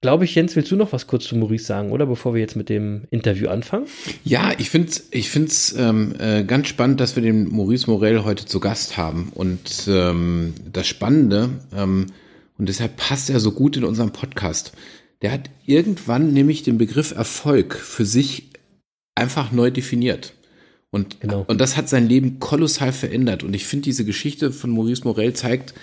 Glaube 0.01 0.25
ich, 0.25 0.35
Jens, 0.37 0.55
willst 0.55 0.71
du 0.71 0.77
noch 0.77 0.93
was 0.93 1.09
kurz 1.09 1.25
zu 1.25 1.37
Maurice 1.37 1.65
sagen, 1.65 1.91
oder 1.91 2.07
bevor 2.07 2.33
wir 2.33 2.41
jetzt 2.41 2.55
mit 2.55 2.69
dem 2.69 3.09
Interview 3.11 3.49
anfangen? 3.49 3.87
Ja, 4.23 4.53
ich 4.57 4.71
finde 4.71 4.91
es 4.91 5.09
ich 5.11 5.29
find's, 5.29 5.75
ähm, 5.77 6.15
äh, 6.21 6.45
ganz 6.45 6.69
spannend, 6.69 7.01
dass 7.01 7.17
wir 7.17 7.23
den 7.25 7.49
Maurice 7.49 7.91
Morel 7.91 8.23
heute 8.23 8.45
zu 8.45 8.61
Gast 8.61 8.97
haben. 8.97 9.33
Und 9.35 9.89
ähm, 9.89 10.55
das 10.73 10.87
Spannende, 10.87 11.51
ähm, 11.75 12.07
und 12.59 12.69
deshalb 12.69 12.97
passt 12.97 13.29
er 13.29 13.41
so 13.41 13.51
gut 13.51 13.77
in 13.77 13.83
unserem 13.83 14.13
Podcast, 14.13 14.73
der 15.21 15.33
hat 15.33 15.51
irgendwann 15.67 16.33
nämlich 16.33 16.63
den 16.63 16.79
Begriff 16.79 17.11
Erfolg 17.11 17.75
für 17.75 18.05
sich 18.05 18.51
einfach 19.17 19.51
neu 19.51 19.73
definiert. 19.73 20.35
Und, 20.91 21.21
genau. 21.21 21.45
und 21.49 21.61
das 21.61 21.77
hat 21.77 21.89
sein 21.89 22.09
Leben 22.09 22.39
kolossal 22.39 22.93
verändert. 22.93 23.43
Und 23.43 23.53
ich 23.53 23.67
finde, 23.67 23.85
diese 23.85 24.05
Geschichte 24.05 24.53
von 24.53 24.71
Maurice 24.71 25.03
Morel 25.03 25.33
zeigt, 25.33 25.75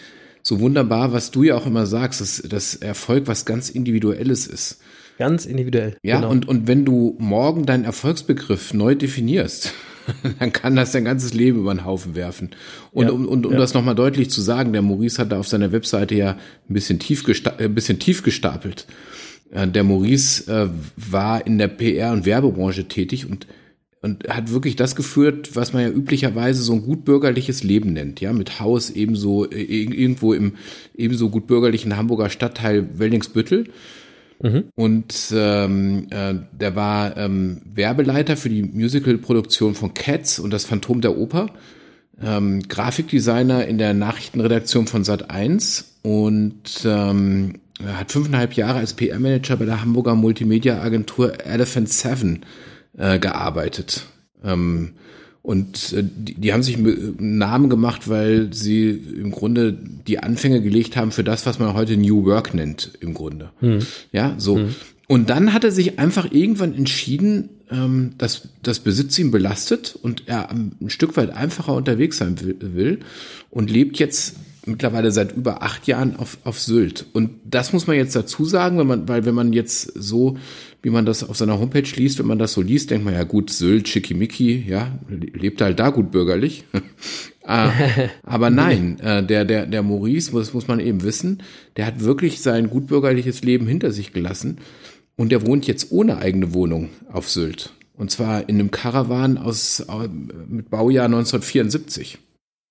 so 0.47 0.60
wunderbar, 0.60 1.12
was 1.12 1.31
du 1.31 1.41
ja 1.41 1.55
auch 1.55 1.65
immer 1.65 1.88
sagst, 1.88 2.21
dass, 2.21 2.39
dass 2.43 2.75
Erfolg 2.75 3.25
was 3.25 3.45
ganz 3.45 3.69
Individuelles 3.69 4.45
ist. 4.45 4.77
Ganz 5.17 5.47
individuell. 5.47 5.97
Ja, 6.03 6.17
genau. 6.17 6.29
und, 6.29 6.47
und 6.47 6.67
wenn 6.67 6.86
du 6.86 7.15
morgen 7.17 7.65
deinen 7.65 7.84
Erfolgsbegriff 7.84 8.71
neu 8.71 8.93
definierst, 8.93 9.73
dann 10.39 10.53
kann 10.53 10.75
das 10.75 10.91
dein 10.91 11.03
ganzes 11.03 11.34
Leben 11.34 11.60
über 11.60 11.73
den 11.73 11.84
Haufen 11.84 12.13
werfen. 12.13 12.51
Und 12.91 13.08
ja, 13.08 13.12
um, 13.12 13.27
und, 13.27 13.47
um 13.47 13.53
ja. 13.53 13.58
das 13.58 13.73
nochmal 13.73 13.95
deutlich 13.95 14.29
zu 14.29 14.39
sagen, 14.39 14.71
der 14.71 14.84
Maurice 14.84 15.19
hat 15.19 15.31
da 15.31 15.39
auf 15.39 15.47
seiner 15.47 15.71
Webseite 15.71 16.13
ja 16.13 16.38
ein 16.69 16.73
bisschen 16.73 16.99
tief, 16.99 17.23
gesta 17.23 17.55
ein 17.58 17.73
bisschen 17.73 17.97
tief 17.97 18.21
gestapelt. 18.21 18.86
Äh, 19.49 19.67
der 19.67 19.84
Maurice 19.84 20.51
äh, 20.51 20.69
war 20.95 21.47
in 21.47 21.58
der 21.58 21.69
PR- 21.69 22.13
und 22.13 22.27
Werbebranche 22.27 22.88
tätig 22.88 23.27
und 23.27 23.47
und 24.06 24.30
hat 24.30 24.52
wirklich 24.52 24.76
das 24.76 24.96
geführt, 24.96 25.56
was 25.56 25.74
man 25.74 25.82
ja 25.82 25.89
üblicherweise 25.89 26.62
so 26.62 26.74
ein 26.74 26.84
gutbürgerliches 26.84 27.63
Leben 27.63 27.94
nennt, 27.94 28.22
ja, 28.22 28.34
mit 28.34 28.60
Haus 28.60 28.91
ebenso 28.91 29.50
äh, 29.50 29.63
irgendwo 29.63 30.34
im 30.34 30.54
ebenso 30.96 31.32
gutbürgerlichen 31.32 31.98
Hamburger 31.98 32.30
Stadtteil 32.30 32.88
Wellingsbüttel. 33.00 33.65
Mhm. 34.44 34.65
Und 34.76 35.34
ähm, 35.34 36.06
äh, 36.12 36.36
der 36.52 36.76
war 36.76 37.18
ähm, 37.18 37.63
Werbeleiter 37.74 38.38
für 38.38 38.50
die 38.50 38.62
Musicalproduktion 38.62 39.74
von 39.74 39.96
Cats 39.96 40.38
und 40.38 40.52
das 40.52 40.65
Phantom 40.65 41.02
der 41.02 41.18
Oper, 41.18 41.48
ähm, 42.24 42.62
Grafikdesigner 42.68 43.65
in 43.65 43.80
der 43.80 43.96
Nachrichtenredaktion 43.96 44.86
von 44.86 45.04
Sat 45.04 45.32
1 45.32 45.96
und 46.04 46.86
ähm, 46.86 47.56
hat 47.84 48.12
fünfeinhalb 48.12 48.54
Jahre 48.54 48.78
als 48.78 48.94
PR-Manager 48.94 49.58
bei 49.58 49.65
der 49.65 49.82
Hamburger 49.82 50.13
Multimedia-Agentur 50.13 51.44
Elephant 51.44 51.89
Seven 51.89 52.44
äh, 52.44 52.74
gearbeitet. 52.97 54.05
Ähm, 54.43 54.93
und 55.41 55.93
äh, 55.93 56.03
die, 56.03 56.34
die 56.36 56.53
haben 56.53 56.63
sich 56.63 56.77
einen 56.77 57.38
Namen 57.38 57.69
gemacht, 57.69 58.10
weil 58.10 58.51
sie 58.51 58.89
im 58.89 59.31
Grunde 59.31 59.73
die 59.73 60.19
Anfänge 60.19 60.62
gelegt 60.62 60.97
haben 60.97 61.12
für 61.12 61.23
das, 61.23 61.45
was 61.45 61.60
man 61.60 61.75
heute 61.75 61.97
New 61.97 62.25
Work 62.25 62.55
nennt, 62.55 62.91
im 62.99 63.13
Grunde. 63.13 63.51
Hm. 63.60 63.79
Ja, 64.12 64.34
so. 64.38 64.58
Hm. 64.58 64.75
Und 65.08 65.29
dann 65.29 65.53
hat 65.53 65.63
er 65.63 65.71
sich 65.71 65.99
einfach 65.99 66.31
irgendwann 66.31 66.73
entschieden, 66.73 67.49
ähm, 67.69 68.13
dass 68.17 68.49
das 68.63 68.79
Besitz 68.79 69.19
ihn 69.19 69.29
belastet 69.29 69.95
und 70.01 70.23
er 70.25 70.49
ein 70.49 70.75
Stück 70.88 71.15
weit 71.15 71.29
einfacher 71.29 71.75
unterwegs 71.75 72.17
sein 72.17 72.41
will, 72.41 72.58
will 72.60 72.99
und 73.51 73.69
lebt 73.69 73.99
jetzt 73.99 74.38
mittlerweile 74.65 75.12
seit 75.12 75.36
über 75.36 75.62
acht 75.62 75.86
Jahren 75.88 76.15
auf, 76.15 76.39
auf 76.43 76.60
Sylt. 76.60 77.05
Und 77.13 77.31
das 77.45 77.71
muss 77.71 77.86
man 77.86 77.97
jetzt 77.97 78.15
dazu 78.15 78.45
sagen, 78.45 78.79
wenn 78.79 78.88
man, 78.88 79.08
weil 79.08 79.25
wenn 79.25 79.36
man 79.36 79.53
jetzt 79.53 79.91
so, 79.95 80.38
wie 80.86 80.91
man 80.91 81.08
das 81.08 81.28
auf 81.28 81.36
seiner 81.36 81.60
Homepage 81.60 81.89
liest, 81.95 82.19
wenn 82.19 82.28
man 82.28 82.38
das 82.38 82.54
so 82.54 82.62
liest, 82.62 82.91
denkt 82.91 83.06
man 83.06 83.15
ja 83.15 83.24
gut, 83.24 83.50
Sylt, 83.50 83.89
Schickimicki, 83.89 84.63
ja, 84.67 85.00
lebt 85.10 85.60
halt 85.62 85.80
da 85.80 85.89
gut 85.89 86.12
bürgerlich. 86.12 86.63
Ah, 87.48 87.71
aber 88.24 88.50
nein, 88.50 89.00
äh, 89.02 89.24
der, 89.24 89.45
der, 89.45 89.67
der 89.67 89.84
Maurice, 89.84 90.32
das 90.32 90.56
muss 90.56 90.67
man 90.67 90.80
eben 90.80 91.04
wissen, 91.04 91.43
der 91.78 91.86
hat 91.86 92.00
wirklich 92.00 92.41
sein 92.41 92.71
gutbürgerliches 92.71 93.43
Leben 93.43 93.67
hinter 93.67 93.91
sich 93.91 94.13
gelassen 94.13 94.58
und 95.15 95.32
der 95.32 95.45
wohnt 95.45 95.67
jetzt 95.67 95.91
ohne 95.91 96.17
eigene 96.17 96.56
Wohnung 96.56 96.89
auf 97.08 97.30
Sylt. 97.30 97.71
Und 97.93 98.10
zwar 98.10 98.50
in 98.50 98.56
einem 98.56 98.71
Karawan 98.71 99.38
aus, 99.38 99.86
mit 100.48 100.71
Baujahr 100.71 101.06
1974. 101.06 102.17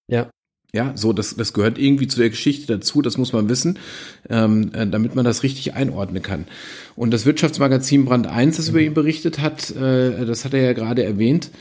Ja. 0.09 0.29
Ja, 0.74 0.90
so, 0.96 1.12
das, 1.12 1.37
das 1.37 1.52
gehört 1.52 1.78
irgendwie 1.78 2.08
zu 2.08 2.18
der 2.18 2.30
Geschichte 2.30 2.66
dazu, 2.66 3.00
das 3.00 3.16
muss 3.16 3.32
man 3.32 3.48
wissen, 3.48 3.78
ähm, 4.28 4.72
äh, 4.74 4.88
damit 4.88 5.14
man 5.14 5.24
das 5.24 5.44
richtig 5.44 5.74
einordnen 5.74 6.20
kann. 6.20 6.46
Und 6.96 7.12
das 7.12 7.26
Wirtschaftsmagazin 7.26 8.04
Brand 8.04 8.26
1, 8.26 8.56
das 8.56 8.66
mhm. 8.66 8.70
über 8.72 8.80
ihn 8.80 8.94
berichtet 8.94 9.38
hat, 9.38 9.70
äh, 9.70 10.26
das 10.26 10.44
hat 10.44 10.52
er 10.52 10.62
ja 10.62 10.72
gerade 10.72 11.04
erwähnt, 11.04 11.52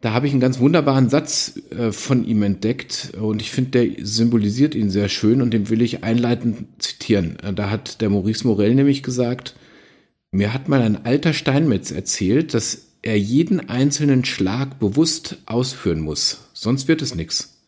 da 0.00 0.12
habe 0.12 0.28
ich 0.28 0.32
einen 0.32 0.40
ganz 0.40 0.60
wunderbaren 0.60 1.08
Satz 1.08 1.60
äh, 1.76 1.90
von 1.90 2.24
ihm 2.24 2.44
entdeckt 2.44 3.12
und 3.20 3.42
ich 3.42 3.50
finde, 3.50 3.70
der 3.70 4.06
symbolisiert 4.06 4.76
ihn 4.76 4.88
sehr 4.88 5.08
schön 5.08 5.42
und 5.42 5.50
den 5.52 5.68
will 5.68 5.82
ich 5.82 6.04
einleitend 6.04 6.68
zitieren. 6.78 7.40
Äh, 7.40 7.52
da 7.52 7.70
hat 7.70 8.00
der 8.00 8.08
Maurice 8.08 8.46
Morell 8.46 8.76
nämlich 8.76 9.02
gesagt, 9.02 9.56
mir 10.30 10.54
hat 10.54 10.68
mal 10.68 10.80
ein 10.80 11.04
alter 11.04 11.32
Steinmetz 11.32 11.90
erzählt, 11.90 12.54
dass 12.54 12.82
er 13.02 13.18
jeden 13.18 13.68
einzelnen 13.68 14.24
Schlag 14.24 14.78
bewusst 14.78 15.38
ausführen 15.46 15.98
muss, 15.98 16.48
sonst 16.52 16.86
wird 16.86 17.02
es 17.02 17.16
nichts. 17.16 17.59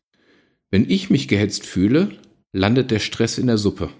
Wenn 0.72 0.88
ich 0.88 1.11
mich 1.11 1.28
gehetzt 1.28 1.66
fühle, 1.66 2.08
landet 2.52 2.90
der 2.90 2.98
Stress 2.98 3.38
in 3.38 3.46
der 3.46 3.58
Suppe. 3.58 3.90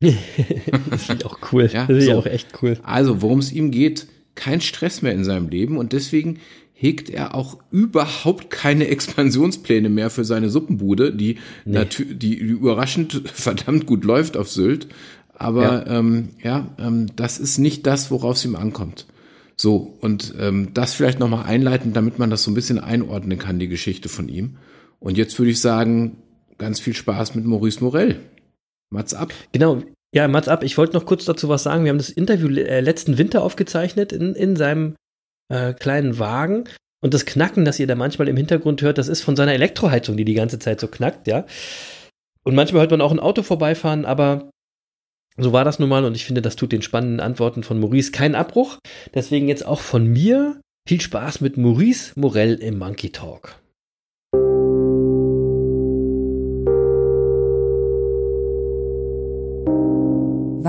das 0.00 1.08
ich 1.08 1.24
auch 1.24 1.38
cool. 1.52 1.70
Ja, 1.72 1.86
das 1.86 1.86
finde 1.86 2.02
so. 2.02 2.18
auch 2.18 2.26
echt 2.26 2.48
cool. 2.60 2.76
Also, 2.82 3.22
worum 3.22 3.38
es 3.38 3.52
ihm 3.52 3.70
geht, 3.70 4.08
kein 4.34 4.60
Stress 4.60 5.00
mehr 5.00 5.12
in 5.12 5.24
seinem 5.24 5.48
Leben 5.48 5.78
und 5.78 5.92
deswegen 5.92 6.40
hegt 6.74 7.08
er 7.08 7.34
auch 7.34 7.58
überhaupt 7.70 8.50
keine 8.50 8.88
Expansionspläne 8.88 9.88
mehr 9.88 10.10
für 10.10 10.24
seine 10.24 10.50
Suppenbude, 10.50 11.14
die, 11.14 11.38
nee. 11.64 11.86
die 11.86 12.34
überraschend 12.34 13.22
verdammt 13.32 13.86
gut 13.86 14.04
läuft 14.04 14.36
auf 14.36 14.50
Sylt. 14.50 14.88
Aber 15.34 15.62
ja, 15.62 15.98
ähm, 15.98 16.30
ja 16.42 16.74
ähm, 16.78 17.06
das 17.14 17.38
ist 17.38 17.58
nicht 17.58 17.86
das, 17.86 18.10
worauf 18.10 18.36
es 18.36 18.44
ihm 18.44 18.56
ankommt. 18.56 19.06
So, 19.54 19.96
und 20.00 20.34
ähm, 20.38 20.74
das 20.74 20.94
vielleicht 20.94 21.20
nochmal 21.20 21.46
einleiten, 21.46 21.92
damit 21.92 22.18
man 22.18 22.28
das 22.28 22.42
so 22.42 22.50
ein 22.50 22.54
bisschen 22.54 22.80
einordnen 22.80 23.38
kann, 23.38 23.60
die 23.60 23.68
Geschichte 23.68 24.08
von 24.08 24.28
ihm. 24.28 24.56
Und 25.00 25.16
jetzt 25.18 25.38
würde 25.38 25.50
ich 25.50 25.60
sagen, 25.60 26.22
ganz 26.58 26.80
viel 26.80 26.94
Spaß 26.94 27.34
mit 27.34 27.44
Maurice 27.44 27.82
Morell. 27.82 28.20
Mats 28.90 29.14
ab. 29.14 29.32
Genau. 29.52 29.82
Ja, 30.14 30.28
Mats 30.28 30.48
ab. 30.48 30.62
Ich 30.62 30.78
wollte 30.78 30.94
noch 30.94 31.06
kurz 31.06 31.24
dazu 31.24 31.48
was 31.48 31.62
sagen. 31.62 31.84
Wir 31.84 31.90
haben 31.90 31.98
das 31.98 32.10
Interview 32.10 32.48
äh, 32.48 32.80
letzten 32.80 33.18
Winter 33.18 33.42
aufgezeichnet 33.42 34.12
in, 34.12 34.34
in 34.34 34.56
seinem 34.56 34.94
äh, 35.48 35.74
kleinen 35.74 36.18
Wagen. 36.18 36.64
Und 37.02 37.14
das 37.14 37.26
Knacken, 37.26 37.64
das 37.64 37.78
ihr 37.78 37.86
da 37.86 37.94
manchmal 37.94 38.28
im 38.28 38.36
Hintergrund 38.36 38.82
hört, 38.82 38.98
das 38.98 39.08
ist 39.08 39.22
von 39.22 39.36
seiner 39.36 39.52
Elektroheizung, 39.52 40.16
die 40.16 40.24
die 40.24 40.34
ganze 40.34 40.58
Zeit 40.58 40.80
so 40.80 40.88
knackt, 40.88 41.26
ja. 41.26 41.44
Und 42.42 42.54
manchmal 42.54 42.82
hört 42.82 42.90
man 42.90 43.00
auch 43.00 43.12
ein 43.12 43.20
Auto 43.20 43.42
vorbeifahren, 43.42 44.04
aber 44.04 44.50
so 45.36 45.52
war 45.52 45.64
das 45.64 45.78
nun 45.78 45.88
mal 45.88 46.04
und 46.04 46.14
ich 46.14 46.24
finde, 46.24 46.42
das 46.42 46.56
tut 46.56 46.72
den 46.72 46.82
spannenden 46.82 47.20
Antworten 47.20 47.62
von 47.62 47.78
Maurice 47.78 48.12
keinen 48.12 48.34
Abbruch. 48.34 48.78
Deswegen 49.14 49.48
jetzt 49.48 49.66
auch 49.66 49.80
von 49.80 50.06
mir 50.06 50.60
viel 50.88 51.00
Spaß 51.00 51.42
mit 51.42 51.58
Maurice 51.58 52.18
Morell 52.18 52.54
im 52.54 52.78
Monkey 52.78 53.10
Talk. 53.10 53.60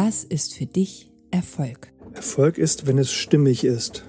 Was 0.08 0.24
ist 0.24 0.54
für 0.54 0.66
dich 0.66 1.10
Erfolg? 1.32 1.90
Erfolg 2.14 2.58
ist, 2.58 2.88
wenn 2.88 2.98
es 2.98 3.12
stimmig 3.12 3.66
ist. 3.66 4.06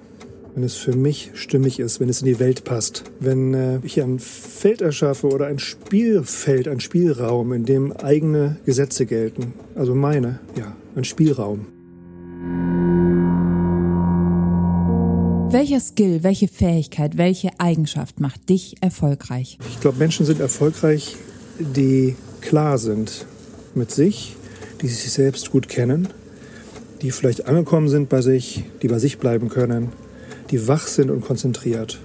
Wenn 0.55 0.63
es 0.63 0.77
für 0.77 0.95
mich 0.95 1.33
stimmig 1.35 1.81
ist, 1.81 1.99
wenn 1.99 2.09
es 2.09 2.21
in 2.21 2.27
die 2.27 2.39
Welt 2.39 2.63
passt. 2.63 3.03
Wenn 3.19 3.53
äh, 3.53 3.81
ich 3.83 4.01
ein 4.01 4.21
Feld 4.21 4.81
erschaffe 4.81 5.27
oder 5.27 5.49
ein 5.49 5.59
Spielfeld, 5.59 6.69
ein 6.69 6.79
Spielraum, 6.79 7.53
in 7.53 7.65
dem 7.65 7.91
eigene 7.91 8.59
Gesetze 8.65 9.07
gelten. 9.07 9.55
Also 9.75 9.97
meine, 9.97 10.39
ja, 10.57 10.77
ein 10.95 11.03
Spielraum. 11.03 11.67
Welcher 15.51 15.81
Skill, 15.81 16.23
welche 16.23 16.47
Fähigkeit, 16.47 17.17
welche 17.17 17.51
Eigenschaft 17.59 18.21
macht 18.21 18.49
dich 18.49 18.77
erfolgreich? 18.81 19.59
Ich 19.69 19.81
glaube, 19.81 19.99
Menschen 19.99 20.25
sind 20.27 20.39
erfolgreich, 20.39 21.17
die 21.59 22.15
klar 22.41 22.79
sind 22.79 23.27
mit 23.75 23.91
sich, 23.91 24.37
die 24.81 24.89
sich 24.89 25.11
selbst 25.13 25.51
gut 25.51 25.69
kennen, 25.69 26.09
die 27.03 27.11
vielleicht 27.11 27.47
angekommen 27.47 27.89
sind 27.89 28.09
bei 28.09 28.23
sich, 28.23 28.65
die 28.83 28.89
bei 28.89 28.99
sich 28.99 29.19
bleiben 29.19 29.49
können, 29.49 29.93
die 30.51 30.69
wach 30.69 30.87
sind 30.87 31.11
und 31.11 31.23
konzentriert. 31.23 32.01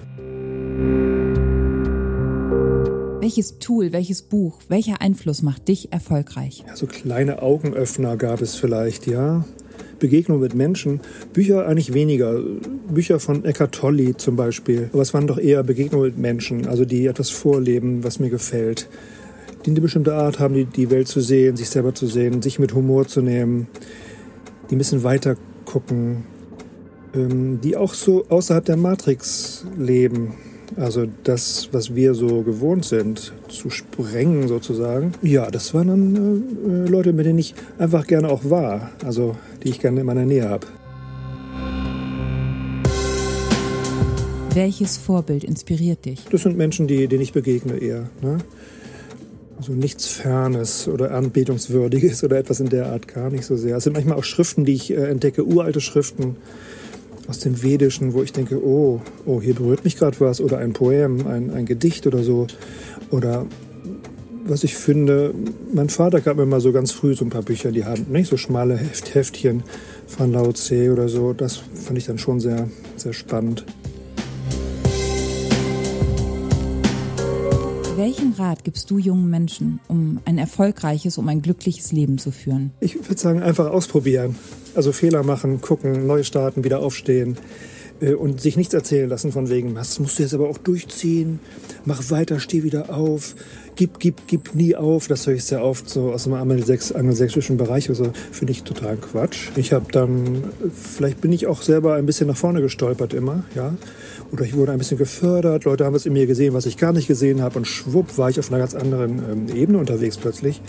Welches 3.20 3.58
Tool, 3.58 3.92
welches 3.92 4.22
Buch, 4.22 4.60
welcher 4.68 5.00
Einfluss 5.00 5.40
macht 5.42 5.68
dich 5.68 5.92
erfolgreich? 5.92 6.62
Ja, 6.66 6.76
so 6.76 6.86
kleine 6.86 7.40
Augenöffner 7.40 8.16
gab 8.16 8.42
es 8.42 8.54
vielleicht, 8.54 9.06
ja. 9.06 9.44
Begegnung 9.98 10.40
mit 10.40 10.54
Menschen. 10.54 11.00
Bücher 11.32 11.66
eigentlich 11.66 11.94
weniger. 11.94 12.38
Bücher 12.88 13.20
von 13.20 13.44
Eckhart 13.44 13.74
Tolle 13.74 14.16
zum 14.18 14.36
Beispiel. 14.36 14.90
Aber 14.92 15.00
es 15.00 15.14
waren 15.14 15.26
doch 15.26 15.38
eher 15.38 15.62
Begegnungen 15.62 16.08
mit 16.08 16.18
Menschen, 16.18 16.66
also 16.66 16.84
die 16.84 17.06
etwas 17.06 17.30
vorleben, 17.30 18.04
was 18.04 18.18
mir 18.18 18.28
gefällt 18.28 18.88
die 19.64 19.70
eine 19.70 19.80
bestimmte 19.80 20.14
Art 20.14 20.38
haben, 20.38 20.54
die, 20.54 20.64
die 20.66 20.90
Welt 20.90 21.08
zu 21.08 21.20
sehen, 21.20 21.56
sich 21.56 21.70
selber 21.70 21.94
zu 21.94 22.06
sehen, 22.06 22.42
sich 22.42 22.58
mit 22.58 22.74
Humor 22.74 23.06
zu 23.06 23.22
nehmen, 23.22 23.68
die 24.68 24.76
ein 24.76 24.78
bisschen 24.78 25.04
weiter 25.04 25.36
gucken, 25.64 26.24
ähm, 27.14 27.60
die 27.62 27.76
auch 27.76 27.94
so 27.94 28.26
außerhalb 28.28 28.64
der 28.64 28.76
Matrix 28.76 29.64
leben. 29.78 30.34
Also 30.76 31.06
das, 31.22 31.68
was 31.72 31.94
wir 31.94 32.14
so 32.14 32.42
gewohnt 32.42 32.84
sind, 32.84 33.32
zu 33.48 33.70
sprengen 33.70 34.48
sozusagen. 34.48 35.12
Ja, 35.22 35.50
das 35.50 35.72
waren 35.72 35.88
dann 35.88 36.86
äh, 36.86 36.90
Leute, 36.90 37.12
mit 37.12 37.26
denen 37.26 37.38
ich 37.38 37.54
einfach 37.78 38.06
gerne 38.06 38.28
auch 38.28 38.50
war. 38.50 38.90
Also 39.04 39.36
die 39.62 39.70
ich 39.70 39.80
gerne 39.80 40.00
in 40.00 40.06
meiner 40.06 40.26
Nähe 40.26 40.48
habe. 40.48 40.66
Welches 44.54 44.96
Vorbild 44.96 45.42
inspiriert 45.42 46.04
dich? 46.04 46.24
Das 46.30 46.42
sind 46.42 46.56
Menschen, 46.56 46.86
die, 46.86 47.08
denen 47.08 47.22
ich 47.22 47.32
begegne 47.32 47.76
eher. 47.76 48.08
Ne? 48.22 48.38
So 49.60 49.72
nichts 49.72 50.06
Fernes 50.06 50.88
oder 50.88 51.12
Anbetungswürdiges 51.12 52.24
oder 52.24 52.38
etwas 52.38 52.60
in 52.60 52.68
der 52.68 52.86
Art 52.86 53.08
gar 53.08 53.30
nicht 53.30 53.44
so 53.44 53.56
sehr. 53.56 53.76
Es 53.76 53.84
sind 53.84 53.94
manchmal 53.94 54.18
auch 54.18 54.24
Schriften, 54.24 54.64
die 54.64 54.74
ich 54.74 54.90
äh, 54.90 55.08
entdecke, 55.08 55.44
uralte 55.44 55.80
Schriften 55.80 56.36
aus 57.28 57.38
dem 57.38 57.62
Vedischen, 57.62 58.12
wo 58.12 58.22
ich 58.22 58.32
denke, 58.32 58.62
oh, 58.62 59.00
oh, 59.24 59.40
hier 59.40 59.54
berührt 59.54 59.84
mich 59.84 59.96
gerade 59.96 60.18
was 60.20 60.40
oder 60.40 60.58
ein 60.58 60.72
Poem, 60.72 61.26
ein, 61.26 61.50
ein 61.50 61.66
Gedicht 61.66 62.06
oder 62.06 62.22
so. 62.22 62.46
Oder 63.10 63.46
was 64.46 64.64
ich 64.64 64.74
finde, 64.74 65.34
mein 65.72 65.88
Vater 65.88 66.20
gab 66.20 66.36
mir 66.36 66.46
mal 66.46 66.60
so 66.60 66.72
ganz 66.72 66.92
früh 66.92 67.14
so 67.14 67.24
ein 67.24 67.30
paar 67.30 67.42
Bücher 67.42 67.68
in 67.70 67.74
die 67.74 67.84
Hand, 67.84 68.10
nicht 68.10 68.28
so 68.28 68.36
schmale 68.36 68.76
Heft, 68.76 69.14
Heftchen 69.14 69.62
von 70.06 70.32
Lao 70.32 70.52
Tse 70.52 70.92
oder 70.92 71.08
so. 71.08 71.32
Das 71.32 71.56
fand 71.56 71.96
ich 71.96 72.06
dann 72.06 72.18
schon 72.18 72.40
sehr, 72.40 72.68
sehr 72.96 73.14
spannend. 73.14 73.64
Welchen 78.04 78.34
Rat 78.34 78.64
gibst 78.64 78.90
du 78.90 78.98
jungen 78.98 79.30
Menschen, 79.30 79.80
um 79.88 80.20
ein 80.26 80.36
erfolgreiches, 80.36 81.16
um 81.16 81.26
ein 81.28 81.40
glückliches 81.40 81.90
Leben 81.90 82.18
zu 82.18 82.32
führen? 82.32 82.70
Ich 82.80 82.96
würde 82.96 83.18
sagen, 83.18 83.42
einfach 83.42 83.70
ausprobieren. 83.70 84.36
Also 84.74 84.92
Fehler 84.92 85.22
machen, 85.22 85.62
gucken, 85.62 86.06
neu 86.06 86.22
starten, 86.22 86.64
wieder 86.64 86.80
aufstehen 86.80 87.38
äh, 88.02 88.12
und 88.12 88.42
sich 88.42 88.58
nichts 88.58 88.74
erzählen 88.74 89.08
lassen 89.08 89.32
von 89.32 89.48
wegen, 89.48 89.74
das 89.74 89.98
musst 90.00 90.18
du 90.18 90.22
jetzt 90.22 90.34
aber 90.34 90.50
auch 90.50 90.58
durchziehen, 90.58 91.40
mach 91.86 92.10
weiter, 92.10 92.40
steh 92.40 92.62
wieder 92.62 92.94
auf, 92.94 93.36
gib, 93.74 93.98
gib, 94.00 94.26
gib 94.26 94.54
nie 94.54 94.76
auf. 94.76 95.08
Das 95.08 95.26
höre 95.26 95.36
ich 95.36 95.44
sehr 95.44 95.64
oft 95.64 95.88
so 95.88 96.12
aus 96.12 96.24
dem 96.24 96.34
angelsächsischen 96.34 97.56
Bereich. 97.56 97.88
Also 97.88 98.12
finde 98.32 98.50
ich 98.50 98.64
total 98.64 98.98
Quatsch. 98.98 99.48
Ich 99.56 99.72
habe 99.72 99.90
dann, 99.90 100.44
vielleicht 100.70 101.22
bin 101.22 101.32
ich 101.32 101.46
auch 101.46 101.62
selber 101.62 101.94
ein 101.94 102.04
bisschen 102.04 102.26
nach 102.26 102.36
vorne 102.36 102.60
gestolpert 102.60 103.14
immer, 103.14 103.44
ja 103.54 103.72
oder 104.34 104.44
ich 104.44 104.56
wurde 104.56 104.72
ein 104.72 104.78
bisschen 104.78 104.98
gefördert, 104.98 105.64
Leute 105.64 105.84
haben 105.84 105.94
was 105.94 106.06
in 106.06 106.12
mir 106.12 106.26
gesehen, 106.26 106.54
was 106.54 106.66
ich 106.66 106.76
gar 106.76 106.92
nicht 106.92 107.06
gesehen 107.06 107.40
habe 107.40 107.56
und 107.56 107.66
schwupp 107.66 108.18
war 108.18 108.30
ich 108.30 108.38
auf 108.40 108.50
einer 108.50 108.58
ganz 108.58 108.74
anderen 108.74 109.18
ähm, 109.30 109.56
Ebene 109.56 109.78
unterwegs 109.78 110.16
plötzlich. 110.16 110.60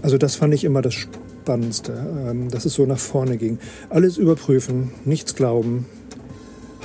Also 0.00 0.16
das 0.16 0.34
fand 0.34 0.54
ich 0.54 0.64
immer 0.64 0.80
das 0.80 0.94
Spannendste, 0.94 1.92
ähm, 2.26 2.48
dass 2.48 2.64
es 2.64 2.72
so 2.72 2.86
nach 2.86 2.98
vorne 2.98 3.36
ging. 3.36 3.58
Alles 3.90 4.16
überprüfen, 4.16 4.92
nichts 5.04 5.34
glauben, 5.34 5.84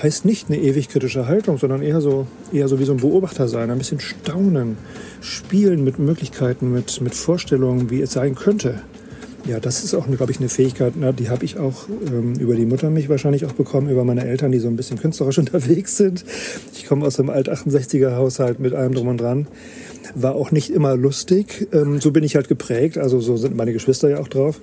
heißt 0.04 0.26
nicht 0.26 0.50
eine 0.50 0.60
ewig 0.60 0.90
kritische 0.90 1.28
Haltung, 1.28 1.58
sondern 1.58 1.82
eher 1.82 2.02
so, 2.02 2.28
eher 2.52 2.68
so 2.68 2.78
wie 2.78 2.86
so 2.86 2.92
ein 2.92 3.00
Beobachter 3.00 3.48
sein, 3.48 3.72
ein 3.72 3.78
bisschen 3.78 4.02
staunen, 4.02 4.78
spielen 5.22 5.84
mit 5.86 5.98
Möglichkeiten, 5.98 6.74
mit, 6.74 7.00
mit 7.00 7.16
Vorstellungen, 7.16 7.90
wie 7.90 8.02
es 8.02 8.12
sein 8.12 8.36
könnte. 8.36 8.82
Ja, 9.48 9.62
das 9.62 9.86
ist 9.86 9.94
auch, 9.94 10.08
glaube 10.08 10.32
ich, 10.32 10.40
eine 10.40 10.50
Fähigkeit, 10.50 10.94
na, 10.98 11.14
die 11.14 11.30
habe 11.30 11.46
ich 11.46 11.58
auch 11.58 11.88
ähm, 12.08 12.34
über 12.34 12.54
die 12.56 12.66
Mutter 12.66 12.90
mich 12.90 13.08
wahrscheinlich 13.08 13.46
auch 13.46 13.54
bekommen, 13.54 13.90
über 13.90 14.04
meine 14.04 14.26
Eltern, 14.26 14.52
die 14.52 14.60
so 14.60 14.68
ein 14.68 14.76
bisschen 14.76 15.00
künstlerisch 15.00 15.38
unterwegs 15.40 15.96
sind. 15.96 16.26
Ich 16.74 16.86
komme 16.86 17.06
aus 17.06 17.18
einem 17.18 17.30
Alt-68er-Haushalt 17.30 18.60
mit 18.60 18.74
allem 18.74 18.94
drum 18.94 19.08
und 19.08 19.22
dran. 19.22 19.48
War 20.16 20.36
auch 20.36 20.52
nicht 20.52 20.70
immer 20.70 20.98
lustig. 20.98 21.70
Ähm, 21.72 22.02
so 22.02 22.12
bin 22.12 22.26
ich 22.26 22.36
halt 22.36 22.50
geprägt, 22.50 22.98
also 22.98 23.22
so 23.22 23.38
sind 23.38 23.56
meine 23.56 23.72
Geschwister 23.72 24.10
ja 24.10 24.20
auch 24.20 24.28
drauf. 24.28 24.60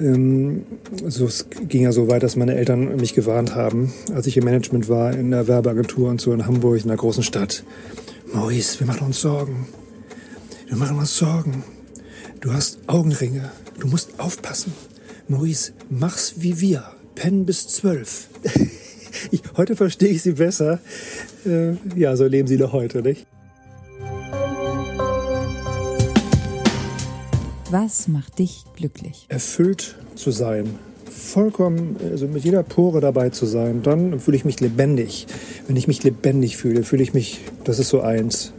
Ähm, 0.00 0.64
so, 1.06 1.26
es 1.26 1.46
ging 1.68 1.82
ja 1.82 1.92
so 1.92 2.08
weit, 2.08 2.24
dass 2.24 2.34
meine 2.34 2.56
Eltern 2.56 2.96
mich 2.96 3.14
gewarnt 3.14 3.54
haben, 3.54 3.92
als 4.12 4.26
ich 4.26 4.36
im 4.36 4.44
Management 4.44 4.88
war, 4.88 5.12
in 5.12 5.30
der 5.30 5.46
Werbeagentur 5.46 6.10
und 6.10 6.20
so 6.20 6.32
in 6.32 6.44
Hamburg, 6.46 6.82
in 6.82 6.90
einer 6.90 6.96
großen 6.96 7.22
Stadt. 7.22 7.62
Maurice, 8.32 8.80
wir 8.80 8.86
machen 8.88 9.06
uns 9.06 9.20
Sorgen. 9.20 9.66
Wir 10.66 10.76
machen 10.76 10.98
uns 10.98 11.16
Sorgen. 11.16 11.62
Du 12.40 12.52
hast 12.52 12.80
Augenringe. 12.88 13.52
Du 13.82 13.88
musst 13.88 14.20
aufpassen. 14.20 14.72
Maurice, 15.26 15.72
mach's 15.90 16.34
wie 16.36 16.60
wir. 16.60 16.84
Pennen 17.16 17.44
bis 17.44 17.66
zwölf. 17.66 18.28
ich, 19.32 19.42
heute 19.56 19.74
verstehe 19.74 20.10
ich 20.10 20.22
sie 20.22 20.34
besser. 20.34 20.78
Äh, 21.44 21.72
ja, 21.96 22.14
so 22.14 22.24
leben 22.28 22.46
sie 22.46 22.58
noch 22.58 22.72
heute, 22.72 23.02
nicht? 23.02 23.26
Was 27.72 28.06
macht 28.06 28.38
dich 28.38 28.62
glücklich? 28.76 29.26
Erfüllt 29.28 29.96
zu 30.14 30.30
sein. 30.30 30.78
Vollkommen, 31.10 31.96
also 32.08 32.28
mit 32.28 32.44
jeder 32.44 32.62
Pore 32.62 33.00
dabei 33.00 33.30
zu 33.30 33.46
sein. 33.46 33.82
Dann 33.82 34.20
fühle 34.20 34.36
ich 34.36 34.44
mich 34.44 34.60
lebendig. 34.60 35.26
Wenn 35.66 35.74
ich 35.74 35.88
mich 35.88 36.04
lebendig 36.04 36.56
fühle, 36.56 36.84
fühle 36.84 37.02
ich 37.02 37.14
mich, 37.14 37.40
das 37.64 37.80
ist 37.80 37.88
so 37.88 38.00
eins. 38.00 38.52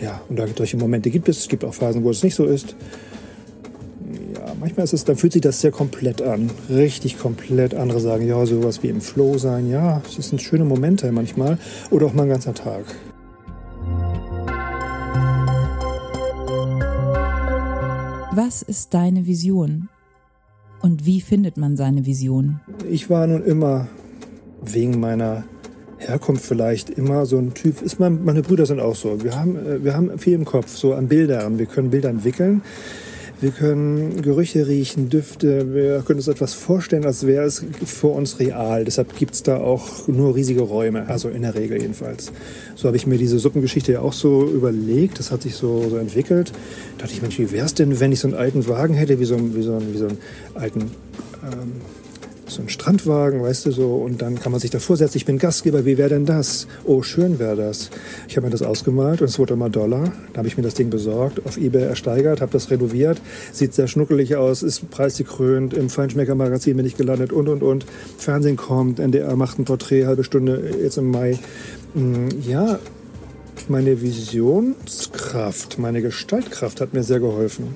Ja, 0.00 0.22
und 0.28 0.38
da 0.38 0.46
solche 0.56 0.76
Momente 0.76 1.10
gibt 1.10 1.28
es. 1.28 1.40
Es 1.40 1.48
gibt 1.48 1.64
auch 1.64 1.74
Phasen, 1.74 2.04
wo 2.04 2.10
es 2.10 2.22
nicht 2.22 2.36
so 2.36 2.44
ist. 2.44 2.76
Ja, 4.40 4.54
manchmal 4.58 4.84
ist 4.84 4.94
es, 4.94 5.04
dann 5.04 5.16
fühlt 5.16 5.34
sich 5.34 5.42
das 5.42 5.60
sehr 5.60 5.70
komplett 5.70 6.22
an. 6.22 6.50
Richtig 6.70 7.18
komplett. 7.18 7.74
Andere 7.74 8.00
sagen, 8.00 8.26
ja, 8.26 8.46
sowas 8.46 8.82
wie 8.82 8.88
im 8.88 9.02
Flow 9.02 9.36
sein. 9.36 9.68
Ja, 9.68 10.00
es 10.18 10.28
sind 10.28 10.40
schöne 10.40 10.64
Momente 10.64 11.12
manchmal. 11.12 11.58
Oder 11.90 12.06
auch 12.06 12.14
mal 12.14 12.22
ein 12.22 12.30
ganzer 12.30 12.54
Tag. 12.54 12.84
Was 18.32 18.62
ist 18.62 18.94
deine 18.94 19.26
Vision? 19.26 19.90
Und 20.80 21.04
wie 21.04 21.20
findet 21.20 21.58
man 21.58 21.76
seine 21.76 22.06
Vision? 22.06 22.60
Ich 22.88 23.10
war 23.10 23.26
nun 23.26 23.44
immer 23.44 23.88
wegen 24.62 25.00
meiner 25.00 25.44
Herkunft 25.98 26.46
vielleicht 26.46 26.88
immer 26.88 27.26
so 27.26 27.36
ein 27.36 27.52
Typ. 27.52 27.82
Ist 27.82 28.00
mein, 28.00 28.24
meine 28.24 28.40
Brüder 28.40 28.64
sind 28.64 28.80
auch 28.80 28.94
so. 28.96 29.22
Wir 29.22 29.38
haben, 29.38 29.56
äh, 29.56 29.84
wir 29.84 29.94
haben 29.94 30.18
viel 30.18 30.32
im 30.32 30.46
Kopf, 30.46 30.74
so 30.74 30.94
an 30.94 31.08
Bildern. 31.08 31.58
Wir 31.58 31.66
können 31.66 31.90
Bilder 31.90 32.08
entwickeln. 32.08 32.62
Wir 33.40 33.52
können 33.52 34.20
Gerüche 34.20 34.68
riechen, 34.68 35.08
Düfte. 35.08 35.72
Wir 35.72 36.02
können 36.02 36.18
uns 36.18 36.28
etwas 36.28 36.52
vorstellen, 36.52 37.06
als 37.06 37.26
wäre 37.26 37.44
es 37.44 37.64
vor 37.86 38.14
uns 38.14 38.38
real. 38.38 38.84
Deshalb 38.84 39.16
gibt 39.16 39.32
es 39.32 39.42
da 39.42 39.56
auch 39.56 40.06
nur 40.08 40.34
riesige 40.34 40.60
Räume, 40.60 41.08
also 41.08 41.30
in 41.30 41.40
der 41.40 41.54
Regel 41.54 41.80
jedenfalls. 41.80 42.32
So 42.76 42.86
habe 42.86 42.98
ich 42.98 43.06
mir 43.06 43.16
diese 43.16 43.38
Suppengeschichte 43.38 43.92
ja 43.92 44.00
auch 44.02 44.12
so 44.12 44.44
überlegt. 44.44 45.18
Das 45.18 45.30
hat 45.30 45.40
sich 45.40 45.54
so, 45.54 45.88
so 45.88 45.96
entwickelt. 45.96 46.52
Da 46.98 47.04
dachte 47.04 47.14
ich, 47.14 47.22
Mensch, 47.22 47.38
wie 47.38 47.50
wäre 47.50 47.64
es 47.64 47.72
denn, 47.72 47.98
wenn 47.98 48.12
ich 48.12 48.20
so 48.20 48.28
einen 48.28 48.36
alten 48.36 48.68
Wagen 48.68 48.92
hätte, 48.92 49.18
wie 49.20 49.24
so, 49.24 49.38
wie 49.54 49.62
so, 49.62 49.80
wie 49.90 49.98
so 49.98 50.08
einen 50.08 50.18
alten... 50.54 50.80
Ähm, 51.42 51.72
so 52.50 52.62
ein 52.62 52.68
Strandwagen, 52.68 53.42
weißt 53.42 53.66
du, 53.66 53.70
so, 53.72 53.94
und 53.94 54.22
dann 54.22 54.38
kann 54.38 54.52
man 54.52 54.60
sich 54.60 54.70
davor 54.70 54.96
setzen, 54.96 55.16
ich 55.16 55.24
bin 55.24 55.38
Gastgeber, 55.38 55.84
wie 55.84 55.98
wäre 55.98 56.10
denn 56.10 56.26
das? 56.26 56.66
Oh, 56.84 57.02
schön 57.02 57.38
wäre 57.38 57.56
das. 57.56 57.90
Ich 58.28 58.36
habe 58.36 58.46
mir 58.46 58.50
das 58.50 58.62
ausgemalt 58.62 59.20
und 59.20 59.28
es 59.28 59.38
wurde 59.38 59.54
immer 59.54 59.70
Dollar. 59.70 60.12
Da 60.32 60.38
habe 60.38 60.48
ich 60.48 60.56
mir 60.56 60.62
das 60.62 60.74
Ding 60.74 60.90
besorgt, 60.90 61.44
auf 61.46 61.56
Ebay 61.56 61.82
ersteigert, 61.82 62.40
habe 62.40 62.52
das 62.52 62.70
renoviert, 62.70 63.20
sieht 63.52 63.74
sehr 63.74 63.88
schnuckelig 63.88 64.36
aus, 64.36 64.62
ist 64.62 64.90
preisgekrönt, 64.90 65.74
im 65.74 65.88
Feinschmecker-Magazin 65.88 66.76
bin 66.76 66.86
ich 66.86 66.96
gelandet 66.96 67.32
und, 67.32 67.48
und, 67.48 67.62
und. 67.62 67.86
Fernsehen 68.18 68.56
kommt, 68.56 68.98
NDR 68.98 69.36
macht 69.36 69.58
ein 69.58 69.64
Porträt, 69.64 70.06
halbe 70.06 70.24
Stunde, 70.24 70.74
jetzt 70.82 70.98
im 70.98 71.10
Mai. 71.10 71.38
Hm, 71.94 72.28
ja, 72.46 72.78
meine 73.68 74.00
Visionskraft, 74.00 75.78
meine 75.78 76.02
Gestaltkraft 76.02 76.80
hat 76.80 76.94
mir 76.94 77.02
sehr 77.02 77.20
geholfen. 77.20 77.68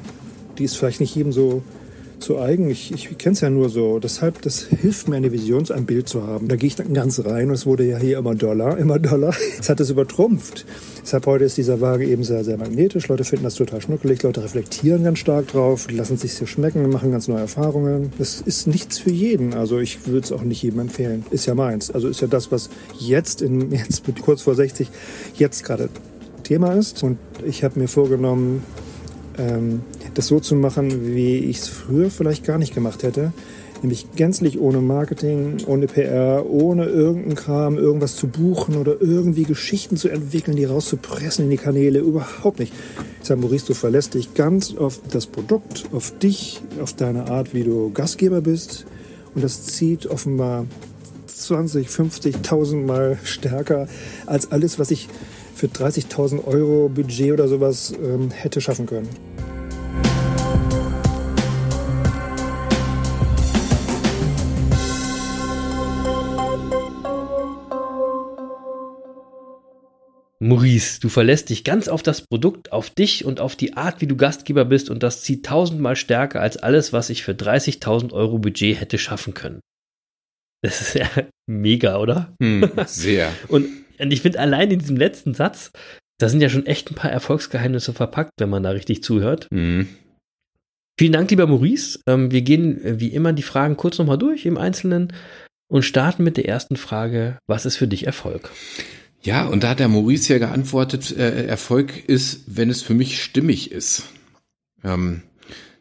Die 0.58 0.64
ist 0.64 0.76
vielleicht 0.76 1.00
nicht 1.00 1.14
jedem 1.14 1.32
so 1.32 1.62
zu 2.24 2.38
eigen. 2.38 2.70
Ich, 2.70 2.92
ich 2.92 3.16
kenne 3.18 3.34
es 3.34 3.40
ja 3.40 3.50
nur 3.50 3.68
so. 3.68 3.98
Deshalb, 3.98 4.42
das 4.42 4.64
hilft 4.64 5.08
mir, 5.08 5.16
eine 5.16 5.30
Vision, 5.30 5.70
ein 5.70 5.86
Bild 5.86 6.08
zu 6.08 6.26
haben. 6.26 6.48
Da 6.48 6.56
gehe 6.56 6.66
ich 6.66 6.74
dann 6.74 6.92
ganz 6.94 7.24
rein 7.24 7.48
und 7.48 7.54
es 7.54 7.66
wurde 7.66 7.84
ja 7.84 7.98
hier 7.98 8.18
immer 8.18 8.34
Dollar, 8.34 8.78
immer 8.78 8.98
Dollar. 8.98 9.34
Es 9.60 9.68
hat 9.68 9.80
es 9.80 9.90
übertrumpft. 9.90 10.66
Deshalb 11.02 11.26
heute 11.26 11.44
ist 11.44 11.56
dieser 11.56 11.80
Waage 11.80 12.06
eben 12.06 12.24
sehr, 12.24 12.44
sehr 12.44 12.56
magnetisch. 12.56 13.08
Leute 13.08 13.24
finden 13.24 13.44
das 13.44 13.54
total 13.54 13.80
schnuckelig. 13.80 14.22
Leute 14.22 14.42
reflektieren 14.42 15.04
ganz 15.04 15.18
stark 15.18 15.48
drauf, 15.48 15.86
lassen 15.90 16.16
sich 16.16 16.32
hier 16.32 16.46
schmecken, 16.46 16.88
machen 16.90 17.12
ganz 17.12 17.28
neue 17.28 17.40
Erfahrungen. 17.40 18.12
Das 18.18 18.40
ist 18.40 18.66
nichts 18.66 18.98
für 18.98 19.10
jeden. 19.10 19.54
Also 19.54 19.78
ich 19.78 20.06
würde 20.06 20.24
es 20.24 20.32
auch 20.32 20.42
nicht 20.42 20.62
jedem 20.62 20.80
empfehlen. 20.80 21.24
Ist 21.30 21.46
ja 21.46 21.54
meins. 21.54 21.90
Also 21.90 22.08
ist 22.08 22.22
ja 22.22 22.26
das, 22.26 22.50
was 22.50 22.70
jetzt, 22.98 23.42
in, 23.42 23.70
jetzt 23.70 24.06
mit 24.06 24.20
kurz 24.22 24.42
vor 24.42 24.54
60, 24.54 24.88
jetzt 25.36 25.62
gerade 25.62 25.90
Thema 26.42 26.72
ist. 26.72 27.02
Und 27.02 27.18
ich 27.44 27.64
habe 27.64 27.78
mir 27.78 27.88
vorgenommen, 27.88 28.62
ähm, 29.38 29.82
das 30.14 30.26
so 30.26 30.40
zu 30.40 30.54
machen, 30.54 31.14
wie 31.14 31.38
ich 31.38 31.58
es 31.58 31.68
früher 31.68 32.10
vielleicht 32.10 32.44
gar 32.44 32.58
nicht 32.58 32.74
gemacht 32.74 33.02
hätte. 33.02 33.32
Nämlich 33.82 34.06
gänzlich 34.16 34.58
ohne 34.58 34.78
Marketing, 34.78 35.58
ohne 35.66 35.86
PR, 35.86 36.46
ohne 36.48 36.86
irgendeinen 36.86 37.34
Kram, 37.34 37.76
irgendwas 37.76 38.16
zu 38.16 38.28
buchen 38.28 38.76
oder 38.76 38.96
irgendwie 39.00 39.42
Geschichten 39.42 39.98
zu 39.98 40.08
entwickeln, 40.08 40.56
die 40.56 40.64
rauszupressen 40.64 41.44
in 41.44 41.50
die 41.50 41.58
Kanäle. 41.58 41.98
Überhaupt 41.98 42.60
nicht. 42.60 42.72
Ich 43.20 43.28
sage, 43.28 43.40
Maurice, 43.40 43.66
du 43.66 43.74
verlässt 43.74 44.14
dich 44.14 44.32
ganz 44.32 44.74
auf 44.74 45.00
das 45.10 45.26
Produkt, 45.26 45.84
auf 45.92 46.16
dich, 46.18 46.62
auf 46.80 46.94
deine 46.94 47.30
Art, 47.30 47.52
wie 47.52 47.62
du 47.62 47.90
Gastgeber 47.92 48.40
bist. 48.40 48.86
Und 49.34 49.44
das 49.44 49.66
zieht 49.66 50.06
offenbar 50.06 50.64
20, 51.26 51.88
50.000 51.88 52.86
Mal 52.86 53.18
stärker 53.22 53.88
als 54.24 54.50
alles, 54.50 54.78
was 54.78 54.90
ich 54.90 55.08
für 55.64 55.84
30.000 55.84 56.44
Euro 56.44 56.90
Budget 56.90 57.32
oder 57.32 57.48
sowas 57.48 57.94
ähm, 58.02 58.30
hätte 58.30 58.60
schaffen 58.60 58.84
können. 58.84 59.08
Maurice, 70.38 71.00
du 71.00 71.08
verlässt 71.08 71.48
dich 71.48 71.64
ganz 71.64 71.88
auf 71.88 72.02
das 72.02 72.20
Produkt, 72.20 72.70
auf 72.70 72.90
dich 72.90 73.24
und 73.24 73.40
auf 73.40 73.56
die 73.56 73.78
Art, 73.78 74.02
wie 74.02 74.06
du 74.06 74.16
Gastgeber 74.16 74.66
bist 74.66 74.90
und 74.90 75.02
das 75.02 75.22
zieht 75.22 75.46
tausendmal 75.46 75.96
stärker 75.96 76.42
als 76.42 76.58
alles, 76.58 76.92
was 76.92 77.08
ich 77.08 77.22
für 77.22 77.32
30.000 77.32 78.12
Euro 78.12 78.38
Budget 78.38 78.78
hätte 78.78 78.98
schaffen 78.98 79.32
können. 79.32 79.60
Das 80.62 80.82
ist 80.82 80.94
ja 80.94 81.08
mega, 81.46 81.98
oder? 81.98 82.34
Hm, 82.42 82.70
sehr. 82.86 83.32
und, 83.48 83.83
und 84.00 84.12
ich 84.12 84.22
finde 84.22 84.40
allein 84.40 84.70
in 84.70 84.78
diesem 84.78 84.96
letzten 84.96 85.34
Satz, 85.34 85.72
da 86.18 86.28
sind 86.28 86.40
ja 86.40 86.48
schon 86.48 86.66
echt 86.66 86.90
ein 86.90 86.94
paar 86.94 87.10
Erfolgsgeheimnisse 87.10 87.92
verpackt, 87.92 88.32
wenn 88.38 88.50
man 88.50 88.62
da 88.62 88.70
richtig 88.70 89.02
zuhört. 89.02 89.48
Hm. 89.52 89.88
Vielen 90.96 91.12
Dank, 91.12 91.30
lieber 91.30 91.46
Maurice. 91.46 91.98
Ähm, 92.06 92.30
wir 92.30 92.42
gehen 92.42 92.82
äh, 92.84 93.00
wie 93.00 93.08
immer 93.08 93.32
die 93.32 93.42
Fragen 93.42 93.76
kurz 93.76 93.98
nochmal 93.98 94.18
durch 94.18 94.46
im 94.46 94.56
Einzelnen 94.56 95.12
und 95.68 95.82
starten 95.82 96.22
mit 96.22 96.36
der 96.36 96.48
ersten 96.48 96.76
Frage. 96.76 97.38
Was 97.46 97.66
ist 97.66 97.76
für 97.76 97.88
dich 97.88 98.06
Erfolg? 98.06 98.50
Ja, 99.22 99.46
und 99.46 99.64
da 99.64 99.70
hat 99.70 99.80
der 99.80 99.88
Maurice 99.88 100.34
ja 100.34 100.38
geantwortet, 100.38 101.16
äh, 101.16 101.46
Erfolg 101.46 102.08
ist, 102.08 102.44
wenn 102.46 102.70
es 102.70 102.82
für 102.82 102.94
mich 102.94 103.22
stimmig 103.22 103.72
ist. 103.72 104.04
Ähm, 104.84 105.22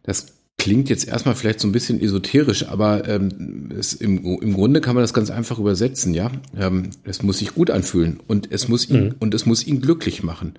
das 0.02 0.34
klingt 0.64 0.90
jetzt 0.90 1.08
erstmal 1.08 1.36
vielleicht 1.36 1.60
so 1.60 1.68
ein 1.68 1.72
bisschen 1.74 2.02
esoterisch, 2.02 2.68
aber 2.68 3.08
ähm, 3.10 3.70
es, 3.78 3.94
im, 3.94 4.24
im 4.42 4.54
Grunde 4.54 4.80
kann 4.82 4.96
man 4.96 5.04
das 5.04 5.14
ganz 5.14 5.30
einfach 5.30 5.60
übersetzen, 5.60 6.14
ja. 6.14 6.32
Ähm, 6.58 6.90
es 7.04 7.22
muss 7.22 7.40
sich 7.40 7.54
gut 7.54 7.70
anfühlen 7.70 8.20
und 8.28 8.52
es 8.52 8.68
muss 8.70 8.90
ihn 8.90 9.04
Mhm. 9.08 9.16
und 9.20 9.34
es 9.34 9.46
muss 9.46 9.68
ihn 9.68 9.82
glücklich 9.82 10.24
machen. 10.24 10.54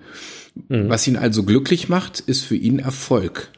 Mhm. 0.69 0.89
Was 0.89 1.07
ihn 1.07 1.17
also 1.17 1.43
glücklich 1.43 1.89
macht, 1.89 2.19
ist 2.19 2.41
für 2.43 2.55
ihn 2.55 2.79
Erfolg. 2.79 3.49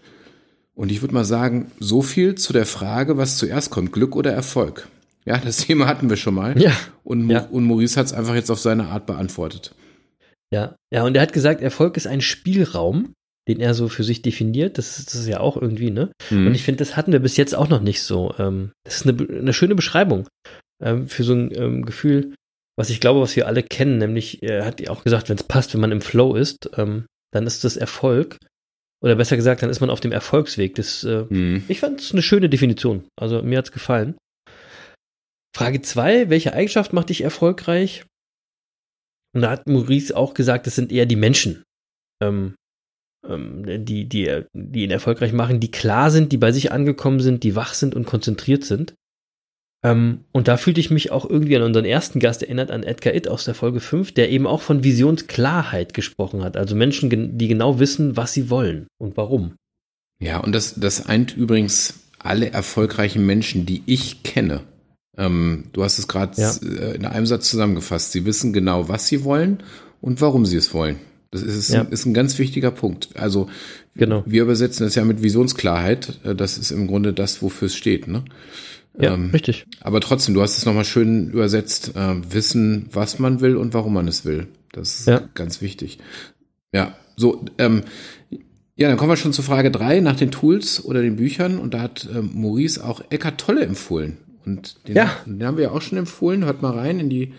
Und 0.73 0.91
ich 0.91 1.01
würde 1.01 1.13
mal 1.13 1.25
sagen, 1.25 1.71
so 1.79 2.01
viel 2.01 2.35
zu 2.35 2.53
der 2.53 2.65
Frage, 2.65 3.17
was 3.17 3.37
zuerst 3.37 3.69
kommt, 3.69 3.91
Glück 3.91 4.15
oder 4.15 4.31
Erfolg. 4.31 4.87
Ja, 5.25 5.37
das 5.37 5.57
Thema 5.65 5.85
hatten 5.87 6.09
wir 6.09 6.17
schon 6.17 6.35
mal. 6.35 6.59
Ja. 6.61 6.71
Und, 7.03 7.29
Ja. 7.29 7.41
und 7.51 7.65
Maurice 7.65 7.99
hat 7.99 8.05
es 8.07 8.13
einfach 8.13 8.35
jetzt 8.35 8.49
auf 8.51 8.59
seine 8.59 8.85
Art 8.87 9.05
beantwortet. 9.05 9.75
Ja, 10.51 10.75
ja, 10.93 11.03
und 11.03 11.15
er 11.17 11.23
hat 11.23 11.33
gesagt, 11.33 11.61
Erfolg 11.61 11.97
ist 11.97 12.07
ein 12.07 12.21
Spielraum, 12.21 13.13
den 13.47 13.59
er 13.59 13.73
so 13.73 13.87
für 13.87 14.03
sich 14.03 14.21
definiert. 14.21 14.77
Das 14.77 14.99
ist, 14.99 15.07
das 15.13 15.21
ist 15.21 15.27
ja 15.27 15.39
auch 15.39 15.57
irgendwie, 15.57 15.91
ne? 15.91 16.11
Mhm. 16.29 16.47
Und 16.47 16.55
ich 16.55 16.63
finde, 16.63 16.79
das 16.79 16.95
hatten 16.95 17.11
wir 17.11 17.19
bis 17.19 17.37
jetzt 17.37 17.55
auch 17.55 17.69
noch 17.69 17.81
nicht 17.81 18.01
so. 18.01 18.33
Ähm, 18.37 18.71
das 18.83 18.97
ist 19.01 19.07
eine, 19.07 19.39
eine 19.39 19.53
schöne 19.53 19.75
Beschreibung 19.75 20.27
ähm, 20.83 21.07
für 21.07 21.23
so 21.23 21.33
ein 21.33 21.51
ähm, 21.55 21.85
Gefühl, 21.85 22.35
was 22.77 22.89
ich 22.89 22.99
glaube, 22.99 23.21
was 23.21 23.35
wir 23.35 23.47
alle 23.47 23.63
kennen. 23.63 23.97
Nämlich, 23.97 24.43
er 24.43 24.65
hat 24.65 24.79
ja 24.81 24.91
auch 24.91 25.03
gesagt, 25.03 25.29
wenn 25.29 25.37
es 25.37 25.43
passt, 25.43 25.73
wenn 25.73 25.81
man 25.81 25.91
im 25.91 26.01
Flow 26.01 26.35
ist, 26.35 26.69
ähm, 26.77 27.05
dann 27.33 27.47
ist 27.47 27.63
das 27.63 27.77
Erfolg. 27.77 28.37
Oder 29.03 29.15
besser 29.15 29.35
gesagt, 29.35 29.61
dann 29.61 29.69
ist 29.69 29.79
man 29.79 29.91
auf 29.91 29.99
dem 29.99 30.11
Erfolgsweg. 30.11 30.75
Das, 30.75 31.03
äh, 31.03 31.25
Mhm. 31.29 31.63
ich 31.67 31.79
fand 31.79 32.01
es 32.01 32.11
eine 32.11 32.21
schöne 32.23 32.49
Definition. 32.49 33.07
Also 33.19 33.41
mir 33.43 33.59
hat's 33.59 33.71
gefallen. 33.71 34.15
Frage 35.55 35.81
zwei: 35.81 36.29
Welche 36.29 36.53
Eigenschaft 36.53 36.93
macht 36.93 37.09
dich 37.09 37.21
erfolgreich? 37.21 38.05
Und 39.35 39.41
da 39.41 39.51
hat 39.51 39.67
Maurice 39.67 40.15
auch 40.15 40.33
gesagt, 40.33 40.65
das 40.67 40.75
sind 40.75 40.91
eher 40.91 41.05
die 41.05 41.15
Menschen. 41.15 41.63
Ähm, 42.23 42.55
die, 43.23 44.07
die, 44.07 44.43
die 44.53 44.83
ihn 44.83 44.91
erfolgreich 44.91 45.33
machen, 45.33 45.59
die 45.59 45.71
klar 45.71 46.11
sind, 46.11 46.31
die 46.31 46.37
bei 46.37 46.51
sich 46.51 46.71
angekommen 46.71 47.19
sind, 47.19 47.43
die 47.43 47.55
wach 47.55 47.73
sind 47.73 47.95
und 47.95 48.05
konzentriert 48.05 48.63
sind. 48.63 48.93
Ähm, 49.83 50.25
und 50.31 50.47
da 50.47 50.57
fühlte 50.57 50.79
ich 50.79 50.89
mich 50.89 51.11
auch 51.11 51.29
irgendwie 51.29 51.55
an 51.55 51.63
unseren 51.63 51.85
ersten 51.85 52.19
Gast 52.19 52.41
erinnert, 52.41 52.71
an 52.71 52.83
Edgar 52.83 53.13
Itt 53.13 53.27
aus 53.27 53.45
der 53.45 53.53
Folge 53.53 53.79
5, 53.79 54.13
der 54.13 54.29
eben 54.29 54.47
auch 54.47 54.61
von 54.61 54.83
Visionsklarheit 54.83 55.93
gesprochen 55.93 56.43
hat. 56.43 56.57
Also 56.57 56.75
Menschen, 56.75 57.37
die 57.37 57.47
genau 57.47 57.79
wissen, 57.79 58.17
was 58.17 58.33
sie 58.33 58.49
wollen 58.49 58.87
und 58.97 59.17
warum. 59.17 59.53
Ja, 60.19 60.39
und 60.39 60.53
das, 60.53 60.75
das 60.75 61.05
eint 61.05 61.37
übrigens 61.37 61.99
alle 62.19 62.51
erfolgreichen 62.51 63.25
Menschen, 63.25 63.65
die 63.65 63.83
ich 63.85 64.23
kenne. 64.23 64.63
Ähm, 65.15 65.65
du 65.73 65.83
hast 65.83 65.99
es 65.99 66.07
gerade 66.07 66.39
ja. 66.41 66.51
Äh, 66.51 66.95
in 66.95 67.05
einem 67.05 67.25
Satz 67.25 67.49
zusammengefasst. 67.49 68.11
Sie 68.11 68.25
wissen 68.25 68.53
genau, 68.53 68.89
was 68.89 69.07
sie 69.07 69.23
wollen 69.23 69.63
und 70.01 70.21
warum 70.21 70.45
sie 70.45 70.57
es 70.57 70.73
wollen. 70.73 70.97
Das 71.31 71.41
ist, 71.41 71.69
ja. 71.69 71.81
ist 71.81 72.05
ein 72.05 72.13
ganz 72.13 72.39
wichtiger 72.39 72.71
Punkt. 72.71 73.09
Also 73.15 73.49
genau. 73.95 74.23
wir 74.25 74.43
übersetzen 74.43 74.85
das 74.85 74.95
ja 74.95 75.03
mit 75.03 75.21
Visionsklarheit. 75.21 76.19
Äh, 76.23 76.35
das 76.35 76.57
ist 76.57 76.71
im 76.71 76.87
Grunde 76.87 77.13
das, 77.13 77.41
wofür 77.41 77.67
es 77.67 77.75
steht. 77.75 78.07
Ne? 78.07 78.23
Ja, 78.99 79.13
ähm, 79.13 79.29
richtig. 79.31 79.65
Aber 79.81 80.01
trotzdem, 80.01 80.33
du 80.33 80.41
hast 80.41 80.57
es 80.57 80.65
nochmal 80.65 80.85
schön 80.85 81.29
übersetzt. 81.29 81.95
Äh, 81.95 82.15
wissen, 82.31 82.87
was 82.91 83.19
man 83.19 83.41
will 83.41 83.57
und 83.57 83.73
warum 83.73 83.93
man 83.93 84.07
es 84.07 84.25
will. 84.25 84.47
Das 84.71 84.99
ist 84.99 85.07
ja. 85.07 85.21
ganz 85.33 85.61
wichtig. 85.61 85.99
Ja, 86.73 86.95
so, 87.15 87.45
ähm, 87.57 87.83
ja, 88.75 88.89
dann 88.89 88.97
kommen 88.97 89.09
wir 89.09 89.17
schon 89.17 89.33
zur 89.33 89.43
Frage 89.43 89.71
drei 89.71 89.99
nach 89.99 90.15
den 90.15 90.31
Tools 90.31 90.83
oder 90.83 91.01
den 91.01 91.15
Büchern. 91.15 91.57
Und 91.57 91.73
da 91.73 91.81
hat 91.81 92.07
ähm, 92.13 92.31
Maurice 92.33 92.83
auch 92.83 93.01
Eckart 93.09 93.39
Tolle 93.39 93.65
empfohlen. 93.65 94.17
Und 94.45 94.87
den, 94.87 94.95
ja. 94.95 95.11
den 95.25 95.45
haben 95.45 95.57
wir 95.57 95.65
ja 95.65 95.71
auch 95.71 95.81
schon 95.81 95.97
empfohlen. 95.97 96.45
Hört 96.45 96.61
mal 96.61 96.73
rein 96.73 96.99
in 96.99 97.09
die, 97.09 97.33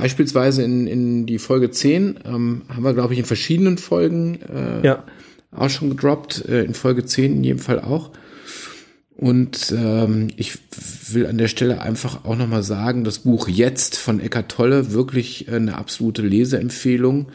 beispielsweise 0.00 0.62
in, 0.62 0.86
in 0.86 1.26
die 1.26 1.38
Folge 1.38 1.70
10. 1.70 2.20
Ähm, 2.24 2.62
haben 2.68 2.82
wir, 2.82 2.94
glaube 2.94 3.12
ich, 3.12 3.20
in 3.20 3.24
verschiedenen 3.24 3.78
Folgen 3.78 4.40
äh, 4.42 4.86
ja. 4.86 5.04
auch 5.50 5.70
schon 5.70 5.90
gedroppt. 5.90 6.44
Äh, 6.48 6.64
in 6.64 6.74
Folge 6.74 7.04
10 7.04 7.36
in 7.36 7.44
jedem 7.44 7.58
Fall 7.58 7.80
auch. 7.80 8.10
Und 9.16 9.74
ähm, 9.76 10.28
ich 10.36 10.58
will 11.10 11.26
an 11.26 11.38
der 11.38 11.48
Stelle 11.48 11.80
einfach 11.80 12.24
auch 12.24 12.36
nochmal 12.36 12.62
sagen, 12.62 13.02
das 13.02 13.20
Buch 13.20 13.48
Jetzt 13.48 13.96
von 13.96 14.20
Eckart 14.20 14.50
Tolle, 14.50 14.92
wirklich 14.92 15.50
eine 15.50 15.76
absolute 15.76 16.22
Leseempfehlung. 16.22 17.28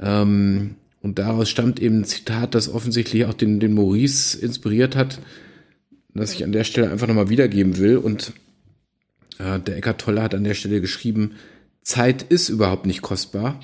Ähm, 0.00 0.74
und 1.02 1.18
daraus 1.18 1.48
stammt 1.50 1.80
eben 1.80 2.00
ein 2.00 2.04
Zitat, 2.04 2.54
das 2.54 2.72
offensichtlich 2.72 3.26
auch 3.26 3.34
den, 3.34 3.60
den 3.60 3.74
Maurice 3.74 4.36
inspiriert 4.38 4.96
hat 4.96 5.20
das 6.14 6.32
ich 6.32 6.44
an 6.44 6.52
der 6.52 6.64
Stelle 6.64 6.90
einfach 6.90 7.08
nochmal 7.08 7.28
wiedergeben 7.28 7.78
will. 7.78 7.96
Und 7.98 8.32
äh, 9.38 9.58
der 9.60 9.76
Eckart 9.76 10.00
Tolle 10.00 10.22
hat 10.22 10.34
an 10.34 10.44
der 10.44 10.54
Stelle 10.54 10.80
geschrieben, 10.80 11.32
Zeit 11.84 12.22
ist 12.22 12.48
überhaupt 12.48 12.86
nicht 12.86 13.02
kostbar, 13.02 13.60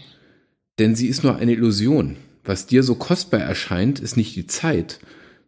denn 0.78 0.94
sie 0.94 1.08
ist 1.08 1.24
nur 1.24 1.36
eine 1.36 1.52
Illusion. 1.52 2.16
Was 2.44 2.66
dir 2.66 2.82
so 2.82 2.94
kostbar 2.94 3.40
erscheint, 3.40 3.98
ist 3.98 4.16
nicht 4.16 4.36
die 4.36 4.46
Zeit, 4.46 5.00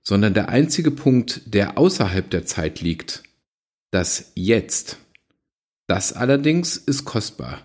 sondern 0.02 0.34
der 0.34 0.48
einzige 0.48 0.90
Punkt, 0.90 1.42
der 1.46 1.78
außerhalb 1.78 2.28
der 2.30 2.44
Zeit 2.44 2.80
liegt. 2.80 3.22
Das 3.90 4.32
Jetzt. 4.34 4.98
Das 5.86 6.12
allerdings 6.12 6.76
ist 6.76 7.04
kostbar. 7.04 7.64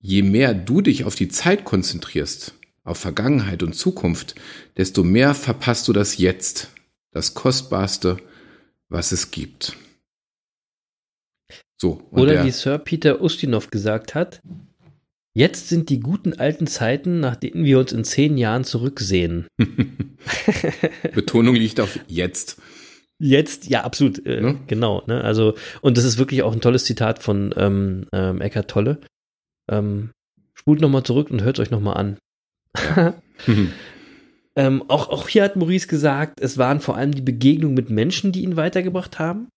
Je 0.00 0.22
mehr 0.22 0.54
du 0.54 0.80
dich 0.80 1.04
auf 1.04 1.14
die 1.14 1.28
Zeit 1.28 1.64
konzentrierst, 1.64 2.54
auf 2.84 2.98
Vergangenheit 2.98 3.62
und 3.62 3.74
Zukunft, 3.74 4.34
desto 4.76 5.02
mehr 5.02 5.34
verpasst 5.34 5.88
du 5.88 5.92
das 5.92 6.18
Jetzt, 6.18 6.70
das 7.12 7.34
Kostbarste, 7.34 8.16
was 8.88 9.12
es 9.12 9.30
gibt. 9.30 9.76
So. 11.80 12.02
Oder 12.10 12.34
der, 12.34 12.44
wie 12.44 12.50
Sir 12.50 12.78
Peter 12.78 13.20
Ustinov 13.20 13.70
gesagt 13.70 14.14
hat, 14.14 14.40
jetzt 15.34 15.68
sind 15.68 15.90
die 15.90 16.00
guten 16.00 16.34
alten 16.34 16.66
Zeiten, 16.66 17.20
nach 17.20 17.36
denen 17.36 17.64
wir 17.64 17.78
uns 17.78 17.92
in 17.92 18.04
zehn 18.04 18.38
Jahren 18.38 18.64
zurücksehen. 18.64 19.46
Betonung 21.14 21.54
liegt 21.54 21.80
auf 21.80 21.98
jetzt. 22.06 22.60
Jetzt, 23.18 23.68
ja, 23.68 23.82
absolut, 23.82 24.24
äh, 24.26 24.40
ne? 24.40 24.60
genau. 24.66 25.02
Ne? 25.06 25.22
Also, 25.22 25.54
und 25.80 25.96
das 25.96 26.04
ist 26.04 26.18
wirklich 26.18 26.42
auch 26.42 26.52
ein 26.52 26.60
tolles 26.60 26.84
Zitat 26.84 27.22
von 27.22 27.54
ähm, 27.56 28.06
ähm, 28.12 28.40
Eckhart 28.40 28.68
Tolle. 28.70 29.00
Ähm, 29.70 30.10
spult 30.54 30.80
nochmal 30.80 31.02
zurück 31.02 31.30
und 31.30 31.42
hört 31.42 31.58
es 31.58 31.62
euch 31.62 31.70
nochmal 31.70 31.96
an. 31.96 32.18
Ähm, 34.56 34.82
auch, 34.88 35.10
auch 35.10 35.28
hier 35.28 35.44
hat 35.44 35.56
Maurice 35.56 35.86
gesagt, 35.86 36.40
es 36.40 36.56
waren 36.56 36.80
vor 36.80 36.96
allem 36.96 37.12
die 37.12 37.20
Begegnungen 37.20 37.74
mit 37.74 37.90
Menschen, 37.90 38.32
die 38.32 38.42
ihn 38.42 38.56
weitergebracht 38.56 39.18
haben. 39.18 39.48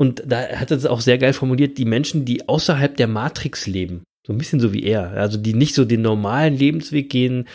Und 0.00 0.22
da 0.26 0.48
hat 0.48 0.70
er 0.70 0.76
es 0.76 0.86
auch 0.86 1.00
sehr 1.00 1.18
geil 1.18 1.32
formuliert, 1.32 1.76
die 1.76 1.84
Menschen, 1.84 2.24
die 2.24 2.48
außerhalb 2.48 2.96
der 2.96 3.06
Matrix 3.06 3.66
leben. 3.66 4.02
So 4.26 4.32
ein 4.32 4.38
bisschen 4.38 4.60
so 4.60 4.72
wie 4.72 4.82
er. 4.84 5.10
Also 5.12 5.38
die 5.38 5.54
nicht 5.54 5.74
so 5.74 5.84
den 5.84 6.02
normalen 6.02 6.56
Lebensweg 6.56 7.10
gehen, 7.10 7.46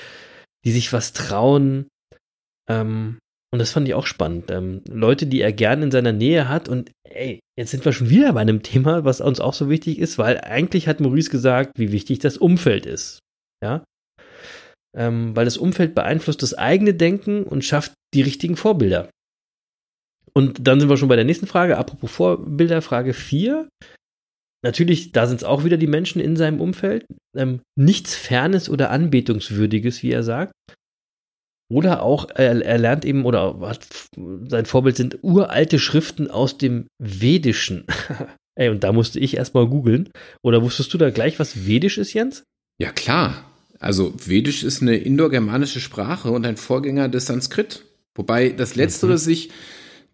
die 0.64 0.72
sich 0.72 0.94
was 0.94 1.14
trauen. 1.14 1.88
Ähm, 2.70 3.18
und 3.52 3.60
das 3.60 3.72
fand 3.72 3.88
ich 3.88 3.94
auch 3.94 4.06
spannend. 4.06 4.52
Ähm, 4.52 4.82
Leute, 4.88 5.28
die 5.28 5.42
er 5.42 5.54
gern 5.54 5.82
in 5.82 5.92
seiner 5.92 6.12
Nähe 6.12 6.50
hat. 6.50 6.70
Und 6.70 6.92
ey, 7.10 7.40
jetzt 7.58 7.72
sind 7.72 7.86
wir 7.86 7.94
schon 7.94 8.10
wieder 8.10 8.34
bei 8.34 8.42
einem 8.42 8.62
Thema, 8.62 9.06
was 9.06 9.22
uns 9.22 9.40
auch 9.40 9.54
so 9.54 9.70
wichtig 9.70 9.98
ist, 9.98 10.18
weil 10.18 10.40
eigentlich 10.42 10.88
hat 10.88 11.00
Maurice 11.00 11.32
gesagt, 11.32 11.72
wie 11.78 11.92
wichtig 11.92 12.20
das 12.20 12.38
Umfeld 12.38 12.86
ist. 12.86 13.20
Ja 13.64 13.84
ähm, 14.96 15.36
weil 15.36 15.46
das 15.46 15.58
Umfeld 15.58 15.94
beeinflusst 15.94 16.42
das 16.42 16.54
eigene 16.54 16.94
Denken 16.94 17.44
und 17.44 17.64
schafft 17.64 17.94
die 18.14 18.22
richtigen 18.22 18.56
Vorbilder. 18.56 19.10
Und 20.38 20.68
dann 20.68 20.80
sind 20.80 20.90
wir 20.90 20.98
schon 20.98 21.08
bei 21.08 21.16
der 21.16 21.26
nächsten 21.26 21.48
Frage, 21.48 21.78
apropos 21.78 22.12
Vorbilder, 22.12 22.82
Frage 22.82 23.14
4. 23.14 23.70
Natürlich, 24.64 25.12
da 25.12 25.28
sind 25.28 25.38
es 25.38 25.44
auch 25.44 25.64
wieder 25.64 25.78
die 25.78 25.88
Menschen 25.88 26.20
in 26.20 26.36
seinem 26.36 26.60
Umfeld. 26.60 27.06
Ähm, 27.38 27.62
nichts 27.78 28.16
Fernes 28.16 28.70
oder 28.70 28.90
Anbetungswürdiges, 28.90 30.04
wie 30.04 30.12
er 30.12 30.24
sagt. 30.24 30.54
Oder 31.72 32.04
auch, 32.04 32.30
er, 32.30 32.64
er 32.64 32.78
lernt 32.78 33.06
eben, 33.06 33.26
oder 33.26 33.60
hat, 33.62 33.88
sein 34.16 34.66
Vorbild 34.66 34.98
sind 34.98 35.20
uralte 35.24 35.80
Schriften 35.80 36.30
aus 36.30 36.58
dem 36.58 36.88
Vedischen. 37.00 37.86
Ey, 38.56 38.70
und 38.70 38.84
da 38.84 38.92
musste 38.92 39.20
ich 39.20 39.38
erstmal 39.38 39.68
googeln. 39.68 40.10
Oder 40.44 40.62
wusstest 40.62 40.94
du 40.94 40.98
da 40.98 41.10
gleich, 41.10 41.40
was 41.40 41.66
Vedisch 41.66 41.98
ist, 41.98 42.14
Jens? 42.14 42.44
Ja, 42.80 42.92
klar. 42.92 43.52
Also 43.80 44.14
Vedisch 44.18 44.64
ist 44.64 44.82
eine 44.82 44.96
indogermanische 44.96 45.80
Sprache 45.80 46.32
und 46.32 46.46
ein 46.46 46.58
Vorgänger 46.58 47.10
des 47.10 47.26
Sanskrit. 47.26 47.84
Wobei 48.16 48.50
das 48.50 48.76
Letztere 48.76 49.14
mhm. 49.14 49.18
sich 49.18 49.50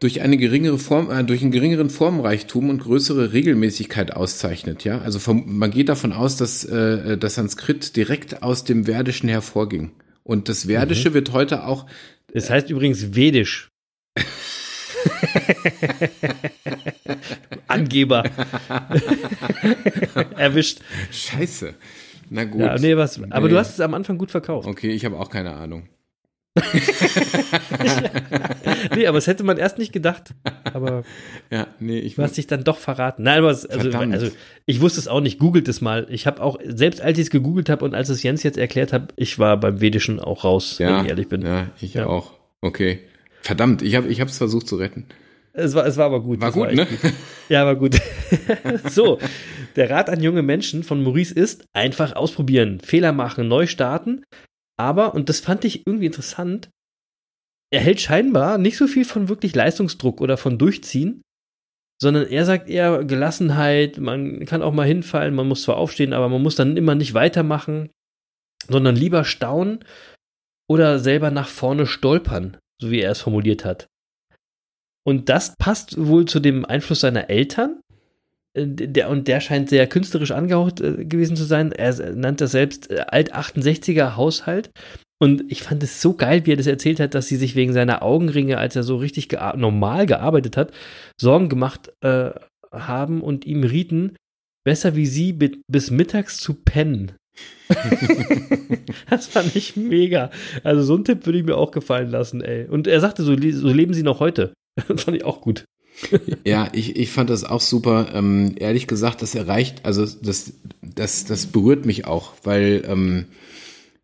durch 0.01 0.21
eine 0.21 0.35
geringere 0.35 0.79
Form, 0.79 1.09
äh, 1.11 1.23
durch 1.23 1.43
einen 1.43 1.51
geringeren 1.51 1.89
Formreichtum 1.89 2.69
und 2.69 2.79
größere 2.79 3.31
Regelmäßigkeit 3.33 4.13
auszeichnet. 4.13 4.83
Ja, 4.83 4.99
also 4.99 5.19
vom, 5.19 5.57
man 5.57 5.71
geht 5.71 5.89
davon 5.89 6.11
aus, 6.11 6.37
dass 6.37 6.65
äh, 6.65 7.17
das 7.17 7.35
Sanskrit 7.35 7.95
direkt 7.95 8.41
aus 8.43 8.63
dem 8.63 8.85
Verdischen 8.85 9.29
hervorging. 9.29 9.91
Und 10.23 10.49
das 10.49 10.65
Verdische 10.65 11.11
mhm. 11.11 11.13
wird 11.13 11.33
heute 11.33 11.65
auch. 11.65 11.85
Es 12.33 12.49
heißt 12.49 12.71
übrigens 12.71 13.15
Vedisch. 13.15 13.69
Angeber. 17.67 18.23
Erwischt. 20.35 20.79
Scheiße. 21.11 21.75
Na 22.29 22.45
gut. 22.45 22.61
Ja, 22.61 22.79
nee, 22.79 22.97
was, 22.97 23.21
aber 23.29 23.49
du 23.49 23.57
hast 23.57 23.73
es 23.73 23.81
am 23.81 23.93
Anfang 23.93 24.17
gut 24.17 24.31
verkauft. 24.31 24.67
Okay, 24.67 24.89
ich 24.89 25.05
habe 25.05 25.19
auch 25.19 25.29
keine 25.29 25.53
Ahnung. 25.53 25.87
nee, 28.95 29.07
aber 29.07 29.17
das 29.17 29.27
hätte 29.27 29.45
man 29.45 29.57
erst 29.57 29.77
nicht 29.77 29.93
gedacht. 29.93 30.33
Aber 30.73 31.03
ja, 31.49 31.67
nee, 31.79 31.99
ich 31.99 32.15
du 32.15 32.23
hast 32.23 32.35
dich 32.35 32.47
dann 32.47 32.65
doch 32.65 32.77
verraten. 32.77 33.23
Nein, 33.23 33.39
aber 33.39 33.47
also, 33.47 33.69
also, 33.69 34.31
ich 34.65 34.81
wusste 34.81 34.99
es 34.99 35.07
auch 35.07 35.21
nicht. 35.21 35.39
Googelt 35.39 35.69
es 35.69 35.79
mal. 35.79 36.07
Ich 36.09 36.27
habe 36.27 36.41
auch, 36.41 36.59
selbst 36.65 37.01
als 37.01 37.17
ich 37.17 37.25
es 37.25 37.29
gegoogelt 37.29 37.69
habe 37.69 37.85
und 37.85 37.95
als 37.95 38.09
es 38.09 38.21
Jens 38.21 38.43
jetzt 38.43 38.57
erklärt 38.57 38.91
hat, 38.91 39.13
ich 39.15 39.39
war 39.39 39.57
beim 39.57 39.79
Vedischen 39.79 40.19
auch 40.19 40.43
raus, 40.43 40.77
ja, 40.77 40.89
wenn 40.89 41.05
ich 41.05 41.11
ehrlich 41.11 41.29
bin. 41.29 41.43
Ja, 41.43 41.67
ich 41.79 41.93
ja. 41.93 42.05
auch. 42.05 42.33
Okay. 42.59 42.99
Verdammt, 43.41 43.81
ich 43.81 43.95
habe 43.95 44.07
es 44.07 44.19
ich 44.19 44.37
versucht 44.37 44.67
zu 44.67 44.75
retten. 44.75 45.05
Es 45.53 45.73
war, 45.73 45.85
es 45.85 45.97
war 45.97 46.05
aber 46.05 46.21
gut. 46.21 46.41
War 46.41 46.51
gut, 46.51 46.67
war 46.67 46.73
ne? 46.73 46.85
Gut. 46.85 47.13
Ja, 47.49 47.65
war 47.65 47.75
gut. 47.75 47.99
so, 48.89 49.19
der 49.75 49.89
Rat 49.89 50.09
an 50.09 50.21
junge 50.21 50.41
Menschen 50.41 50.83
von 50.83 51.03
Maurice 51.03 51.33
ist, 51.33 51.65
einfach 51.73 52.15
ausprobieren, 52.15 52.79
Fehler 52.79 53.11
machen, 53.11 53.47
neu 53.47 53.67
starten. 53.67 54.23
Aber, 54.81 55.13
und 55.13 55.29
das 55.29 55.39
fand 55.39 55.63
ich 55.63 55.85
irgendwie 55.85 56.07
interessant, 56.07 56.71
er 57.71 57.81
hält 57.81 58.01
scheinbar 58.01 58.57
nicht 58.57 58.77
so 58.77 58.87
viel 58.87 59.05
von 59.05 59.29
wirklich 59.29 59.53
Leistungsdruck 59.53 60.21
oder 60.21 60.37
von 60.37 60.57
Durchziehen, 60.57 61.21
sondern 62.01 62.27
er 62.27 62.45
sagt 62.45 62.67
eher 62.67 63.03
Gelassenheit, 63.05 63.99
man 63.99 64.43
kann 64.45 64.63
auch 64.63 64.73
mal 64.73 64.87
hinfallen, 64.87 65.35
man 65.35 65.47
muss 65.47 65.61
zwar 65.61 65.77
aufstehen, 65.77 66.13
aber 66.13 66.29
man 66.29 66.41
muss 66.41 66.55
dann 66.55 66.77
immer 66.77 66.95
nicht 66.95 67.13
weitermachen, 67.13 67.91
sondern 68.67 68.95
lieber 68.95 69.23
staunen 69.23 69.85
oder 70.67 70.97
selber 70.97 71.29
nach 71.29 71.47
vorne 71.47 71.85
stolpern, 71.85 72.57
so 72.81 72.89
wie 72.89 73.01
er 73.01 73.11
es 73.11 73.21
formuliert 73.21 73.63
hat. 73.63 73.87
Und 75.05 75.29
das 75.29 75.55
passt 75.57 75.95
wohl 76.03 76.25
zu 76.25 76.39
dem 76.39 76.65
Einfluss 76.65 77.01
seiner 77.01 77.29
Eltern, 77.29 77.81
der, 78.55 79.09
und 79.09 79.27
der 79.27 79.39
scheint 79.39 79.69
sehr 79.69 79.87
künstlerisch 79.87 80.31
angehaucht 80.31 80.81
äh, 80.81 81.05
gewesen 81.05 81.35
zu 81.35 81.43
sein. 81.43 81.71
Er 81.71 81.93
nannte 82.13 82.45
das 82.45 82.51
selbst 82.51 82.91
äh, 82.91 83.05
Alt-68er 83.07 84.15
Haushalt. 84.15 84.71
Und 85.21 85.43
ich 85.51 85.61
fand 85.61 85.83
es 85.83 86.01
so 86.01 86.15
geil, 86.15 86.45
wie 86.45 86.53
er 86.53 86.57
das 86.57 86.67
erzählt 86.67 86.99
hat, 86.99 87.13
dass 87.13 87.27
sie 87.27 87.35
sich 87.35 87.55
wegen 87.55 87.73
seiner 87.73 88.01
Augenringe, 88.01 88.57
als 88.57 88.75
er 88.75 88.83
so 88.83 88.97
richtig 88.97 89.29
gea 89.29 89.55
normal 89.55 90.07
gearbeitet 90.07 90.57
hat, 90.57 90.71
Sorgen 91.19 91.47
gemacht 91.47 91.91
äh, 92.01 92.31
haben 92.71 93.21
und 93.21 93.45
ihm 93.45 93.63
rieten, 93.63 94.15
besser 94.65 94.95
wie 94.95 95.05
sie 95.05 95.33
bis 95.33 95.91
mittags 95.91 96.37
zu 96.37 96.55
pennen, 96.55 97.11
das 99.09 99.27
fand 99.27 99.55
ich 99.55 99.75
mega. 99.75 100.29
Also 100.63 100.83
so 100.83 100.95
einen 100.95 101.05
Tipp 101.05 101.25
würde 101.25 101.39
ich 101.39 101.45
mir 101.45 101.55
auch 101.55 101.71
gefallen 101.71 102.09
lassen, 102.09 102.41
ey. 102.41 102.67
Und 102.67 102.87
er 102.87 102.99
sagte, 102.99 103.23
so, 103.23 103.35
so 103.35 103.67
leben 103.69 103.93
sie 103.93 104.03
noch 104.03 104.19
heute. 104.19 104.53
Das 104.87 105.03
fand 105.03 105.17
ich 105.17 105.25
auch 105.25 105.41
gut. 105.41 105.65
Ja, 106.45 106.69
ich, 106.73 106.95
ich 106.95 107.11
fand 107.11 107.29
das 107.29 107.43
auch 107.43 107.61
super. 107.61 108.09
Ähm, 108.13 108.55
ehrlich 108.57 108.87
gesagt, 108.87 109.21
das 109.21 109.35
erreicht, 109.35 109.85
also 109.85 110.05
das, 110.05 110.53
das, 110.81 111.25
das 111.25 111.45
berührt 111.47 111.85
mich 111.85 112.05
auch, 112.05 112.33
weil 112.43 112.83
ähm, 112.87 113.25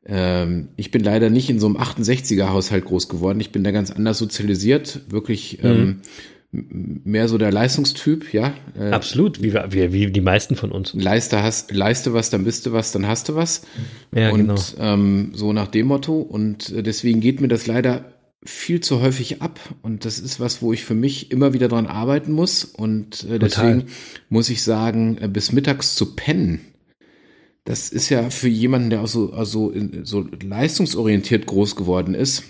ähm, 0.05 0.69
ich 0.77 0.91
bin 0.91 1.03
leider 1.03 1.29
nicht 1.29 1.49
in 1.49 1.59
so 1.59 1.67
einem 1.67 1.77
68er 1.77 2.49
Haushalt 2.49 2.85
groß 2.85 3.09
geworden. 3.09 3.39
Ich 3.39 3.51
bin 3.51 3.63
da 3.63 3.71
ganz 3.71 3.91
anders 3.91 4.17
sozialisiert, 4.17 5.01
wirklich 5.09 5.63
ähm, 5.63 6.01
mhm. 6.51 7.01
mehr 7.03 7.27
so 7.27 7.37
der 7.37 7.51
Leistungstyp, 7.51 8.33
ja. 8.33 8.53
Äh, 8.79 8.91
Absolut, 8.91 9.41
wie, 9.41 9.53
wie, 9.53 9.91
wie 9.91 10.11
die 10.11 10.21
meisten 10.21 10.55
von 10.55 10.71
uns. 10.71 10.93
Leiste, 10.93 11.43
hast, 11.43 11.73
leiste 11.73 12.13
was, 12.13 12.29
dann 12.29 12.45
bist 12.45 12.65
du 12.65 12.71
was, 12.71 12.93
dann 12.93 13.05
hast 13.05 13.27
du 13.27 13.35
was. 13.35 13.63
Ja, 14.15 14.29
und 14.31 14.47
genau. 14.47 14.61
ähm, 14.79 15.31
so 15.33 15.51
nach 15.51 15.67
dem 15.67 15.87
Motto. 15.87 16.21
Und 16.21 16.71
äh, 16.71 16.83
deswegen 16.83 17.19
geht 17.19 17.41
mir 17.41 17.49
das 17.49 17.67
leider 17.67 18.05
viel 18.45 18.81
zu 18.81 19.01
häufig 19.01 19.41
ab 19.41 19.59
und 19.81 20.05
das 20.05 20.19
ist 20.19 20.39
was, 20.39 20.61
wo 20.61 20.71
ich 20.71 20.83
für 20.83 20.93
mich 20.93 21.31
immer 21.31 21.53
wieder 21.53 21.67
dran 21.67 21.87
arbeiten 21.87 22.31
muss 22.31 22.63
und 22.63 23.23
äh, 23.23 23.39
deswegen 23.39 23.81
Total. 23.81 23.95
muss 24.29 24.49
ich 24.49 24.63
sagen, 24.63 25.17
äh, 25.19 25.27
bis 25.27 25.51
mittags 25.51 25.95
zu 25.95 26.15
pennen, 26.15 26.61
das 27.65 27.89
ist 27.89 28.09
ja 28.09 28.29
für 28.29 28.47
jemanden, 28.47 28.89
der 28.89 29.01
auch 29.01 29.07
so, 29.07 29.33
also 29.33 29.73
so 30.03 30.25
leistungsorientiert 30.41 31.47
groß 31.47 31.75
geworden 31.75 32.13
ist, 32.13 32.43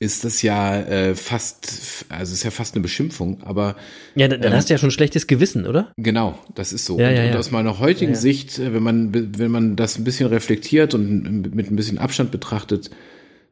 ist 0.00 0.24
das 0.24 0.42
ja 0.42 0.80
äh, 0.80 1.14
fast, 1.14 2.06
also 2.08 2.32
ist 2.32 2.42
ja 2.42 2.50
fast 2.50 2.74
eine 2.74 2.82
Beschimpfung, 2.82 3.42
aber. 3.42 3.76
Ja, 4.16 4.28
dann, 4.28 4.42
ähm, 4.42 4.52
hast 4.52 4.68
du 4.68 4.74
ja 4.74 4.78
schon 4.78 4.90
schlechtes 4.90 5.26
Gewissen, 5.26 5.66
oder? 5.66 5.92
Genau, 5.96 6.38
das 6.54 6.72
ist 6.72 6.84
so. 6.84 6.98
Ja, 6.98 7.08
und, 7.08 7.14
ja, 7.14 7.22
ja. 7.24 7.30
und 7.30 7.36
aus 7.36 7.50
meiner 7.50 7.78
heutigen 7.78 8.14
Sicht, 8.14 8.58
äh, 8.58 8.74
wenn 8.74 8.82
man, 8.82 9.38
wenn 9.38 9.50
man 9.50 9.76
das 9.76 9.96
ein 9.98 10.04
bisschen 10.04 10.26
reflektiert 10.28 10.94
und 10.94 11.54
mit 11.54 11.70
ein 11.70 11.76
bisschen 11.76 11.98
Abstand 11.98 12.32
betrachtet, 12.32 12.90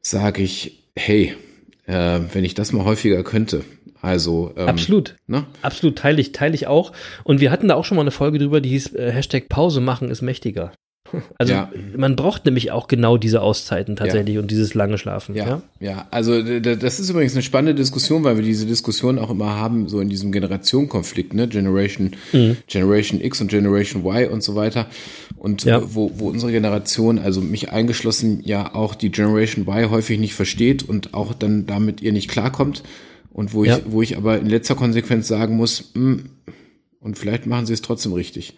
sage 0.03 0.43
ich, 0.43 0.85
hey, 0.97 1.35
äh, 1.87 2.21
wenn 2.33 2.45
ich 2.45 2.55
das 2.55 2.73
mal 2.73 2.85
häufiger 2.85 3.23
könnte. 3.23 3.65
Also 4.01 4.53
ähm, 4.57 4.69
absolut, 4.69 5.17
ne? 5.29 5.47
absolut 5.63 5.97
teile 5.97 6.21
ich, 6.21 6.33
teile 6.33 6.55
ich 6.55 6.67
auch. 6.67 6.93
Und 7.23 7.41
wir 7.41 7.53
hatten 7.53 7.69
da 7.69 7.77
auch 7.77 7.85
schon 7.85 7.97
mal 7.97 8.03
eine 8.03 8.11
Folge 8.11 8.39
drüber, 8.39 8.61
die 8.61 8.71
hieß 8.71 8.95
äh, 8.97 9.13
Hashtag 9.13 9.49
Pause 9.49 9.81
machen 9.81 10.11
ist 10.11 10.23
mächtiger. 10.23 10.73
Also 11.39 11.53
ja. 11.53 11.71
man 11.97 12.17
braucht 12.17 12.45
nämlich 12.45 12.71
auch 12.71 12.89
genau 12.89 13.17
diese 13.17 13.43
Auszeiten 13.43 13.97
tatsächlich 13.97 14.35
ja. 14.35 14.41
und 14.41 14.51
dieses 14.51 14.75
lange 14.75 14.99
Schlafen. 14.99 15.35
Ja, 15.35 15.47
ja, 15.47 15.63
ja, 15.81 16.07
also 16.11 16.43
das 16.43 17.01
ist 17.01 17.11
übrigens 17.11 17.35
eine 17.35 17.43
spannende 17.43 17.75
Diskussion, 17.75 18.25
weil 18.25 18.37
wir 18.37 18.45
diese 18.45 18.67
Diskussion 18.67 19.19
auch 19.19 19.31
immer 19.31 19.57
haben, 19.57 19.89
so 19.89 20.01
in 20.01 20.09
diesem 20.09 20.33
Generationenkonflikt, 20.33 21.35
ne? 21.35 21.49
Generation, 21.49 22.13
mhm. 22.33 22.57
Generation 22.67 23.21
X 23.21 23.41
und 23.41 23.49
Generation 23.49 24.05
Y 24.05 24.31
und 24.31 24.43
so 24.43 24.55
weiter. 24.55 24.87
Und 25.37 25.65
ja. 25.65 25.83
wo, 25.95 26.13
wo 26.17 26.29
unsere 26.29 26.53
Generation, 26.53 27.19
also 27.19 27.41
mich 27.41 27.71
eingeschlossen, 27.71 28.41
ja 28.45 28.75
auch 28.75 28.95
die 28.95 29.11
Generation 29.11 29.67
Y 29.67 29.91
häufig 29.91 30.19
nicht 30.19 30.35
versteht 30.35 30.83
und 30.83 31.15
auch 31.15 31.35
dann 31.35 31.67
damit 31.67 32.01
ihr 32.01 32.13
nicht 32.13 32.29
klarkommt. 32.29 32.83
Und 33.33 33.55
wo 33.55 33.65
ich, 33.65 33.73
wo 33.87 34.03
ich 34.03 34.19
aber 34.19 34.39
in 34.39 34.47
letzter 34.47 34.75
Konsequenz 34.75 35.27
sagen 35.27 35.57
muss, 35.57 35.93
mh, 35.95 36.01
hm, 36.01 36.25
und 37.01 37.19
vielleicht 37.19 37.47
machen 37.47 37.67
sie 37.67 37.73
es 37.73 37.83
trotzdem 37.83 38.13
richtig. 38.13 38.55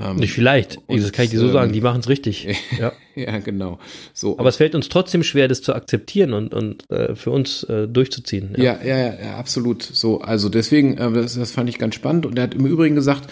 Ähm, 0.00 0.16
Nicht 0.16 0.32
vielleicht, 0.32 0.78
das 0.88 1.12
kann 1.12 1.26
ich 1.26 1.30
dir 1.30 1.38
so 1.38 1.50
sagen, 1.50 1.72
die 1.72 1.80
machen 1.80 2.00
es 2.00 2.08
richtig. 2.08 2.48
ja. 2.80 2.92
ja, 3.14 3.38
genau. 3.38 3.78
So. 4.12 4.38
Aber 4.38 4.48
es 4.48 4.56
fällt 4.56 4.74
uns 4.74 4.88
trotzdem 4.88 5.22
schwer, 5.22 5.46
das 5.46 5.62
zu 5.62 5.72
akzeptieren 5.72 6.32
und, 6.32 6.52
und 6.52 6.90
äh, 6.90 7.14
für 7.14 7.30
uns 7.30 7.62
äh, 7.64 7.86
durchzuziehen. 7.86 8.54
Ja. 8.56 8.78
Ja, 8.82 8.96
ja, 8.98 9.14
ja, 9.22 9.36
absolut. 9.36 9.82
So, 9.82 10.20
also 10.20 10.48
deswegen, 10.48 10.98
äh, 10.98 11.12
das, 11.12 11.34
das 11.34 11.52
fand 11.52 11.68
ich 11.68 11.78
ganz 11.78 11.94
spannend. 11.94 12.26
Und 12.26 12.38
er 12.38 12.44
hat 12.44 12.54
im 12.54 12.66
Übrigen 12.66 12.96
gesagt, 12.96 13.30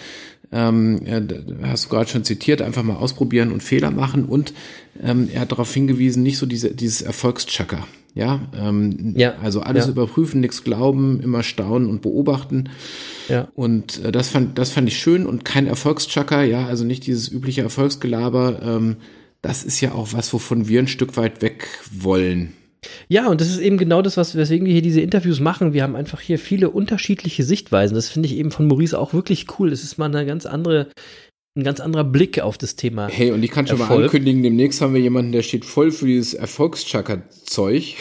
ähm, 0.53 1.01
hast 1.63 1.85
du 1.85 1.89
gerade 1.89 2.09
schon 2.09 2.23
zitiert, 2.23 2.61
einfach 2.61 2.83
mal 2.83 2.95
ausprobieren 2.95 3.51
und 3.51 3.61
Fehler 3.61 3.91
machen. 3.91 4.25
Und 4.25 4.53
ähm, 5.01 5.29
er 5.33 5.41
hat 5.41 5.51
darauf 5.51 5.73
hingewiesen, 5.73 6.23
nicht 6.23 6.37
so 6.37 6.45
diese, 6.45 6.73
dieses 6.73 7.01
Erfolgschacker. 7.01 7.85
Ja, 8.15 8.41
ähm, 8.55 9.15
ja, 9.17 9.33
also 9.41 9.61
alles 9.61 9.85
ja. 9.85 9.91
überprüfen, 9.91 10.39
nichts 10.39 10.63
glauben, 10.63 11.19
immer 11.21 11.41
staunen 11.41 11.89
und 11.89 12.03
beobachten. 12.03 12.69
Ja. 13.29 13.47
Und 13.55 14.03
äh, 14.03 14.11
das 14.11 14.29
fand, 14.29 14.57
das 14.57 14.71
fand 14.71 14.87
ich 14.87 14.97
schön 14.97 15.25
und 15.25 15.45
kein 15.45 15.67
Erfolgschacker, 15.67 16.43
ja, 16.43 16.65
also 16.65 16.83
nicht 16.83 17.05
dieses 17.07 17.31
übliche 17.31 17.61
Erfolgsgelaber. 17.61 18.61
Ähm, 18.63 18.97
das 19.41 19.63
ist 19.63 19.81
ja 19.81 19.93
auch 19.93 20.13
was, 20.13 20.31
wovon 20.33 20.67
wir 20.67 20.79
ein 20.79 20.87
Stück 20.87 21.17
weit 21.17 21.41
weg 21.41 21.67
wollen. 21.91 22.53
Ja, 23.07 23.27
und 23.27 23.41
das 23.41 23.49
ist 23.49 23.59
eben 23.59 23.77
genau 23.77 24.01
das, 24.01 24.17
was, 24.17 24.35
weswegen 24.35 24.65
wir 24.65 24.73
hier 24.73 24.81
diese 24.81 25.01
Interviews 25.01 25.39
machen. 25.39 25.73
Wir 25.73 25.83
haben 25.83 25.95
einfach 25.95 26.21
hier 26.21 26.39
viele 26.39 26.69
unterschiedliche 26.69 27.43
Sichtweisen. 27.43 27.95
Das 27.95 28.09
finde 28.09 28.27
ich 28.27 28.35
eben 28.35 28.51
von 28.51 28.67
Maurice 28.67 28.97
auch 28.97 29.13
wirklich 29.13 29.47
cool. 29.57 29.71
Es 29.71 29.83
ist 29.83 29.97
mal 29.97 30.05
eine 30.05 30.25
ganz 30.25 30.45
andere 30.45 30.87
ein 31.55 31.63
ganz 31.63 31.79
anderer 31.79 32.03
Blick 32.03 32.39
auf 32.39 32.57
das 32.57 32.75
Thema. 32.75 33.07
Hey, 33.09 33.31
und 33.31 33.43
ich 33.43 33.51
kann 33.51 33.67
schon 33.67 33.79
Erfolg. 33.79 33.99
mal 33.99 34.05
ankündigen, 34.05 34.41
demnächst 34.41 34.81
haben 34.81 34.95
wir 34.95 35.01
jemanden, 35.01 35.31
der 35.31 35.43
steht 35.43 35.65
voll 35.65 35.91
für 35.91 36.07
dieses 36.07 36.33
Erfolgschakra-Zeug. 36.33 37.95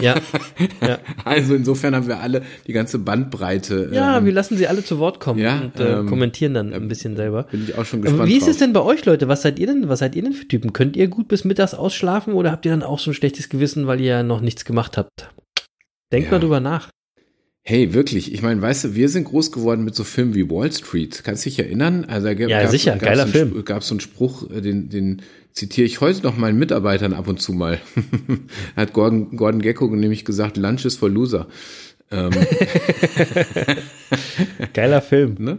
Ja, 0.00 0.20
ja. 0.80 0.98
Also 1.24 1.56
insofern 1.56 1.96
haben 1.96 2.06
wir 2.06 2.20
alle 2.20 2.42
die 2.68 2.72
ganze 2.72 3.00
Bandbreite. 3.00 3.90
Ja, 3.92 4.18
ähm, 4.18 4.26
wir 4.26 4.32
lassen 4.32 4.56
sie 4.56 4.68
alle 4.68 4.84
zu 4.84 5.00
Wort 5.00 5.18
kommen 5.18 5.40
ja, 5.40 5.62
und 5.62 5.80
äh, 5.80 5.98
ähm, 5.98 6.06
kommentieren 6.06 6.54
dann 6.54 6.72
ein 6.72 6.86
bisschen 6.86 7.16
selber. 7.16 7.44
Bin 7.50 7.64
ich 7.64 7.76
auch 7.76 7.84
schon 7.84 8.02
gespannt. 8.02 8.28
Wie 8.28 8.36
ist 8.36 8.46
es 8.46 8.58
denn 8.58 8.72
bei 8.72 8.82
euch, 8.82 9.04
Leute? 9.04 9.26
Was 9.26 9.42
seid 9.42 9.58
ihr 9.58 9.66
denn, 9.66 9.88
was 9.88 9.98
seid 9.98 10.14
ihr 10.14 10.22
denn 10.22 10.32
für 10.32 10.46
Typen? 10.46 10.72
Könnt 10.72 10.96
ihr 10.96 11.08
gut 11.08 11.26
bis 11.26 11.44
mittags 11.44 11.74
ausschlafen 11.74 12.34
oder 12.34 12.52
habt 12.52 12.64
ihr 12.66 12.70
dann 12.70 12.84
auch 12.84 13.00
so 13.00 13.10
ein 13.10 13.14
schlechtes 13.14 13.48
Gewissen, 13.48 13.88
weil 13.88 14.00
ihr 14.00 14.06
ja 14.06 14.22
noch 14.22 14.40
nichts 14.40 14.64
gemacht 14.64 14.96
habt? 14.96 15.28
Denkt 16.12 16.26
ja. 16.26 16.32
mal 16.32 16.38
drüber 16.38 16.60
nach. 16.60 16.88
Hey, 17.64 17.94
wirklich, 17.94 18.32
ich 18.32 18.42
meine, 18.42 18.60
weißt 18.60 18.84
du, 18.84 18.94
wir 18.96 19.08
sind 19.08 19.24
groß 19.24 19.52
geworden 19.52 19.84
mit 19.84 19.94
so 19.94 20.02
Filmen 20.02 20.34
wie 20.34 20.50
Wall 20.50 20.72
Street. 20.72 21.22
Kannst 21.22 21.46
du 21.46 21.50
dich 21.50 21.60
erinnern? 21.60 22.04
Also 22.06 22.26
da 22.26 22.32
ja, 22.32 22.66
sicher, 22.66 22.96
geiler 22.96 23.26
so 23.26 23.32
Film. 23.32 23.64
Gab 23.64 23.84
so 23.84 23.94
einen 23.94 24.00
Spruch, 24.00 24.50
äh, 24.50 24.60
den, 24.60 24.88
den 24.88 25.22
zitiere 25.52 25.86
ich 25.86 26.00
heute 26.00 26.22
noch 26.22 26.36
meinen 26.36 26.58
Mitarbeitern 26.58 27.12
ab 27.12 27.28
und 27.28 27.40
zu 27.40 27.52
mal. 27.52 27.78
Hat 28.76 28.92
Gordon, 28.92 29.36
Gordon 29.36 29.62
Gecko 29.62 29.86
nämlich 29.86 30.24
gesagt, 30.24 30.56
Lunch 30.56 30.84
is 30.84 30.96
for 30.96 31.08
Loser. 31.08 31.46
Ähm. 32.10 32.32
geiler 34.72 35.00
Film. 35.00 35.36
Ne? 35.38 35.58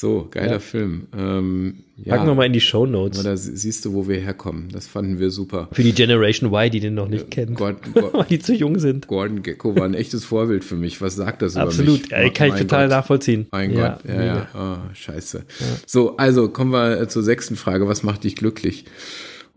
So, 0.00 0.28
geiler 0.30 0.52
ja. 0.52 0.58
Film. 0.60 1.08
Ähm, 1.12 1.78
ja. 1.96 2.14
Packen 2.14 2.28
wir 2.28 2.36
mal 2.36 2.46
in 2.46 2.52
die 2.52 2.60
Show 2.60 2.86
Notes. 2.86 3.20
Da 3.24 3.36
siehst 3.36 3.84
du, 3.84 3.94
wo 3.94 4.06
wir 4.06 4.20
herkommen. 4.20 4.68
Das 4.70 4.86
fanden 4.86 5.18
wir 5.18 5.32
super. 5.32 5.68
Für 5.72 5.82
die 5.82 5.92
Generation 5.92 6.52
Y, 6.52 6.70
die 6.70 6.78
den 6.78 6.94
noch 6.94 7.08
nicht 7.08 7.32
kennen. 7.32 7.56
Gordon, 7.56 7.80
Gordon, 7.94 8.12
weil 8.12 8.26
die 8.26 8.38
zu 8.38 8.54
jung 8.54 8.78
sind. 8.78 9.08
Gordon 9.08 9.42
Gecko 9.42 9.74
war 9.74 9.86
ein 9.86 9.94
echtes 9.94 10.24
Vorbild 10.24 10.62
für 10.62 10.76
mich. 10.76 11.00
Was 11.00 11.16
sagt 11.16 11.42
das 11.42 11.56
Absolut. 11.56 11.86
über 11.88 11.92
mich? 11.94 12.12
Absolut. 12.12 12.34
Kann 12.36 12.48
ich 12.50 12.54
total 12.60 12.84
Gott. 12.84 12.96
nachvollziehen. 12.96 13.46
Mein 13.50 13.72
ja, 13.72 13.88
Gott. 13.88 14.04
Ja, 14.08 14.24
ja. 14.24 14.48
Oh, 14.54 14.94
scheiße. 14.94 15.38
Ja. 15.38 15.66
So, 15.84 16.16
also 16.16 16.48
kommen 16.48 16.70
wir 16.70 17.00
äh, 17.00 17.08
zur 17.08 17.24
sechsten 17.24 17.56
Frage. 17.56 17.88
Was 17.88 18.04
macht 18.04 18.22
dich 18.22 18.36
glücklich? 18.36 18.84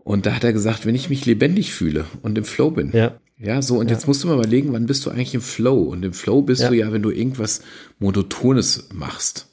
Und 0.02 0.26
da 0.26 0.32
hat 0.34 0.42
er 0.42 0.52
gesagt, 0.52 0.86
wenn 0.86 0.96
ich 0.96 1.08
mich 1.08 1.24
lebendig 1.24 1.72
fühle 1.72 2.06
und 2.22 2.36
im 2.36 2.44
Flow 2.44 2.72
bin. 2.72 2.90
Ja. 2.92 3.12
Ja, 3.38 3.62
so, 3.62 3.78
und 3.78 3.90
ja. 3.90 3.94
jetzt 3.94 4.08
musst 4.08 4.24
du 4.24 4.28
mal 4.28 4.34
überlegen, 4.34 4.72
wann 4.72 4.86
bist 4.86 5.06
du 5.06 5.10
eigentlich 5.10 5.34
im 5.34 5.40
Flow? 5.40 5.82
Und 5.82 6.04
im 6.04 6.12
Flow 6.12 6.42
bist 6.42 6.68
du 6.68 6.74
ja, 6.74 6.92
wenn 6.92 7.02
du 7.02 7.10
irgendwas 7.10 7.62
Monotones 8.00 8.88
machst. 8.92 9.51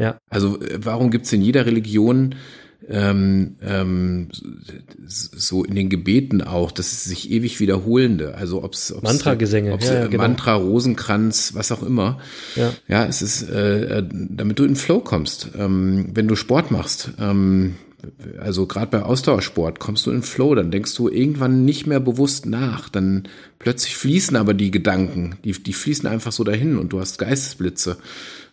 Ja. 0.00 0.18
Also 0.28 0.60
äh, 0.60 0.78
warum 0.82 1.10
gibt 1.10 1.26
es 1.26 1.32
in 1.32 1.42
jeder 1.42 1.66
Religion 1.66 2.34
ähm, 2.88 3.56
ähm, 3.62 4.28
so 5.06 5.64
in 5.64 5.74
den 5.74 5.90
Gebeten 5.90 6.42
auch, 6.42 6.72
das 6.72 6.92
ist 6.92 7.04
sich 7.04 7.30
ewig 7.30 7.60
wiederholende, 7.60 8.34
also 8.34 8.64
ob's, 8.64 8.90
ob's 8.90 9.02
Mantra-Gesänge, 9.02 9.74
ob's, 9.74 9.88
ja, 9.88 10.06
genau. 10.06 10.22
Mantra, 10.22 10.54
Rosenkranz, 10.54 11.54
was 11.54 11.70
auch 11.72 11.82
immer. 11.82 12.18
Ja, 12.56 12.72
ja 12.88 13.04
es 13.04 13.20
ist, 13.20 13.48
äh, 13.48 13.98
äh, 13.98 14.08
damit 14.10 14.58
du 14.58 14.64
in 14.64 14.76
Flow 14.76 15.00
kommst. 15.00 15.50
Ähm, 15.56 16.06
wenn 16.14 16.26
du 16.26 16.36
Sport 16.36 16.70
machst, 16.70 17.10
ähm, 17.20 17.74
also 18.40 18.66
gerade 18.66 18.90
bei 18.90 19.02
Ausdauersport 19.02 19.78
kommst 19.78 20.06
du 20.06 20.10
in 20.10 20.22
Flow, 20.22 20.54
dann 20.54 20.70
denkst 20.70 20.94
du 20.94 21.10
irgendwann 21.10 21.66
nicht 21.66 21.86
mehr 21.86 22.00
bewusst 22.00 22.46
nach, 22.46 22.88
dann 22.88 23.24
plötzlich 23.58 23.94
fließen 23.94 24.36
aber 24.36 24.54
die 24.54 24.70
Gedanken, 24.70 25.36
die, 25.44 25.52
die 25.52 25.74
fließen 25.74 26.08
einfach 26.08 26.32
so 26.32 26.42
dahin 26.44 26.78
und 26.78 26.94
du 26.94 27.00
hast 27.00 27.18
Geistesblitze. 27.18 27.98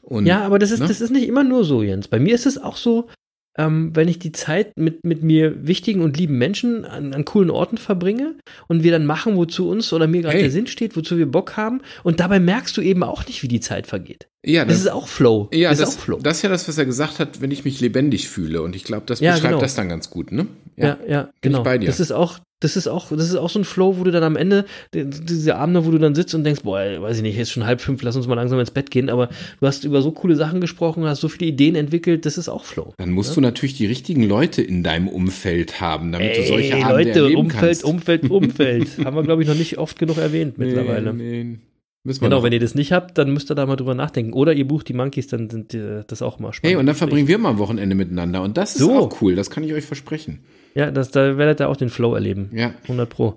Und, 0.07 0.25
ja, 0.25 0.41
aber 0.41 0.57
das 0.57 0.71
ist, 0.71 0.79
ne? 0.79 0.87
das 0.87 1.01
ist 1.01 1.11
nicht 1.11 1.27
immer 1.27 1.43
nur 1.43 1.65
so, 1.65 1.83
Jens. 1.83 2.07
Bei 2.07 2.17
mir 2.17 2.33
ist 2.33 2.45
es 2.45 2.57
auch 2.57 2.77
so, 2.77 3.09
ähm, 3.57 3.93
wenn 3.93 4.07
ich 4.07 4.19
die 4.19 4.31
Zeit 4.31 4.77
mit, 4.77 5.03
mit 5.03 5.21
mir 5.21 5.67
wichtigen 5.67 6.01
und 6.01 6.15
lieben 6.15 6.37
Menschen 6.37 6.85
an, 6.85 7.13
an 7.13 7.25
coolen 7.25 7.49
Orten 7.49 7.77
verbringe 7.77 8.35
und 8.67 8.83
wir 8.83 8.91
dann 8.91 9.05
machen, 9.05 9.35
wozu 9.35 9.67
uns 9.67 9.91
oder 9.91 10.07
mir 10.07 10.21
gerade 10.21 10.35
hey. 10.35 10.43
der 10.43 10.51
Sinn 10.51 10.67
steht, 10.67 10.95
wozu 10.95 11.17
wir 11.17 11.29
Bock 11.29 11.57
haben. 11.57 11.81
Und 12.03 12.21
dabei 12.21 12.39
merkst 12.39 12.77
du 12.77 12.81
eben 12.81 13.03
auch 13.03 13.27
nicht, 13.27 13.43
wie 13.43 13.49
die 13.49 13.59
Zeit 13.59 13.85
vergeht. 13.85 14.29
Ja, 14.47 14.63
das, 14.63 14.75
das 14.75 14.85
ist 14.85 14.91
auch 14.91 15.07
Flow. 15.07 15.49
Ja, 15.53 15.69
das, 15.69 15.79
das, 15.79 15.89
ist 15.89 15.95
auch 15.95 16.01
Flow. 16.01 16.19
Das 16.21 16.37
ist 16.37 16.43
ja 16.43 16.49
das, 16.49 16.67
was 16.67 16.77
er 16.77 16.85
gesagt 16.85 17.19
hat, 17.19 17.41
wenn 17.41 17.51
ich 17.51 17.65
mich 17.65 17.81
lebendig 17.81 18.29
fühle. 18.29 18.61
Und 18.61 18.75
ich 18.75 18.85
glaube, 18.85 19.03
das 19.05 19.19
ja, 19.19 19.33
beschreibt 19.33 19.51
genau. 19.51 19.61
das 19.61 19.75
dann 19.75 19.89
ganz 19.89 20.09
gut, 20.09 20.31
ne? 20.31 20.47
Ja, 20.77 20.85
ja, 20.85 20.97
ja 21.07 21.29
genau. 21.41 21.63
bei 21.63 21.77
dir. 21.77 21.87
Das 21.87 21.99
ist 21.99 22.11
auch, 22.11 22.39
das 22.61 22.77
ist 22.77 22.87
auch, 22.87 23.09
das 23.09 23.25
ist 23.25 23.35
auch 23.35 23.49
so 23.49 23.59
ein 23.59 23.65
Flow, 23.65 23.97
wo 23.97 24.05
du 24.05 24.11
dann 24.11 24.23
am 24.23 24.37
Ende, 24.37 24.65
diese 24.93 25.57
Abende, 25.57 25.85
wo 25.85 25.91
du 25.91 25.97
dann 25.97 26.15
sitzt 26.15 26.33
und 26.33 26.45
denkst, 26.45 26.61
boah, 26.63 26.79
weiß 26.79 27.17
ich 27.17 27.23
nicht, 27.23 27.37
jetzt 27.37 27.51
schon 27.51 27.65
halb 27.65 27.81
fünf, 27.81 28.01
lass 28.03 28.15
uns 28.15 28.25
mal 28.25 28.35
langsam 28.35 28.59
ins 28.59 28.71
Bett 28.71 28.89
gehen, 28.89 29.09
aber 29.09 29.29
du 29.59 29.67
hast 29.67 29.83
über 29.83 30.01
so 30.01 30.11
coole 30.11 30.35
Sachen 30.35 30.61
gesprochen, 30.61 31.03
hast 31.03 31.21
so 31.21 31.27
viele 31.27 31.51
Ideen 31.51 31.75
entwickelt, 31.75 32.25
das 32.25 32.37
ist 32.37 32.47
auch 32.47 32.63
Flow. 32.63 32.93
Dann 32.97 33.11
musst 33.11 33.31
ja? 33.31 33.35
du 33.35 33.41
natürlich 33.41 33.75
die 33.75 33.85
richtigen 33.85 34.23
Leute 34.23 34.61
in 34.61 34.81
deinem 34.81 35.07
Umfeld 35.07 35.81
haben, 35.81 36.11
damit 36.11 36.29
Ey, 36.29 36.41
du 36.41 36.47
solche 36.47 36.75
Abende 36.75 36.93
Leute, 36.93 37.19
erleben 37.19 37.41
Umfeld, 37.41 37.61
kannst. 37.61 37.83
Umfeld, 37.83 38.29
Umfeld, 38.29 38.81
Umfeld. 38.81 39.05
haben 39.05 39.15
wir, 39.15 39.23
glaube 39.23 39.41
ich, 39.43 39.47
noch 39.47 39.55
nicht 39.55 39.77
oft 39.77 39.99
genug 39.99 40.17
erwähnt 40.17 40.57
mittlerweile. 40.57 41.13
Nee, 41.13 41.43
nee. 41.43 41.57
Genau, 42.07 42.37
noch. 42.37 42.43
wenn 42.43 42.53
ihr 42.53 42.59
das 42.59 42.75
nicht 42.75 42.91
habt, 42.91 43.17
dann 43.17 43.31
müsst 43.31 43.51
ihr 43.51 43.55
da 43.55 43.65
mal 43.65 43.75
drüber 43.75 43.93
nachdenken. 43.95 44.33
Oder 44.33 44.53
ihr 44.53 44.67
bucht 44.67 44.87
die 44.87 44.93
Monkeys, 44.93 45.27
dann 45.27 45.49
sind 45.49 45.73
äh, 45.73 46.03
das 46.07 46.21
auch 46.21 46.39
mal 46.39 46.53
spannend. 46.53 46.73
Hey, 46.73 46.79
und 46.79 46.85
dann 46.85 46.95
verbringen 46.95 47.27
wir 47.27 47.37
mal 47.37 47.51
ein 47.51 47.57
Wochenende 47.59 47.95
miteinander. 47.95 48.41
Und 48.41 48.57
das 48.57 48.71
ist 48.75 48.79
So. 48.79 48.97
auch 48.97 49.21
cool, 49.21 49.35
das 49.35 49.49
kann 49.49 49.63
ich 49.63 49.73
euch 49.73 49.85
versprechen. 49.85 50.39
Ja, 50.75 50.91
das, 50.91 51.11
da 51.11 51.37
werdet 51.37 51.59
ihr 51.59 51.69
auch 51.69 51.75
den 51.77 51.89
Flow 51.89 52.13
erleben. 52.13 52.49
Ja. 52.53 52.71
100 52.83 53.09
Pro. 53.09 53.35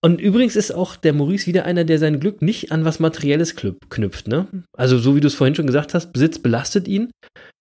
Und 0.00 0.20
übrigens 0.20 0.56
ist 0.56 0.74
auch 0.74 0.96
der 0.96 1.12
Maurice 1.12 1.46
wieder 1.46 1.64
einer, 1.64 1.84
der 1.84 1.98
sein 1.98 2.18
Glück 2.18 2.42
nicht 2.42 2.72
an 2.72 2.84
was 2.84 2.98
Materielles 2.98 3.54
knüpft, 3.54 4.26
ne? 4.26 4.46
Also, 4.76 4.98
so 4.98 5.14
wie 5.14 5.20
du 5.20 5.28
es 5.28 5.34
vorhin 5.34 5.54
schon 5.54 5.66
gesagt 5.66 5.94
hast, 5.94 6.12
Besitz 6.12 6.38
belastet 6.38 6.88
ihn 6.88 7.10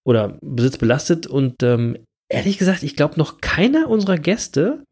oder 0.06 0.38
Besitz 0.42 0.78
belastet 0.78 1.28
und 1.28 1.62
ähm, 1.62 1.98
ehrlich 2.30 2.58
gesagt, 2.58 2.82
ich 2.84 2.96
glaube, 2.96 3.16
noch 3.18 3.42
keiner 3.42 3.90
unserer 3.90 4.18
Gäste 4.18 4.84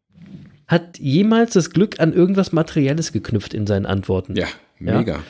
hat 0.68 0.98
jemals 1.00 1.54
das 1.54 1.70
Glück 1.70 1.98
an 1.98 2.12
irgendwas 2.12 2.52
Materielles 2.52 3.10
geknüpft 3.10 3.54
in 3.54 3.66
seinen 3.66 3.86
Antworten. 3.86 4.36
Ja, 4.36 4.46
Ja. 4.80 4.98
mega. 4.98 5.22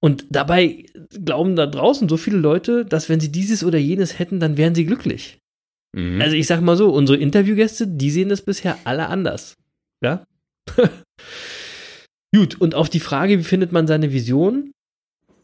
Und 0.00 0.26
dabei 0.30 0.84
glauben 1.24 1.56
da 1.56 1.66
draußen 1.66 2.08
so 2.08 2.16
viele 2.16 2.36
Leute, 2.36 2.84
dass 2.84 3.08
wenn 3.08 3.20
sie 3.20 3.32
dieses 3.32 3.64
oder 3.64 3.78
jenes 3.78 4.18
hätten, 4.18 4.40
dann 4.40 4.56
wären 4.56 4.74
sie 4.74 4.84
glücklich. 4.84 5.38
Mhm. 5.96 6.20
Also 6.20 6.36
ich 6.36 6.46
sag 6.46 6.60
mal 6.60 6.76
so, 6.76 6.92
unsere 6.92 7.18
Interviewgäste, 7.18 7.86
die 7.86 8.10
sehen 8.10 8.28
das 8.28 8.42
bisher 8.42 8.78
alle 8.84 9.08
anders. 9.08 9.56
Ja? 10.04 10.24
Gut, 12.34 12.60
und 12.60 12.74
auf 12.74 12.90
die 12.90 13.00
Frage, 13.00 13.38
wie 13.38 13.44
findet 13.44 13.72
man 13.72 13.86
seine 13.86 14.12
Vision? 14.12 14.72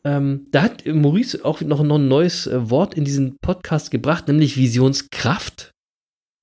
Ähm, 0.04 0.46
da 0.50 0.62
hat 0.62 0.84
Maurice 0.84 1.44
auch 1.44 1.60
noch, 1.62 1.82
noch 1.82 1.98
ein 1.98 2.08
neues 2.08 2.46
äh, 2.46 2.70
Wort 2.70 2.94
in 2.94 3.04
diesen 3.04 3.36
Podcast 3.40 3.90
gebracht, 3.90 4.28
nämlich 4.28 4.56
Visionskraft. 4.56 5.70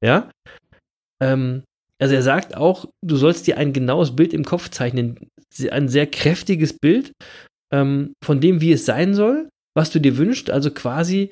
Ja? 0.04 0.32
Ähm, 1.22 1.64
also 2.02 2.16
er 2.16 2.22
sagt 2.22 2.56
auch, 2.56 2.86
du 3.06 3.16
sollst 3.16 3.48
dir 3.48 3.58
ein 3.58 3.74
genaues 3.74 4.16
Bild 4.16 4.34
im 4.34 4.46
Kopf 4.46 4.70
zeichnen, 4.70 5.30
ein 5.70 5.90
sehr 5.90 6.08
kräftiges 6.08 6.74
Bild 6.74 7.12
ähm, 7.74 8.14
von 8.24 8.40
dem, 8.40 8.62
wie 8.62 8.72
es 8.72 8.86
sein 8.86 9.14
soll, 9.14 9.50
was 9.76 9.92
du 9.92 10.00
dir 10.00 10.18
wünschst, 10.18 10.50
also 10.50 10.72
quasi 10.72 11.30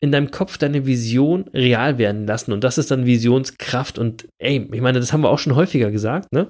in 0.00 0.12
deinem 0.12 0.30
Kopf 0.30 0.58
deine 0.58 0.86
Vision 0.86 1.48
real 1.52 1.98
werden 1.98 2.26
lassen. 2.26 2.52
Und 2.52 2.62
das 2.62 2.78
ist 2.78 2.90
dann 2.90 3.06
Visionskraft. 3.06 3.98
Und 3.98 4.28
ey, 4.38 4.68
ich 4.72 4.80
meine, 4.80 5.00
das 5.00 5.12
haben 5.12 5.22
wir 5.22 5.30
auch 5.30 5.38
schon 5.38 5.56
häufiger 5.56 5.90
gesagt, 5.90 6.32
ne? 6.32 6.48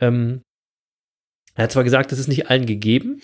Ähm, 0.00 0.42
er 1.54 1.64
hat 1.64 1.72
zwar 1.72 1.84
gesagt, 1.84 2.12
das 2.12 2.18
ist 2.18 2.28
nicht 2.28 2.50
allen 2.50 2.66
gegeben, 2.66 3.20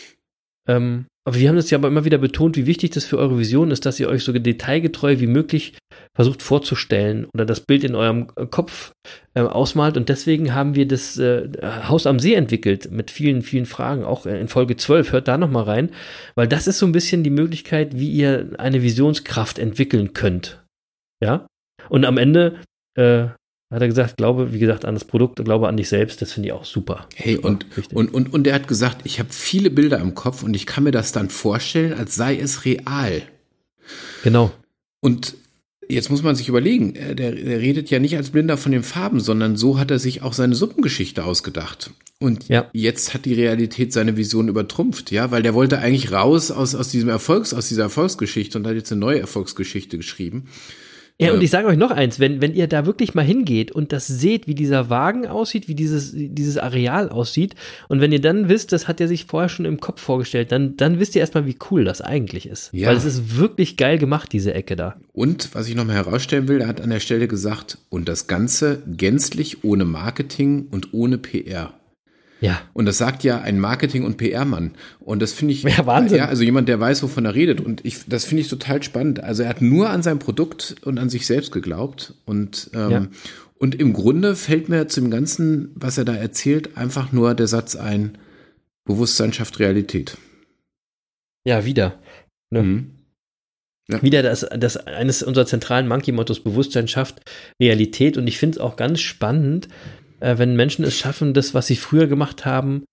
ähm, 0.68 1.06
aber 1.24 1.36
wir 1.36 1.48
haben 1.48 1.56
das 1.56 1.70
ja 1.70 1.78
aber 1.78 1.86
immer 1.86 2.04
wieder 2.04 2.18
betont, 2.18 2.56
wie 2.56 2.66
wichtig 2.66 2.90
das 2.90 3.04
für 3.04 3.16
eure 3.18 3.38
Vision 3.38 3.70
ist, 3.70 3.86
dass 3.86 4.00
ihr 4.00 4.08
euch 4.08 4.24
so 4.24 4.32
detailgetreu 4.32 5.20
wie 5.20 5.28
möglich 5.28 5.74
versucht 6.16 6.42
vorzustellen 6.42 7.26
oder 7.32 7.44
das 7.44 7.60
Bild 7.60 7.84
in 7.84 7.94
eurem 7.94 8.28
äh, 8.34 8.46
Kopf 8.46 8.92
äh, 9.34 9.40
ausmalt. 9.40 9.96
Und 9.96 10.08
deswegen 10.08 10.52
haben 10.52 10.74
wir 10.74 10.88
das 10.88 11.18
äh, 11.18 11.48
Haus 11.86 12.06
am 12.06 12.18
See 12.18 12.34
entwickelt 12.34 12.90
mit 12.90 13.12
vielen, 13.12 13.42
vielen 13.42 13.66
Fragen, 13.66 14.04
auch 14.04 14.26
in 14.26 14.48
Folge 14.48 14.76
12. 14.76 15.12
Hört 15.12 15.28
da 15.28 15.38
nochmal 15.38 15.64
rein, 15.64 15.90
weil 16.34 16.48
das 16.48 16.66
ist 16.66 16.78
so 16.78 16.86
ein 16.86 16.92
bisschen 16.92 17.22
die 17.22 17.30
Möglichkeit, 17.30 17.96
wie 17.96 18.10
ihr 18.10 18.50
eine 18.58 18.82
Visionskraft 18.82 19.60
entwickeln 19.60 20.14
könnt. 20.14 20.64
Ja? 21.22 21.46
Und 21.88 22.04
am 22.04 22.18
Ende 22.18 22.58
äh, 22.96 23.28
hat 23.72 23.80
er 23.82 23.88
gesagt, 23.88 24.16
glaube, 24.16 24.52
wie 24.52 24.58
gesagt, 24.58 24.84
an 24.84 24.94
das 24.94 25.04
Produkt, 25.04 25.42
glaube 25.44 25.66
an 25.68 25.76
dich 25.76 25.88
selbst. 25.88 26.20
Das 26.22 26.32
finde 26.32 26.48
ich 26.48 26.52
auch 26.52 26.64
super. 26.64 27.06
Hey, 27.14 27.36
super 27.36 27.48
und, 27.48 27.66
und, 27.94 28.14
und, 28.14 28.32
und 28.34 28.46
er 28.46 28.54
hat 28.54 28.68
gesagt, 28.68 29.00
ich 29.04 29.18
habe 29.18 29.30
viele 29.32 29.70
Bilder 29.70 29.98
im 29.98 30.14
Kopf 30.14 30.42
und 30.42 30.54
ich 30.54 30.66
kann 30.66 30.84
mir 30.84 30.90
das 30.92 31.12
dann 31.12 31.30
vorstellen, 31.30 31.94
als 31.94 32.14
sei 32.14 32.36
es 32.38 32.64
real. 32.64 33.22
genau. 34.22 34.52
Und 35.00 35.34
jetzt 35.88 36.10
muss 36.10 36.22
man 36.22 36.36
sich 36.36 36.48
überlegen, 36.48 36.94
äh, 36.94 37.14
der, 37.14 37.32
der 37.32 37.58
redet 37.60 37.90
ja 37.90 37.98
nicht 37.98 38.16
als 38.16 38.30
Blinder 38.30 38.56
von 38.56 38.72
den 38.72 38.82
Farben, 38.82 39.20
sondern 39.20 39.56
so 39.56 39.78
hat 39.78 39.90
er 39.90 39.98
sich 39.98 40.22
auch 40.22 40.32
seine 40.32 40.54
Suppengeschichte 40.54 41.24
ausgedacht. 41.24 41.90
Und 42.20 42.48
Ja. 42.48 42.70
jetzt 42.72 43.14
hat 43.14 43.24
die 43.24 43.34
Realität 43.34 43.92
seine 43.92 44.16
Vision 44.16 44.46
übertrumpft, 44.48 45.10
ja, 45.10 45.32
weil 45.32 45.42
der 45.42 45.54
wollte 45.54 45.78
eigentlich 45.80 46.12
raus 46.12 46.52
aus, 46.52 46.76
aus 46.76 46.88
diesem 46.88 47.08
Erfolgs, 47.08 47.52
aus 47.52 47.68
dieser 47.68 47.82
Erfolgsgeschichte 47.82 48.58
und 48.58 48.66
hat 48.66 48.74
jetzt 48.76 48.92
eine 48.92 49.00
neue 49.00 49.18
Erfolgsgeschichte 49.18 49.96
geschrieben. 49.96 50.46
Ja, 51.22 51.32
und 51.32 51.40
Äh, 51.40 51.44
ich 51.44 51.50
sage 51.50 51.66
euch 51.66 51.76
noch 51.76 51.90
eins, 51.90 52.20
wenn, 52.20 52.40
wenn 52.40 52.54
ihr 52.54 52.66
da 52.66 52.86
wirklich 52.86 53.14
mal 53.14 53.24
hingeht 53.24 53.72
und 53.72 53.92
das 53.92 54.06
seht, 54.06 54.46
wie 54.46 54.54
dieser 54.54 54.90
Wagen 54.90 55.26
aussieht, 55.26 55.68
wie 55.68 55.74
dieses, 55.74 56.12
dieses 56.14 56.58
Areal 56.58 57.08
aussieht, 57.08 57.54
und 57.88 58.00
wenn 58.00 58.12
ihr 58.12 58.20
dann 58.20 58.48
wisst, 58.48 58.72
das 58.72 58.88
hat 58.88 59.00
er 59.00 59.08
sich 59.08 59.24
vorher 59.26 59.48
schon 59.48 59.64
im 59.64 59.80
Kopf 59.80 60.00
vorgestellt, 60.00 60.52
dann, 60.52 60.76
dann 60.76 60.98
wisst 60.98 61.14
ihr 61.14 61.20
erstmal, 61.20 61.46
wie 61.46 61.56
cool 61.70 61.84
das 61.84 62.00
eigentlich 62.00 62.46
ist. 62.46 62.70
Ja. 62.72 62.88
Weil 62.88 62.96
es 62.96 63.04
ist 63.04 63.36
wirklich 63.36 63.76
geil 63.76 63.98
gemacht, 63.98 64.32
diese 64.32 64.54
Ecke 64.54 64.76
da. 64.76 64.94
Und 65.12 65.54
was 65.54 65.68
ich 65.68 65.74
nochmal 65.74 65.96
herausstellen 65.96 66.48
will, 66.48 66.60
er 66.60 66.68
hat 66.68 66.80
an 66.80 66.90
der 66.90 67.00
Stelle 67.00 67.28
gesagt, 67.28 67.78
und 67.88 68.08
das 68.08 68.26
Ganze 68.26 68.82
gänzlich 68.86 69.64
ohne 69.64 69.84
Marketing 69.84 70.66
und 70.70 70.92
ohne 70.92 71.18
PR. 71.18 71.74
Ja. 72.42 72.60
Und 72.72 72.86
das 72.86 72.98
sagt 72.98 73.22
ja 73.22 73.40
ein 73.40 73.60
Marketing- 73.60 74.04
und 74.04 74.16
PR-Mann. 74.16 74.72
Und 74.98 75.22
das 75.22 75.32
finde 75.32 75.54
ich, 75.54 75.62
Ja, 75.62 75.86
Wahnsinn. 75.86 76.18
Ja, 76.18 76.26
also 76.26 76.42
jemand, 76.42 76.68
der 76.68 76.80
weiß, 76.80 77.02
wovon 77.04 77.24
er 77.24 77.34
redet. 77.36 77.60
Und 77.60 77.84
ich, 77.84 78.04
das 78.08 78.24
finde 78.24 78.42
ich 78.42 78.48
total 78.48 78.82
spannend. 78.82 79.22
Also 79.22 79.44
er 79.44 79.48
hat 79.48 79.62
nur 79.62 79.88
an 79.90 80.02
sein 80.02 80.18
Produkt 80.18 80.74
und 80.84 80.98
an 80.98 81.08
sich 81.08 81.24
selbst 81.26 81.52
geglaubt. 81.52 82.14
Und, 82.24 82.70
ähm, 82.74 82.90
Ja. 82.90 83.06
und 83.58 83.76
im 83.76 83.92
Grunde 83.92 84.34
fällt 84.34 84.68
mir 84.68 84.88
zu 84.88 85.00
dem 85.00 85.10
Ganzen, 85.12 85.70
was 85.76 85.96
er 85.98 86.04
da 86.04 86.14
erzählt, 86.14 86.76
einfach 86.76 87.12
nur 87.12 87.34
der 87.34 87.46
Satz 87.46 87.76
ein, 87.76 88.18
Bewusstsein 88.84 89.32
schafft 89.32 89.60
Realität. 89.60 90.16
Ja, 91.46 91.64
wieder. 91.64 92.00
Ne? 92.50 92.62
Mhm. 92.62 92.90
Wieder 94.00 94.22
das, 94.22 94.46
das 94.58 94.76
eines 94.78 95.22
unserer 95.22 95.46
zentralen 95.46 95.86
Monkey-Mottos, 95.86 96.40
Bewusstsein 96.40 96.88
schafft 96.88 97.20
Realität. 97.60 98.16
Und 98.16 98.26
ich 98.26 98.38
finde 98.38 98.56
es 98.56 98.60
auch 98.60 98.74
ganz 98.76 99.00
spannend, 99.00 99.68
äh, 100.22 100.38
wenn 100.38 100.56
Menschen 100.56 100.84
es 100.84 100.96
schaffen, 100.96 101.34
das, 101.34 101.54
was 101.54 101.66
sie 101.66 101.76
früher 101.76 102.06
gemacht 102.06 102.44
haben, 102.44 102.84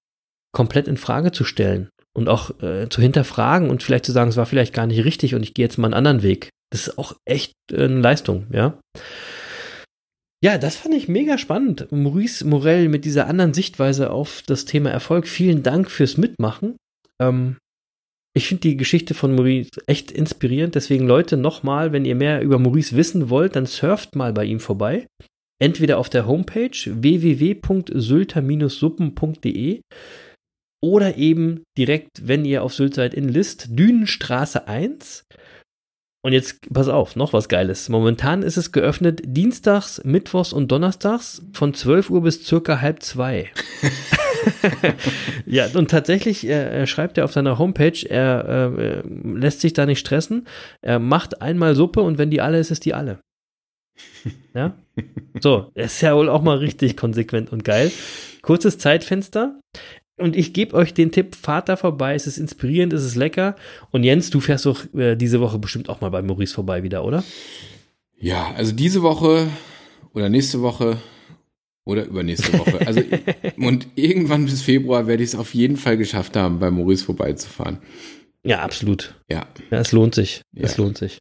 komplett 0.51 0.87
in 0.87 0.97
Frage 0.97 1.31
zu 1.31 1.43
stellen 1.43 1.89
und 2.15 2.27
auch 2.27 2.61
äh, 2.61 2.89
zu 2.89 3.01
hinterfragen 3.01 3.69
und 3.69 3.83
vielleicht 3.83 4.05
zu 4.05 4.11
sagen, 4.11 4.29
es 4.29 4.37
war 4.37 4.45
vielleicht 4.45 4.73
gar 4.73 4.87
nicht 4.87 5.05
richtig 5.05 5.35
und 5.35 5.43
ich 5.43 5.53
gehe 5.53 5.65
jetzt 5.65 5.77
mal 5.77 5.87
einen 5.87 5.93
anderen 5.93 6.23
Weg. 6.23 6.49
Das 6.71 6.87
ist 6.87 6.97
auch 6.97 7.15
echt 7.25 7.53
äh, 7.71 7.83
eine 7.83 7.99
Leistung, 7.99 8.47
ja. 8.51 8.79
Ja, 10.41 10.57
das 10.57 10.77
fand 10.77 10.95
ich 10.95 11.09
mega 11.09 11.37
spannend. 11.37 11.91
Maurice 11.91 12.47
Morell 12.47 12.87
mit 12.87 13.03
dieser 13.03 13.27
anderen 13.27 13.53
Sichtweise 13.53 14.09
auf 14.09 14.41
das 14.47 14.63
Thema 14.63 14.89
Erfolg. 14.89 15.27
Vielen 15.27 15.63
Dank 15.63 15.91
fürs 15.91 16.15
Mitmachen. 16.15 16.77
Ähm, 17.21 17.57
ich 18.33 18.47
finde 18.47 18.61
die 18.61 18.77
Geschichte 18.77 19.13
von 19.13 19.35
Maurice 19.35 19.71
echt 19.85 20.11
inspirierend. 20.11 20.75
Deswegen, 20.75 21.05
Leute, 21.05 21.35
nochmal, 21.35 21.91
wenn 21.91 22.05
ihr 22.05 22.15
mehr 22.15 22.41
über 22.41 22.57
Maurice 22.57 22.95
wissen 22.95 23.29
wollt, 23.29 23.57
dann 23.57 23.65
surft 23.65 24.15
mal 24.15 24.31
bei 24.31 24.45
ihm 24.45 24.61
vorbei. 24.61 25.07
Entweder 25.61 25.97
auf 25.97 26.09
der 26.09 26.25
Homepage 26.25 26.71
www.sylter-suppen.de 26.85 29.81
oder 30.81 31.17
eben 31.17 31.63
direkt, 31.77 32.27
wenn 32.27 32.45
ihr 32.45 32.63
auf 32.63 32.73
Sylt 32.73 32.95
seid, 32.95 33.13
in 33.13 33.27
List, 33.27 33.77
Dünenstraße 33.77 34.67
1. 34.67 35.25
Und 36.21 36.33
jetzt 36.33 36.59
pass 36.73 36.89
auf, 36.89 37.15
noch 37.15 37.31
was 37.31 37.47
Geiles. 37.47 37.87
Momentan 37.89 38.43
ist 38.43 38.57
es 38.57 38.71
geöffnet 38.71 39.21
dienstags, 39.25 40.01
mittwochs 40.03 40.51
und 40.51 40.69
donnerstags 40.69 41.41
von 41.53 41.73
12 41.73 42.09
Uhr 42.09 42.23
bis 42.23 42.45
circa 42.45 42.81
halb 42.81 43.03
zwei. 43.03 43.49
ja, 45.45 45.67
und 45.73 45.91
tatsächlich 45.91 46.47
äh, 46.47 46.85
schreibt 46.87 47.17
er 47.17 47.23
auf 47.23 47.31
seiner 47.31 47.57
Homepage, 47.57 48.05
er 48.09 48.45
äh, 48.45 49.01
lässt 49.23 49.61
sich 49.61 49.73
da 49.73 49.85
nicht 49.85 49.99
stressen. 49.99 50.45
Er 50.81 50.99
macht 50.99 51.41
einmal 51.41 51.75
Suppe 51.75 52.01
und 52.01 52.17
wenn 52.17 52.31
die 52.31 52.41
alle 52.41 52.59
ist, 52.59 52.71
ist 52.71 52.83
die 52.83 52.93
alle. 52.93 53.19
Ja? 54.53 54.75
So, 55.41 55.71
ist 55.75 56.01
ja 56.01 56.15
wohl 56.15 56.29
auch 56.29 56.41
mal 56.41 56.57
richtig 56.57 56.97
konsequent 56.97 57.51
und 57.51 57.63
geil. 57.63 57.91
Kurzes 58.41 58.77
Zeitfenster. 58.77 59.59
Und 60.17 60.35
ich 60.35 60.53
gebe 60.53 60.75
euch 60.75 60.93
den 60.93 61.11
Tipp, 61.11 61.35
fahrt 61.35 61.69
da 61.69 61.77
vorbei, 61.77 62.13
es 62.13 62.27
ist 62.27 62.37
inspirierend, 62.37 62.91
es 62.91 63.05
ist 63.05 63.15
lecker. 63.15 63.55
Und 63.91 64.03
Jens, 64.03 64.29
du 64.29 64.41
fährst 64.41 64.65
doch 64.65 64.93
äh, 64.93 65.15
diese 65.15 65.39
Woche 65.39 65.59
bestimmt 65.59 65.87
auch 65.87 66.01
mal 66.01 66.09
bei 66.09 66.21
Maurice 66.21 66.53
vorbei 66.53 66.83
wieder, 66.83 67.05
oder? 67.05 67.23
Ja, 68.19 68.51
also 68.57 68.73
diese 68.73 69.01
Woche 69.01 69.47
oder 70.13 70.27
nächste 70.27 70.61
Woche 70.61 70.97
oder 71.85 72.05
übernächste 72.05 72.57
Woche. 72.59 72.79
Also 72.85 73.01
und 73.57 73.87
irgendwann 73.95 74.45
bis 74.45 74.61
Februar 74.61 75.07
werde 75.07 75.23
ich 75.23 75.29
es 75.29 75.35
auf 75.35 75.53
jeden 75.53 75.77
Fall 75.77 75.97
geschafft 75.97 76.35
haben, 76.35 76.59
bei 76.59 76.69
Maurice 76.69 77.05
vorbeizufahren. 77.05 77.79
Ja, 78.43 78.59
absolut. 78.59 79.15
Ja. 79.29 79.47
Ja, 79.71 79.79
es 79.79 79.91
lohnt 79.91 80.15
sich. 80.15 80.41
Ja. 80.53 80.63
Es 80.63 80.77
lohnt 80.77 80.97
sich. 80.97 81.19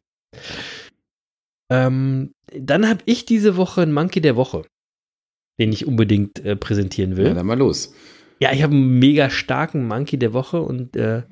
Ähm, 1.71 2.31
dann 2.53 2.87
habe 2.87 3.01
ich 3.05 3.25
diese 3.25 3.55
Woche 3.57 3.81
einen 3.81 3.93
Monkey 3.93 4.21
der 4.21 4.35
Woche, 4.35 4.65
den 5.59 5.71
ich 5.71 5.85
unbedingt 5.85 6.39
äh, 6.39 6.55
präsentieren 6.55 7.15
will. 7.17 7.25
Na, 7.29 7.33
dann 7.35 7.45
mal 7.45 7.57
los. 7.57 7.93
Ja, 8.39 8.53
ich 8.53 8.63
habe 8.63 8.73
einen 8.73 8.99
mega 8.99 9.29
starken 9.29 9.85
Monkey 9.87 10.17
der 10.17 10.33
Woche 10.33 10.61
und 10.61 10.95
äh, 10.95 11.23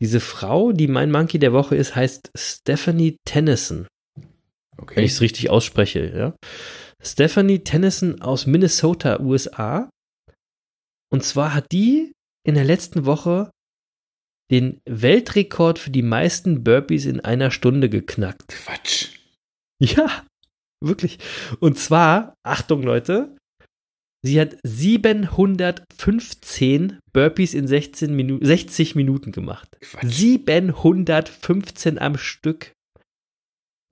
diese 0.00 0.20
Frau, 0.20 0.72
die 0.72 0.86
mein 0.86 1.10
Monkey 1.10 1.38
der 1.38 1.52
Woche 1.52 1.74
ist, 1.76 1.96
heißt 1.96 2.30
Stephanie 2.36 3.16
Tennyson, 3.24 3.86
wenn 4.16 4.26
Okay. 4.80 5.02
ich 5.02 5.10
es 5.12 5.20
richtig 5.20 5.50
ausspreche. 5.50 6.12
Ja? 6.16 6.34
Stephanie 7.02 7.58
Tennyson 7.64 8.22
aus 8.22 8.46
Minnesota, 8.46 9.18
USA. 9.20 9.90
Und 11.10 11.24
zwar 11.24 11.52
hat 11.52 11.72
die 11.72 12.12
in 12.46 12.54
der 12.54 12.64
letzten 12.64 13.04
Woche 13.04 13.50
den 14.52 14.80
Weltrekord 14.88 15.80
für 15.80 15.90
die 15.90 16.02
meisten 16.02 16.62
Burpees 16.62 17.06
in 17.06 17.20
einer 17.20 17.50
Stunde 17.50 17.88
geknackt. 17.88 18.48
Quatsch. 18.48 19.17
Ja, 19.80 20.24
wirklich. 20.82 21.18
Und 21.60 21.78
zwar, 21.78 22.34
Achtung 22.42 22.82
Leute, 22.82 23.36
Sie 24.22 24.40
hat 24.40 24.56
715 24.64 26.98
Burpees 27.12 27.54
in 27.54 27.68
16 27.68 28.12
Minu 28.14 28.38
60 28.40 28.94
Minuten 28.96 29.32
gemacht. 29.32 29.76
Quatsch. 29.80 30.06
715 30.06 31.98
am 32.00 32.18
Stück. 32.18 32.72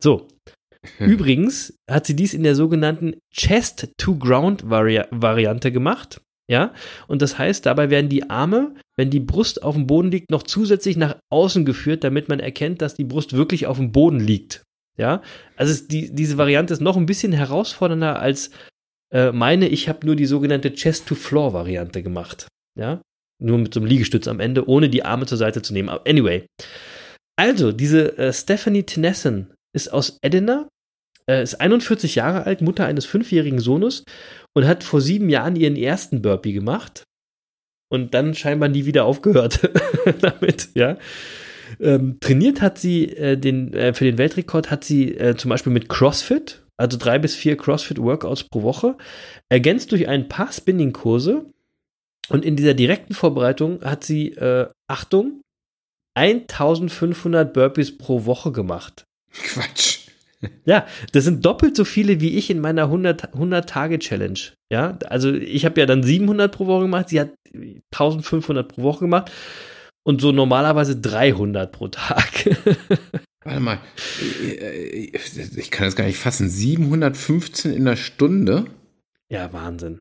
So. 0.02 0.28
Übrigens 0.98 1.78
hat 1.90 2.04
sie 2.06 2.14
dies 2.14 2.34
in 2.34 2.42
der 2.42 2.54
sogenannten 2.54 3.16
Chest-to-Ground-Variante 3.32 5.72
gemacht. 5.72 6.20
Ja, 6.48 6.72
und 7.08 7.22
das 7.22 7.38
heißt, 7.38 7.66
dabei 7.66 7.90
werden 7.90 8.08
die 8.08 8.30
Arme, 8.30 8.76
wenn 8.96 9.10
die 9.10 9.18
Brust 9.18 9.64
auf 9.64 9.74
dem 9.74 9.88
Boden 9.88 10.12
liegt, 10.12 10.30
noch 10.30 10.44
zusätzlich 10.44 10.96
nach 10.96 11.16
außen 11.32 11.64
geführt, 11.64 12.04
damit 12.04 12.28
man 12.28 12.38
erkennt, 12.38 12.82
dass 12.82 12.94
die 12.94 13.02
Brust 13.02 13.32
wirklich 13.32 13.66
auf 13.66 13.78
dem 13.78 13.90
Boden 13.90 14.20
liegt. 14.20 14.62
Ja, 14.96 15.22
also 15.56 15.72
es, 15.72 15.88
die, 15.88 16.14
diese 16.14 16.38
Variante 16.38 16.72
ist 16.72 16.80
noch 16.80 16.96
ein 16.96 17.06
bisschen 17.06 17.32
herausfordernder 17.32 18.18
als 18.18 18.50
äh, 19.12 19.30
meine. 19.32 19.68
Ich 19.68 19.88
habe 19.88 20.06
nur 20.06 20.16
die 20.16 20.26
sogenannte 20.26 20.72
Chest-to-Floor-Variante 20.72 22.02
gemacht. 22.02 22.48
Ja, 22.78 23.02
nur 23.42 23.58
mit 23.58 23.74
so 23.74 23.80
einem 23.80 23.88
Liegestütz 23.88 24.28
am 24.28 24.40
Ende, 24.40 24.68
ohne 24.68 24.88
die 24.88 25.04
Arme 25.04 25.26
zur 25.26 25.38
Seite 25.38 25.62
zu 25.62 25.72
nehmen. 25.72 25.88
Aber 25.88 26.08
Anyway. 26.08 26.46
Also, 27.38 27.72
diese 27.72 28.16
äh, 28.16 28.32
Stephanie 28.32 28.84
Tennyson 28.84 29.52
ist 29.74 29.92
aus 29.92 30.18
Edina, 30.22 30.68
äh, 31.28 31.42
ist 31.42 31.60
41 31.60 32.14
Jahre 32.14 32.44
alt, 32.44 32.62
Mutter 32.62 32.86
eines 32.86 33.04
fünfjährigen 33.04 33.58
Sohnes 33.58 34.04
und 34.54 34.66
hat 34.66 34.82
vor 34.82 35.02
sieben 35.02 35.28
Jahren 35.28 35.54
ihren 35.54 35.76
ersten 35.76 36.22
Burpee 36.22 36.52
gemacht 36.52 37.04
und 37.92 38.14
dann 38.14 38.34
scheinbar 38.34 38.70
nie 38.70 38.86
wieder 38.86 39.04
aufgehört 39.04 39.70
damit, 40.20 40.70
ja. 40.74 40.96
Ähm, 41.80 42.18
trainiert 42.20 42.62
hat 42.62 42.78
sie 42.78 43.08
äh, 43.08 43.36
den, 43.36 43.72
äh, 43.74 43.92
für 43.92 44.04
den 44.04 44.18
Weltrekord 44.18 44.70
hat 44.70 44.84
sie 44.84 45.16
äh, 45.16 45.36
zum 45.36 45.50
Beispiel 45.50 45.72
mit 45.72 45.88
CrossFit, 45.88 46.64
also 46.76 46.98
drei 46.98 47.18
bis 47.18 47.34
vier 47.34 47.56
CrossFit-Workouts 47.56 48.44
pro 48.44 48.62
Woche, 48.62 48.96
ergänzt 49.48 49.92
durch 49.92 50.08
ein 50.08 50.28
paar 50.28 50.52
Spinning-Kurse. 50.52 51.46
Und 52.28 52.44
in 52.44 52.56
dieser 52.56 52.74
direkten 52.74 53.14
Vorbereitung 53.14 53.82
hat 53.82 54.04
sie, 54.04 54.32
äh, 54.32 54.68
Achtung, 54.88 55.42
1500 56.14 57.52
Burpees 57.52 57.96
pro 57.96 58.24
Woche 58.24 58.52
gemacht. 58.52 59.04
Quatsch. 59.32 60.00
Ja, 60.66 60.86
das 61.12 61.24
sind 61.24 61.44
doppelt 61.46 61.74
so 61.74 61.84
viele 61.84 62.20
wie 62.20 62.36
ich 62.36 62.50
in 62.50 62.60
meiner 62.60 62.84
100 62.84 63.34
100-Tage-Challenge. 63.34 64.38
Ja, 64.70 64.98
also 65.06 65.32
ich 65.32 65.64
habe 65.64 65.80
ja 65.80 65.86
dann 65.86 66.02
700 66.02 66.52
pro 66.52 66.66
Woche 66.66 66.82
gemacht, 66.82 67.08
sie 67.08 67.20
hat 67.20 67.30
1500 67.90 68.68
pro 68.68 68.82
Woche 68.82 69.00
gemacht 69.00 69.32
und 70.06 70.20
so 70.20 70.30
normalerweise 70.30 70.96
300 70.96 71.72
pro 71.72 71.88
Tag. 71.88 72.30
Warte 73.44 73.60
mal. 73.60 73.78
Ich 75.56 75.70
kann 75.72 75.86
das 75.86 75.96
gar 75.96 76.04
nicht 76.04 76.18
fassen. 76.18 76.48
715 76.48 77.72
in 77.72 77.84
der 77.84 77.96
Stunde? 77.96 78.66
ja, 79.28 79.52
Wahnsinn. 79.52 79.98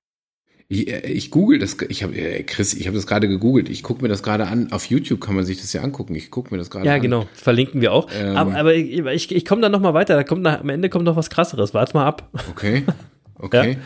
Ich, 0.67 0.87
ich 0.87 1.29
google 1.31 1.57
das. 1.59 1.77
Ich 1.89 2.03
habe 2.03 2.13
Chris, 2.43 2.73
ich 2.73 2.87
habe 2.87 2.95
das 2.95 3.05
gerade 3.07 3.27
gegoogelt. 3.27 3.69
Ich 3.69 3.81
gucke 3.83 4.01
mir 4.03 4.07
das 4.07 4.21
gerade 4.23 4.47
an. 4.47 4.71
Auf 4.71 4.85
YouTube 4.85 5.21
kann 5.21 5.35
man 5.35 5.45
sich 5.45 5.59
das 5.61 5.73
ja 5.73 5.81
angucken. 5.81 6.15
Ich 6.15 6.29
gucke 6.31 6.51
mir 6.51 6.57
das 6.59 6.69
gerade 6.69 6.85
Ja, 6.85 6.95
an. 6.95 7.01
genau, 7.01 7.27
verlinken 7.33 7.81
wir 7.81 7.91
auch. 7.91 8.07
Ähm. 8.15 8.35
aber 8.35 8.55
aber 8.55 8.73
ich, 8.75 9.31
ich, 9.31 9.45
komme 9.45 9.61
da 9.61 9.69
noch 9.69 9.79
mal 9.79 9.93
weiter. 9.93 10.15
Da 10.15 10.23
kommt 10.23 10.41
nach, 10.43 10.59
am 10.59 10.69
Ende 10.69 10.89
kommt 10.89 11.05
noch 11.05 11.15
was 11.15 11.29
krasseres. 11.31 11.73
Warte 11.73 11.95
mal 11.97 12.05
ab. 12.05 12.29
Okay. 12.51 12.83
Okay. 13.37 13.73
Sind 13.73 13.79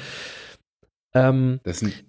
Ähm, 1.16 1.60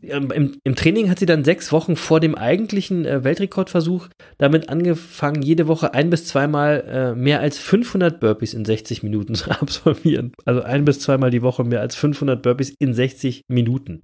Im, 0.03 0.59
Im 0.63 0.75
Training 0.77 1.09
hat 1.09 1.19
sie 1.19 1.27
dann 1.27 1.43
sechs 1.43 1.73
Wochen 1.73 1.97
vor 1.97 2.21
dem 2.21 2.35
eigentlichen 2.35 3.07
äh, 3.07 3.25
Weltrekordversuch 3.25 4.09
damit 4.37 4.69
angefangen, 4.69 5.41
jede 5.41 5.69
Woche 5.69 5.95
ein 5.95 6.11
bis 6.11 6.27
zweimal 6.27 6.85
äh, 6.87 7.15
mehr 7.15 7.41
als 7.41 7.59
500 7.59 8.21
Burpees 8.21 8.53
in 8.53 8.67
60 8.67 9.03
Minuten 9.03 9.35
zu 9.37 9.51
absolvieren. 9.51 10.33
Also 10.45 10.63
ein 10.63 10.85
bis 10.85 11.01
zweimal 11.01 11.31
die 11.31 11.43
Woche 11.43 11.65
mehr 11.65 11.81
als 11.81 11.97
500 11.97 12.43
Burpees 12.43 12.75
in 12.79 12.93
60 12.93 13.43
Minuten. 13.49 14.03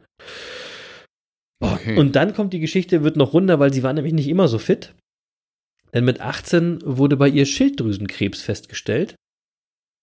okay. 1.61 1.99
Und 1.99 2.17
dann 2.17 2.33
kommt 2.33 2.55
die 2.55 2.61
Geschichte, 2.61 3.05
wird 3.05 3.17
noch 3.17 3.35
runder, 3.35 3.59
weil 3.59 3.75
sie 3.75 3.83
war 3.83 3.93
nämlich 3.93 4.15
nicht 4.15 4.29
immer 4.29 4.49
so 4.49 4.59
fit. 4.59 4.95
Denn 5.93 6.05
mit 6.05 6.21
18 6.21 6.81
wurde 6.85 7.17
bei 7.17 7.29
ihr 7.29 7.45
Schilddrüsenkrebs 7.45 8.41
festgestellt. 8.41 9.15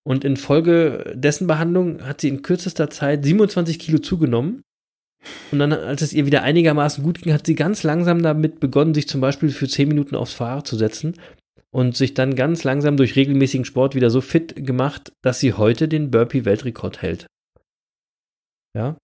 Und 0.05 0.23
infolge 0.23 1.13
dessen 1.15 1.47
Behandlung 1.47 2.05
hat 2.05 2.21
sie 2.21 2.27
in 2.27 2.41
kürzester 2.41 2.89
Zeit 2.89 3.23
27 3.25 3.79
Kilo 3.79 3.99
zugenommen. 3.99 4.61
Und 5.51 5.59
dann, 5.59 5.71
als 5.71 6.01
es 6.01 6.13
ihr 6.13 6.25
wieder 6.25 6.43
einigermaßen 6.43 7.03
gut 7.03 7.21
ging, 7.21 7.33
hat 7.33 7.45
sie 7.45 7.55
ganz 7.55 7.83
langsam 7.83 8.21
damit 8.21 8.59
begonnen, 8.59 8.93
sich 8.93 9.07
zum 9.07 9.21
Beispiel 9.21 9.49
für 9.49 9.67
10 9.67 9.87
Minuten 9.87 10.15
aufs 10.15 10.33
Fahrrad 10.33 10.67
zu 10.67 10.75
setzen 10.75 11.19
und 11.71 11.95
sich 11.97 12.13
dann 12.13 12.35
ganz 12.35 12.63
langsam 12.63 12.97
durch 12.97 13.15
regelmäßigen 13.15 13.65
Sport 13.65 13.95
wieder 13.95 14.09
so 14.09 14.21
fit 14.21 14.65
gemacht, 14.65 15.11
dass 15.23 15.39
sie 15.39 15.53
heute 15.53 15.87
den 15.87 16.11
Burpee-Weltrekord 16.11 17.01
hält. 17.01 17.27
Ja. 18.77 18.97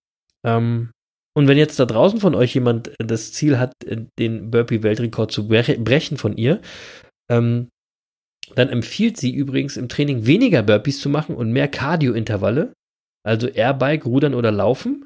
Ähm, 0.45 0.91
und 1.37 1.47
wenn 1.47 1.57
jetzt 1.57 1.79
da 1.79 1.85
draußen 1.85 2.19
von 2.19 2.35
euch 2.35 2.53
jemand 2.53 2.91
das 2.99 3.31
Ziel 3.31 3.59
hat, 3.59 3.73
den 4.19 4.51
Burpee-Weltrekord 4.51 5.31
zu 5.31 5.43
bre- 5.43 5.81
brechen 5.81 6.17
von 6.17 6.35
ihr, 6.35 6.61
ähm, 7.31 7.69
dann 8.55 8.69
empfiehlt 8.69 9.17
sie 9.17 9.33
übrigens 9.33 9.77
im 9.77 9.89
Training 9.89 10.25
weniger 10.25 10.63
Burpees 10.63 10.99
zu 10.99 11.07
machen 11.09 11.35
und 11.35 11.51
mehr 11.51 11.67
Cardio-Intervalle, 11.67 12.73
also 13.23 13.47
Airbike, 13.47 14.05
Rudern 14.05 14.33
oder 14.33 14.51
Laufen, 14.51 15.05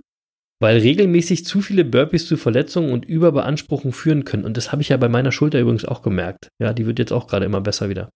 weil 0.64 0.78
regelmäßig 0.78 1.43
zu 1.43 1.59
viele 1.59 1.84
Burpees 1.84 2.26
zu 2.26 2.38
Verletzungen 2.38 2.93
und 2.93 3.03
Überbeanspruchung 3.03 3.91
führen 3.91 4.24
können. 4.24 4.45
Und 4.45 4.55
das 4.55 4.72
habe 4.72 4.82
ich 4.82 4.88
ja 4.88 4.95
bei 4.95 5.09
meiner 5.09 5.34
Schulter 5.34 5.59
übrigens 5.59 5.84
auch 5.84 6.01
gemerkt. 6.01 6.47
Ja, 6.57 6.72
die 6.72 6.86
wird 6.86 6.99
jetzt 6.99 7.11
auch 7.11 7.28
gerade 7.28 7.45
immer 7.45 7.59
besser 7.59 7.89
wieder. 7.89 8.09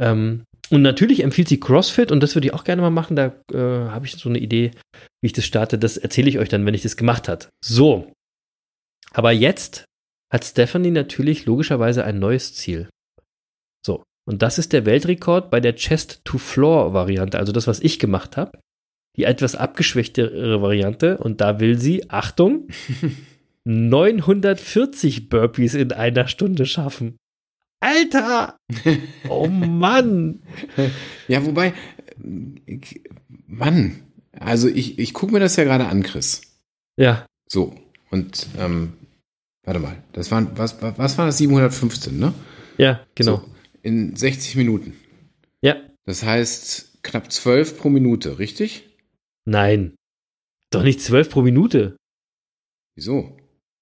Ähm, 0.00 0.44
und 0.70 0.80
natürlich 0.80 1.22
empfiehlt 1.22 1.48
sie 1.48 1.60
CrossFit 1.60 2.10
und 2.10 2.22
das 2.22 2.34
würde 2.34 2.46
ich 2.46 2.54
auch 2.54 2.64
gerne 2.64 2.80
mal 2.80 2.88
machen. 2.88 3.16
Da 3.16 3.34
äh, 3.52 3.90
habe 3.90 4.06
ich 4.06 4.12
so 4.12 4.30
eine 4.30 4.38
Idee, 4.38 4.70
wie 5.20 5.26
ich 5.26 5.34
das 5.34 5.44
starte. 5.44 5.76
Das 5.76 5.98
erzähle 5.98 6.30
ich 6.30 6.38
euch 6.38 6.48
dann, 6.48 6.64
wenn 6.64 6.72
ich 6.72 6.80
das 6.80 6.96
gemacht 6.96 7.28
habe. 7.28 7.44
So. 7.62 8.14
Aber 9.12 9.32
jetzt 9.32 9.84
hat 10.32 10.46
Stephanie 10.46 10.90
natürlich 10.90 11.44
logischerweise 11.44 12.02
ein 12.02 12.18
neues 12.18 12.54
Ziel. 12.54 12.88
So. 13.84 14.02
Und 14.26 14.40
das 14.40 14.56
ist 14.56 14.72
der 14.72 14.86
Weltrekord 14.86 15.50
bei 15.50 15.60
der 15.60 15.74
Chest-to-Floor-Variante, 15.74 17.38
also 17.38 17.52
das, 17.52 17.66
was 17.66 17.80
ich 17.80 17.98
gemacht 17.98 18.38
habe. 18.38 18.58
Die 19.18 19.24
etwas 19.24 19.56
abgeschwächtere 19.56 20.62
Variante. 20.62 21.18
Und 21.18 21.40
da 21.40 21.60
will 21.60 21.78
sie, 21.78 22.08
Achtung, 22.08 22.68
940 23.64 25.28
Burpees 25.28 25.74
in 25.74 25.92
einer 25.92 26.28
Stunde 26.28 26.64
schaffen. 26.66 27.16
Alter! 27.80 28.56
Oh 29.28 29.46
Mann! 29.48 30.40
Ja, 31.28 31.44
wobei, 31.44 31.74
Mann, 33.46 34.00
also 34.32 34.66
ich, 34.68 34.98
ich 34.98 35.12
gucke 35.12 35.32
mir 35.32 35.40
das 35.40 35.56
ja 35.56 35.64
gerade 35.64 35.86
an, 35.86 36.02
Chris. 36.02 36.40
Ja, 36.96 37.26
So, 37.46 37.74
und 38.10 38.46
ähm, 38.58 38.94
warte 39.64 39.78
mal, 39.80 40.02
das 40.12 40.30
waren, 40.30 40.48
was, 40.56 40.80
was 40.80 40.96
was 40.98 41.18
war 41.18 41.26
das? 41.26 41.36
715, 41.38 42.18
ne? 42.18 42.32
ja, 42.78 43.00
genau. 43.14 43.36
So, 43.36 43.44
in 43.82 44.16
60 44.16 44.56
Minuten. 44.56 44.94
Ja, 45.60 45.76
Das 46.06 46.24
heißt 46.24 47.02
knapp 47.02 47.30
12 47.30 47.78
pro 47.78 47.90
Minute, 47.90 48.38
richtig? 48.38 48.87
Nein. 49.48 49.94
Doch 50.70 50.82
nicht 50.82 51.00
12 51.00 51.30
pro 51.30 51.42
Minute. 51.42 51.96
Wieso? 52.96 53.36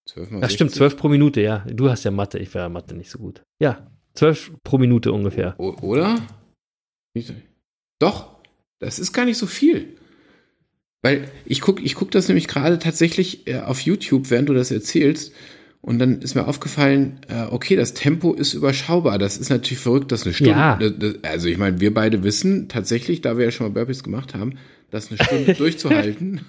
12 0.08 0.30
mal 0.30 0.40
Das 0.40 0.52
stimmt, 0.52 0.70
60? 0.70 0.78
12 0.78 0.96
pro 0.96 1.08
Minute, 1.08 1.40
ja. 1.40 1.64
Du 1.68 1.90
hast 1.90 2.04
ja 2.04 2.10
Mathe, 2.10 2.38
ich 2.38 2.54
war 2.54 2.62
ja 2.62 2.68
Mathe 2.68 2.94
nicht 2.94 3.10
so 3.10 3.18
gut. 3.18 3.42
Ja, 3.60 3.90
12 4.14 4.52
pro 4.62 4.78
Minute 4.78 5.12
ungefähr. 5.12 5.54
O 5.58 5.74
oder? 5.82 6.20
Doch, 7.98 8.36
das 8.78 8.98
ist 8.98 9.12
gar 9.12 9.24
nicht 9.24 9.38
so 9.38 9.46
viel. 9.46 9.96
Weil 11.02 11.28
ich 11.44 11.60
gucke 11.60 11.82
ich 11.82 11.94
guck 11.94 12.10
das 12.10 12.28
nämlich 12.28 12.46
gerade 12.48 12.78
tatsächlich 12.78 13.46
äh, 13.46 13.60
auf 13.60 13.80
YouTube, 13.80 14.30
während 14.30 14.48
du 14.48 14.54
das 14.54 14.70
erzählst. 14.70 15.32
Und 15.80 15.98
dann 16.00 16.20
ist 16.20 16.34
mir 16.34 16.48
aufgefallen, 16.48 17.20
äh, 17.28 17.44
okay, 17.50 17.76
das 17.76 17.94
Tempo 17.94 18.32
ist 18.34 18.54
überschaubar. 18.54 19.18
Das 19.18 19.36
ist 19.38 19.50
natürlich 19.50 19.78
verrückt, 19.78 20.10
dass 20.10 20.24
eine 20.24 20.34
Stunde. 20.34 20.52
Ja. 20.52 20.76
das- 20.78 20.94
das- 20.98 21.14
Also 21.24 21.48
ich 21.48 21.58
meine, 21.58 21.80
wir 21.80 21.94
beide 21.94 22.22
wissen 22.24 22.68
tatsächlich, 22.68 23.20
da 23.20 23.38
wir 23.38 23.44
ja 23.46 23.50
schon 23.52 23.66
mal 23.68 23.72
Burpees 23.72 24.02
gemacht 24.02 24.34
haben, 24.34 24.58
das 24.90 25.10
eine 25.10 25.22
Stunde 25.22 25.54
durchzuhalten. 25.58 26.40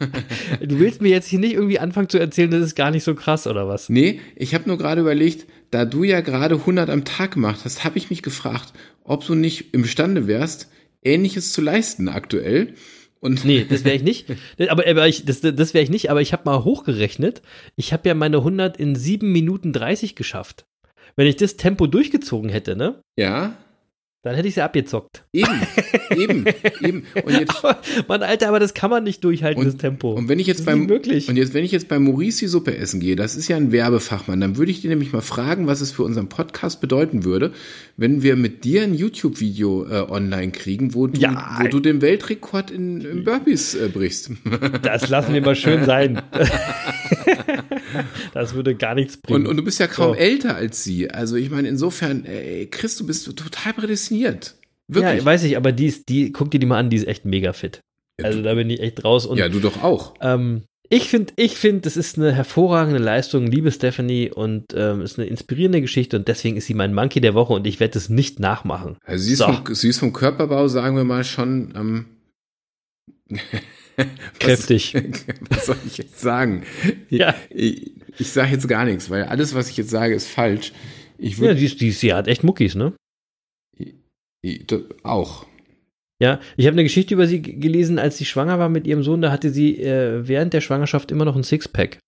Du 0.61 0.79
willst 0.79 1.01
mir 1.01 1.09
jetzt 1.09 1.27
hier 1.27 1.39
nicht 1.39 1.53
irgendwie 1.53 1.79
anfangen 1.79 2.09
zu 2.09 2.19
erzählen, 2.19 2.51
das 2.51 2.61
ist 2.61 2.75
gar 2.75 2.91
nicht 2.91 3.03
so 3.03 3.15
krass, 3.15 3.47
oder 3.47 3.67
was? 3.67 3.89
Nee, 3.89 4.19
ich 4.35 4.53
habe 4.53 4.67
nur 4.67 4.77
gerade 4.77 5.01
überlegt, 5.01 5.47
da 5.71 5.85
du 5.85 6.03
ja 6.03 6.21
gerade 6.21 6.55
100 6.55 6.89
am 6.89 7.03
Tag 7.05 7.31
gemacht 7.31 7.61
hast, 7.65 7.83
habe 7.83 7.97
ich 7.97 8.09
mich 8.09 8.21
gefragt, 8.21 8.73
ob 9.03 9.25
du 9.25 9.35
nicht 9.35 9.73
imstande 9.73 10.27
wärst, 10.27 10.69
Ähnliches 11.03 11.53
zu 11.53 11.61
leisten 11.61 12.09
aktuell. 12.09 12.73
Und 13.19 13.45
Nee, 13.45 13.65
das 13.67 13.83
wäre 13.83 13.95
ich 13.95 14.03
nicht. 14.03 14.27
Aber, 14.69 14.87
aber 14.87 15.07
ich, 15.07 15.25
das, 15.25 15.41
das 15.41 15.73
wäre 15.73 15.83
ich 15.83 15.89
nicht, 15.89 16.11
aber 16.11 16.21
ich 16.21 16.33
habe 16.33 16.43
mal 16.45 16.63
hochgerechnet. 16.63 17.41
Ich 17.75 17.93
habe 17.93 18.07
ja 18.07 18.15
meine 18.15 18.37
100 18.37 18.77
in 18.77 18.95
7 18.95 19.31
Minuten 19.31 19.73
30 19.73 20.15
geschafft. 20.15 20.65
Wenn 21.15 21.27
ich 21.27 21.35
das 21.35 21.57
Tempo 21.57 21.87
durchgezogen 21.87 22.49
hätte, 22.49 22.75
ne? 22.75 23.01
ja, 23.17 23.57
Dann 24.27 24.35
hätte 24.35 24.47
ich 24.49 24.55
sie 24.55 24.61
abgezockt. 24.61 25.23
Eben, 25.33 25.61
eben, 26.15 26.45
eben. 26.83 27.03
Und 27.23 27.33
jetzt, 27.39 27.55
Aber, 27.63 27.77
Mann, 28.07 28.23
Alter, 28.23 28.49
aber 28.49 28.59
das 28.59 28.73
kann 28.73 28.89
man 28.89 29.03
nicht 29.03 29.23
durchhalten, 29.23 29.63
das 29.63 29.73
und, 29.73 29.79
Tempo. 29.79 30.11
und 30.13 30.27
wenn 30.27 30.37
ich 30.39 30.47
jetzt 30.47 30.59
das 30.59 30.65
beim 30.65 30.85
möglich. 30.85 31.29
und 31.29 31.37
jetzt 31.37 31.53
wenn 31.53 31.63
ich 31.63 31.71
jetzt 31.71 31.87
bei 31.87 31.97
Maurice 31.97 32.39
die 32.39 32.47
Suppe 32.47 32.77
essen 32.77 32.99
gehe, 32.99 33.15
das 33.15 33.35
ist 33.35 33.47
ja 33.47 33.55
ein 33.57 33.71
Werbefachmann, 33.71 34.39
dann 34.41 34.57
würde 34.57 34.71
ich 34.71 34.81
dir 34.81 34.89
nämlich 34.89 35.13
mal 35.13 35.21
fragen, 35.21 35.65
was 35.67 35.79
es 35.81 35.91
für 35.91 36.03
unseren 36.03 36.27
Podcast 36.29 36.81
bedeuten 36.81 37.23
würde, 37.23 37.51
wenn 37.95 38.21
wir 38.21 38.35
mit 38.35 38.63
dir 38.63 38.83
ein 38.83 38.93
YouTube-Video 38.93 39.85
äh, 39.89 40.05
online 40.11 40.51
kriegen, 40.51 40.93
wo 40.93 41.07
du, 41.07 41.19
Ja. 41.19 41.57
wo 41.61 41.67
du 41.67 41.79
den 41.79 42.01
Weltrekord 42.01 42.69
in, 42.69 43.01
in 43.01 43.23
Burpees 43.23 43.75
äh, 43.75 43.87
brichst. 43.87 44.31
Das 44.81 45.07
lassen 45.09 45.33
wir 45.33 45.41
mal 45.41 45.55
schön 45.55 45.85
sein. 45.85 46.21
das 48.33 48.53
würde 48.53 48.75
gar 48.75 48.95
nichts 48.95 49.17
bringen. 49.17 49.41
Und, 49.45 49.47
und 49.51 49.57
du 49.57 49.63
bist 49.63 49.79
ja 49.79 49.87
kaum 49.87 50.13
So. 50.13 50.19
älter 50.19 50.55
als 50.55 50.83
sie. 50.83 51.09
Also 51.09 51.35
ich 51.35 51.49
meine, 51.49 51.67
insofern, 51.67 52.25
ey, 52.25 52.67
Chris, 52.67 52.97
du 52.97 53.05
bist 53.05 53.25
total 53.25 53.73
prädestiniert. 53.73 54.55
ja, 54.89 54.95
Wirklich. 54.95 55.25
weiß 55.25 55.43
ich, 55.43 55.57
aber 55.57 55.71
die 55.71 55.87
ist, 55.87 56.09
die, 56.09 56.31
guck 56.31 56.51
dir 56.51 56.59
die 56.59 56.65
mal 56.65 56.77
an, 56.79 56.89
die 56.89 56.97
ist 56.97 57.07
echt 57.07 57.25
mega 57.25 57.53
fit. 57.53 57.79
Also 58.21 58.41
da 58.41 58.53
bin 58.55 58.69
ich 58.69 58.79
echt 58.79 59.03
raus. 59.03 59.25
Und 59.25 59.37
Ja, 59.37 59.47
du 59.49 59.59
doch 59.59 59.83
auch. 59.83 60.15
ähm, 60.21 60.63
ich 60.89 61.09
finde, 61.09 61.33
ich 61.35 61.57
finde, 61.57 61.81
das 61.81 61.97
ist 61.97 62.17
eine 62.17 62.31
hervorragende 62.33 62.97
Leistung, 62.99 63.45
liebe 63.47 63.71
Stephanie, 63.73 64.31
und 64.31 64.67
ähm, 64.73 65.01
ist 65.01 65.19
eine 65.19 65.27
inspirierende 65.27 65.81
Geschichte 65.81 66.15
und 66.17 66.29
deswegen 66.29 66.55
ist 66.55 66.65
sie 66.67 66.73
mein 66.73 66.93
Monkey 66.93 67.19
der 67.19 67.33
Woche 67.33 67.51
und 67.51 67.67
ich 67.67 67.81
werde 67.81 67.97
es 67.99 68.07
nicht 68.07 68.39
nachmachen. 68.39 68.95
Also 69.03 69.25
sie 69.25 69.33
ist, 69.33 69.39
So. 69.39 69.51
vom, 69.51 69.75
sie 69.75 69.89
ist 69.89 69.99
vom 69.99 70.13
Körperbau, 70.13 70.69
sagen 70.69 70.95
wir 70.95 71.03
mal, 71.03 71.25
schon 71.25 71.73
ähm, 71.75 72.05
Kräftig. 74.39 74.93
Was 75.49 75.65
soll 75.65 75.77
ich 75.85 75.97
jetzt 75.97 76.19
sagen? 76.19 76.63
Ja. 77.09 77.35
Ich, 77.49 77.91
ich 78.17 78.31
sage 78.31 78.51
jetzt 78.51 78.67
gar 78.67 78.85
nichts, 78.85 79.09
weil 79.09 79.23
alles, 79.23 79.53
was 79.53 79.69
ich 79.69 79.77
jetzt 79.77 79.89
sage, 79.89 80.13
ist 80.15 80.27
falsch. 80.27 80.71
Ich 81.17 81.33
Ja, 81.33 81.39
würde 81.39 81.55
die, 81.55 81.75
die, 81.75 81.91
sie 81.91 82.13
hat 82.13 82.27
echt 82.27 82.43
Muckis, 82.43 82.75
ne? 82.75 82.93
auch. 85.03 85.45
Ja, 86.21 86.39
ich 86.55 86.65
habe 86.65 86.73
eine 86.73 86.83
Geschichte 86.83 87.13
über 87.13 87.27
sie 87.27 87.41
gelesen, 87.41 87.99
als 87.99 88.17
sie 88.17 88.25
schwanger 88.25 88.57
war 88.59 88.69
mit 88.69 88.87
ihrem 88.87 89.03
Sohn, 89.03 89.21
da 89.21 89.31
hatte 89.31 89.51
sie 89.51 89.77
äh, 89.81 90.27
während 90.27 90.53
der 90.53 90.61
Schwangerschaft 90.61 91.11
immer 91.11 91.25
noch 91.25 91.35
ein 91.35 91.43
Sixpack. 91.43 91.99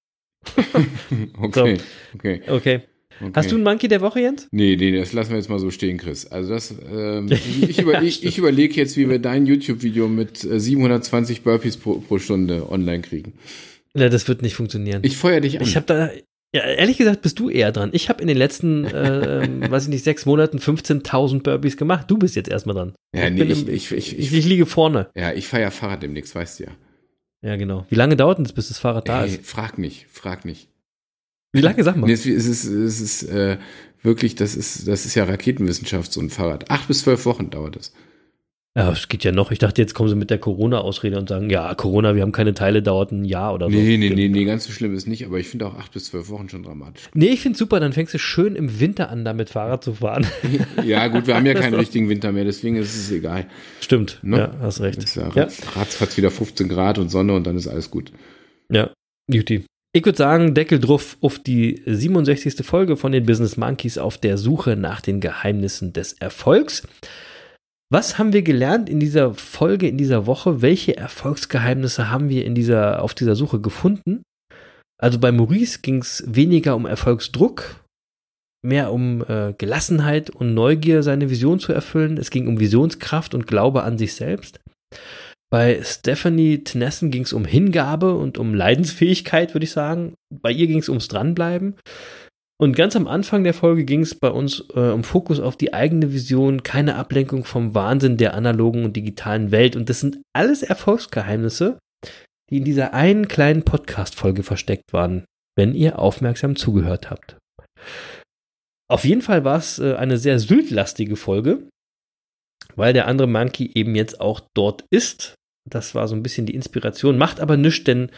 Okay, 1.41 1.77
okay, 2.15 2.41
Okay. 2.47 2.81
Okay. 3.22 3.32
Hast 3.36 3.51
du 3.51 3.55
einen 3.55 3.63
Monkey 3.63 3.88
der 3.88 4.01
Woche, 4.01 4.20
Jens? 4.22 4.47
Nee, 4.51 4.76
nee, 4.76 4.97
das 4.97 5.13
lassen 5.13 5.32
wir 5.32 5.38
jetzt 5.38 5.49
mal 5.49 5.59
so 5.59 5.72
stehen, 5.72 5.97
Chris. 5.97 6.26
Also 6.28 6.53
das, 6.53 6.74
ähm, 6.91 7.30
ich, 7.67 7.80
über, 7.82 8.01
ich, 8.01 8.24
ich 8.26 8.38
überlege 8.38 8.74
jetzt, 8.76 8.97
wie 8.97 9.09
wir 9.09 9.20
dein 9.20 9.45
YouTube-Video 9.45 10.07
mit 10.07 10.43
äh, 10.43 10.59
720 10.59 11.41
Burpees 11.43 11.78
pro, 11.78 11.95
pro 11.95 12.20
Stunde 12.20 12.70
online 12.72 13.01
kriegen. 13.01 13.34
Ja, 13.95 14.09
das 14.09 14.28
wird 14.28 14.41
nicht 14.41 14.55
funktionieren. 14.55 15.01
Ich 15.03 15.17
feuer 15.17 15.41
dich 15.41 15.57
an. 15.59 15.63
Ich 15.65 15.76
habe 15.76 15.86
da, 15.86 16.09
ja, 16.53 16.63
ehrlich 16.63 16.97
gesagt, 16.97 17.22
bist 17.22 17.38
du 17.39 17.49
eher 17.49 17.72
dran. 17.72 17.89
Ich 17.91 18.07
habe 18.09 18.22
in 18.22 18.28
den 18.28 18.38
letzten, 18.38 18.86
äh, 18.86 19.43
ähm, 19.43 19.61
weiß 19.70 19.84
ich 19.84 19.89
nicht, 19.89 20.03
sechs 20.03 20.26
Monaten 20.26 20.57
15.000 20.59 21.41
Burpees 21.43 21.76
gemacht. 21.78 22.09
Du 22.09 22.17
bist 22.17 22.36
jetzt 22.36 22.49
erstmal 22.49 22.76
dran. 22.76 22.93
ja, 23.15 23.30
nee, 23.30 23.39
bin 23.39 23.51
ich, 23.51 23.67
im- 23.67 23.74
ich, 23.74 23.91
ich, 23.91 24.13
Ich, 24.17 24.20
ich, 24.20 24.34
ich 24.34 24.45
liege 24.45 24.65
vorne. 24.65 25.09
ja, 25.15 25.34
ich 25.34 25.47
fahre 25.47 25.63
ja 25.63 25.72
Fahrrad 25.72 26.01
demnächst, 26.03 26.34
weißt 26.36 26.59
du 26.59 26.63
ja. 26.65 26.70
Ja, 27.41 27.55
genau. 27.55 27.86
Wie 27.89 27.95
lange 27.95 28.15
dauert 28.17 28.38
denn 28.38 28.45
es, 28.45 28.53
bis 28.53 28.67
das 28.67 28.80
Fahrrad 28.80 29.07
da 29.09 29.24
Ey, 29.24 29.30
ist? 29.36 29.45
frag 29.45 29.78
nicht, 29.78 30.07
frag 30.11 30.43
nicht. 30.45 30.68
Wie 31.52 31.62
lange, 31.62 31.84
sag 31.84 31.95
mal? 31.95 32.08
Nee, 32.08 32.14
es 32.14 32.26
ist, 32.26 32.64
es 32.66 33.02
ist, 33.02 33.24
äh, 33.24 33.58
wirklich, 34.04 34.36
das 34.36 34.56
ist, 34.56 34.88
das 34.88 35.06
ist 35.06 35.16
ja 35.16 35.24
Raketenwissenschaft, 35.24 36.12
so 36.14 36.22
ein 36.22 36.30
Fahrrad. 36.30 36.70
Acht 36.70 36.88
bis 36.88 37.02
zwölf 37.02 37.26
Wochen 37.26 37.50
dauert 37.50 37.76
es. 37.76 37.93
Ja, 38.78 38.91
es 38.91 39.10
geht 39.10 39.24
ja 39.24 39.32
noch. 39.32 39.50
Ich 39.52 39.58
dachte, 39.58 39.82
jetzt 39.82 39.95
kommen 39.95 40.10
sie 40.10 40.16
mit 40.16 40.30
der 40.30 40.38
Corona-Ausrede 40.38 41.18
und 41.18 41.28
sagen, 41.28 41.50
ja, 41.50 41.74
Corona, 41.74 42.14
wir 42.16 42.22
haben 42.22 42.32
keine 42.32 42.54
Teile, 42.54 42.84
dauert 42.84 43.12
ein 43.12 43.26
Jahr 43.26 43.56
oder 43.56 43.66
so. 43.66 43.72
Nee, 43.76 43.97
nee, 43.97 44.12
nee, 44.12 44.30
nee, 44.30 44.45
ganz 44.45 44.66
so 44.66 44.72
schlimm 44.72 44.93
ist 44.93 45.08
nicht, 45.08 45.26
aber 45.26 45.39
ich 45.39 45.47
finde 45.47 45.66
auch 45.66 45.76
acht 45.76 45.91
bis 45.91 46.06
zwölf 46.06 46.30
Wochen 46.30 46.50
schon 46.50 46.62
dramatisch. 46.64 47.10
Nee, 47.16 47.30
ich 47.30 47.41
finde 47.41 47.58
super, 47.58 47.80
dann 47.80 47.93
fängst 47.93 48.14
du 48.14 48.20
schön 48.20 48.56
im 48.56 48.80
Winter 48.80 49.10
an, 49.10 49.26
damit 49.26 49.50
Fahrrad 49.50 49.84
zu 49.84 49.95
fahren. 49.95 50.28
Ja, 50.86 51.08
gut, 51.08 51.26
wir 51.28 51.36
haben 51.36 51.47
ja 51.47 51.56
keinen 51.56 51.74
richtigen 51.74 52.10
Winter 52.10 52.32
mehr, 52.32 52.45
deswegen 52.45 52.76
ist 52.76 52.95
es 52.95 53.12
egal. 53.12 53.47
Stimmt, 53.82 54.20
Ne? 54.22 54.38
ja, 54.38 54.56
hast 54.62 54.80
recht. 54.82 55.04
Ist 55.04 55.16
ja, 55.16 55.30
Ja. 55.34 55.47
ratzfatz 55.76 56.16
wieder 56.16 56.30
15 56.30 56.70
Grad 56.70 57.00
und 57.00 57.10
Sonne 57.10 57.34
und 57.34 57.45
dann 57.47 57.58
ist 57.58 57.68
alles 57.68 57.89
gut. 57.89 58.12
Ja, 58.72 58.91
Beauty. 59.28 59.66
Ich 59.91 60.05
würde 60.05 60.17
sagen, 60.17 60.53
Deckel 60.53 60.79
drauf 60.79 61.17
auf 61.21 61.39
die 61.39 61.81
67. 61.85 62.63
Folge 62.63 62.95
von 62.95 63.11
den 63.11 63.25
Business 63.25 63.57
Monkeys 63.57 63.97
auf 63.97 64.19
der 64.19 64.37
Suche 64.37 64.75
nach 64.75 65.01
den 65.01 65.19
Geheimnissen 65.19 65.93
des 65.93 66.13
Erfolgs. 66.13 66.87
Was 67.91 68.19
haben 68.19 68.33
wir 68.33 68.43
gelernt 68.43 68.87
in 68.87 68.99
dieser 68.99 69.33
Folge, 69.33 69.87
in 69.87 69.97
dieser 69.97 70.27
Woche? 70.27 70.61
Welche 70.61 70.95
Erfolgsgeheimnisse 70.95 72.11
haben 72.11 72.29
wir 72.29 72.45
in 72.45 72.53
dieser, 72.53 73.01
auf 73.01 73.15
dieser 73.15 73.35
Suche 73.35 73.59
gefunden? 73.59 74.21
Also 75.01 75.17
bei 75.17 75.31
Maurice 75.31 75.79
ging 75.81 76.01
es 76.01 76.23
weniger 76.27 76.75
um 76.75 76.85
Erfolgsdruck, 76.85 77.83
mehr 78.63 78.93
um 78.93 79.23
äh, 79.27 79.55
Gelassenheit 79.57 80.29
und 80.29 80.53
Neugier, 80.53 81.01
seine 81.01 81.31
Vision 81.31 81.59
zu 81.59 81.73
erfüllen. 81.73 82.17
Es 82.17 82.29
ging 82.29 82.47
um 82.47 82.59
Visionskraft 82.59 83.33
und 83.33 83.47
Glaube 83.47 83.81
an 83.81 83.97
sich 83.97 84.13
selbst. 84.13 84.59
Bei 85.52 85.82
Stephanie 85.84 86.64
Tnessen 86.64 87.10
ging 87.10 87.24
es 87.24 87.34
um 87.34 87.43
Hingabe 87.43 88.16
und 88.16 88.38
um 88.38 88.54
Leidensfähigkeit, 88.54 89.56
würde 89.56 89.64
ich 89.64 89.72
sagen. 89.72 90.14
Bei 90.32 90.52
ihr 90.52 90.68
ging 90.68 90.80
es 90.80 90.89
ums 90.89 91.08
Dranbleiben. 91.08 91.76
Und 92.62 92.76
ganz 92.76 92.95
am 92.95 93.08
Anfang 93.08 93.43
der 93.45 93.54
Folge 93.54 93.86
ging 93.86 94.02
es 94.02 94.16
bei 94.16 94.30
uns 94.30 94.66
äh, 94.76 94.91
um 94.91 95.04
Fokus 95.04 95.39
auf 95.39 95.56
die 95.56 95.74
eigene 95.74 96.14
Vision, 96.14 96.62
keine 96.62 96.95
Ablenkung 96.95 97.45
vom 97.45 97.74
Wahnsinn 97.74 98.18
der 98.18 98.34
analogen 98.34 98.84
und 98.84 98.95
digitalen 98.95 99.52
Welt. 99.52 99.76
Und 99.76 99.89
das 99.89 100.02
sind 100.02 100.20
alles 100.36 100.62
Erfolgsgeheimnisse, 100.62 101.80
die 102.50 102.58
in 102.58 102.66
dieser 102.66 102.93
einen 102.93 103.30
kleinen 103.30 103.64
Podcast-Folge 103.64 104.43
versteckt 104.43 104.91
waren, 104.91 105.24
wenn 105.58 105.74
ihr 105.74 106.00
aufmerksam 106.00 106.58
zugehört 106.58 107.10
habt. 107.10 107.38
Auf 108.91 109.06
jeden 109.06 109.22
Fall 109.22 109.45
war 109.45 109.58
es 109.58 109.80
äh, 109.80 109.95
eine 109.95 110.18
sehr 110.18 110.38
syltlastige 110.38 111.16
Folge, 111.16 111.70
weil 112.76 112.91
der 112.91 113.08
andere 113.08 113.28
Monkey 113.28 113.72
eben 113.74 113.95
jetzt 113.95 114.20
auch 114.20 114.41
dort 114.54 114.84
ist. 114.91 115.36
Das 115.70 115.95
war 115.95 116.07
so 116.07 116.15
ein 116.15 116.24
bisschen 116.24 116.45
die 116.45 116.55
Inspiration, 116.55 117.17
macht 117.17 117.39
aber 117.39 117.57
nichts, 117.57 117.84
denn 117.84 118.11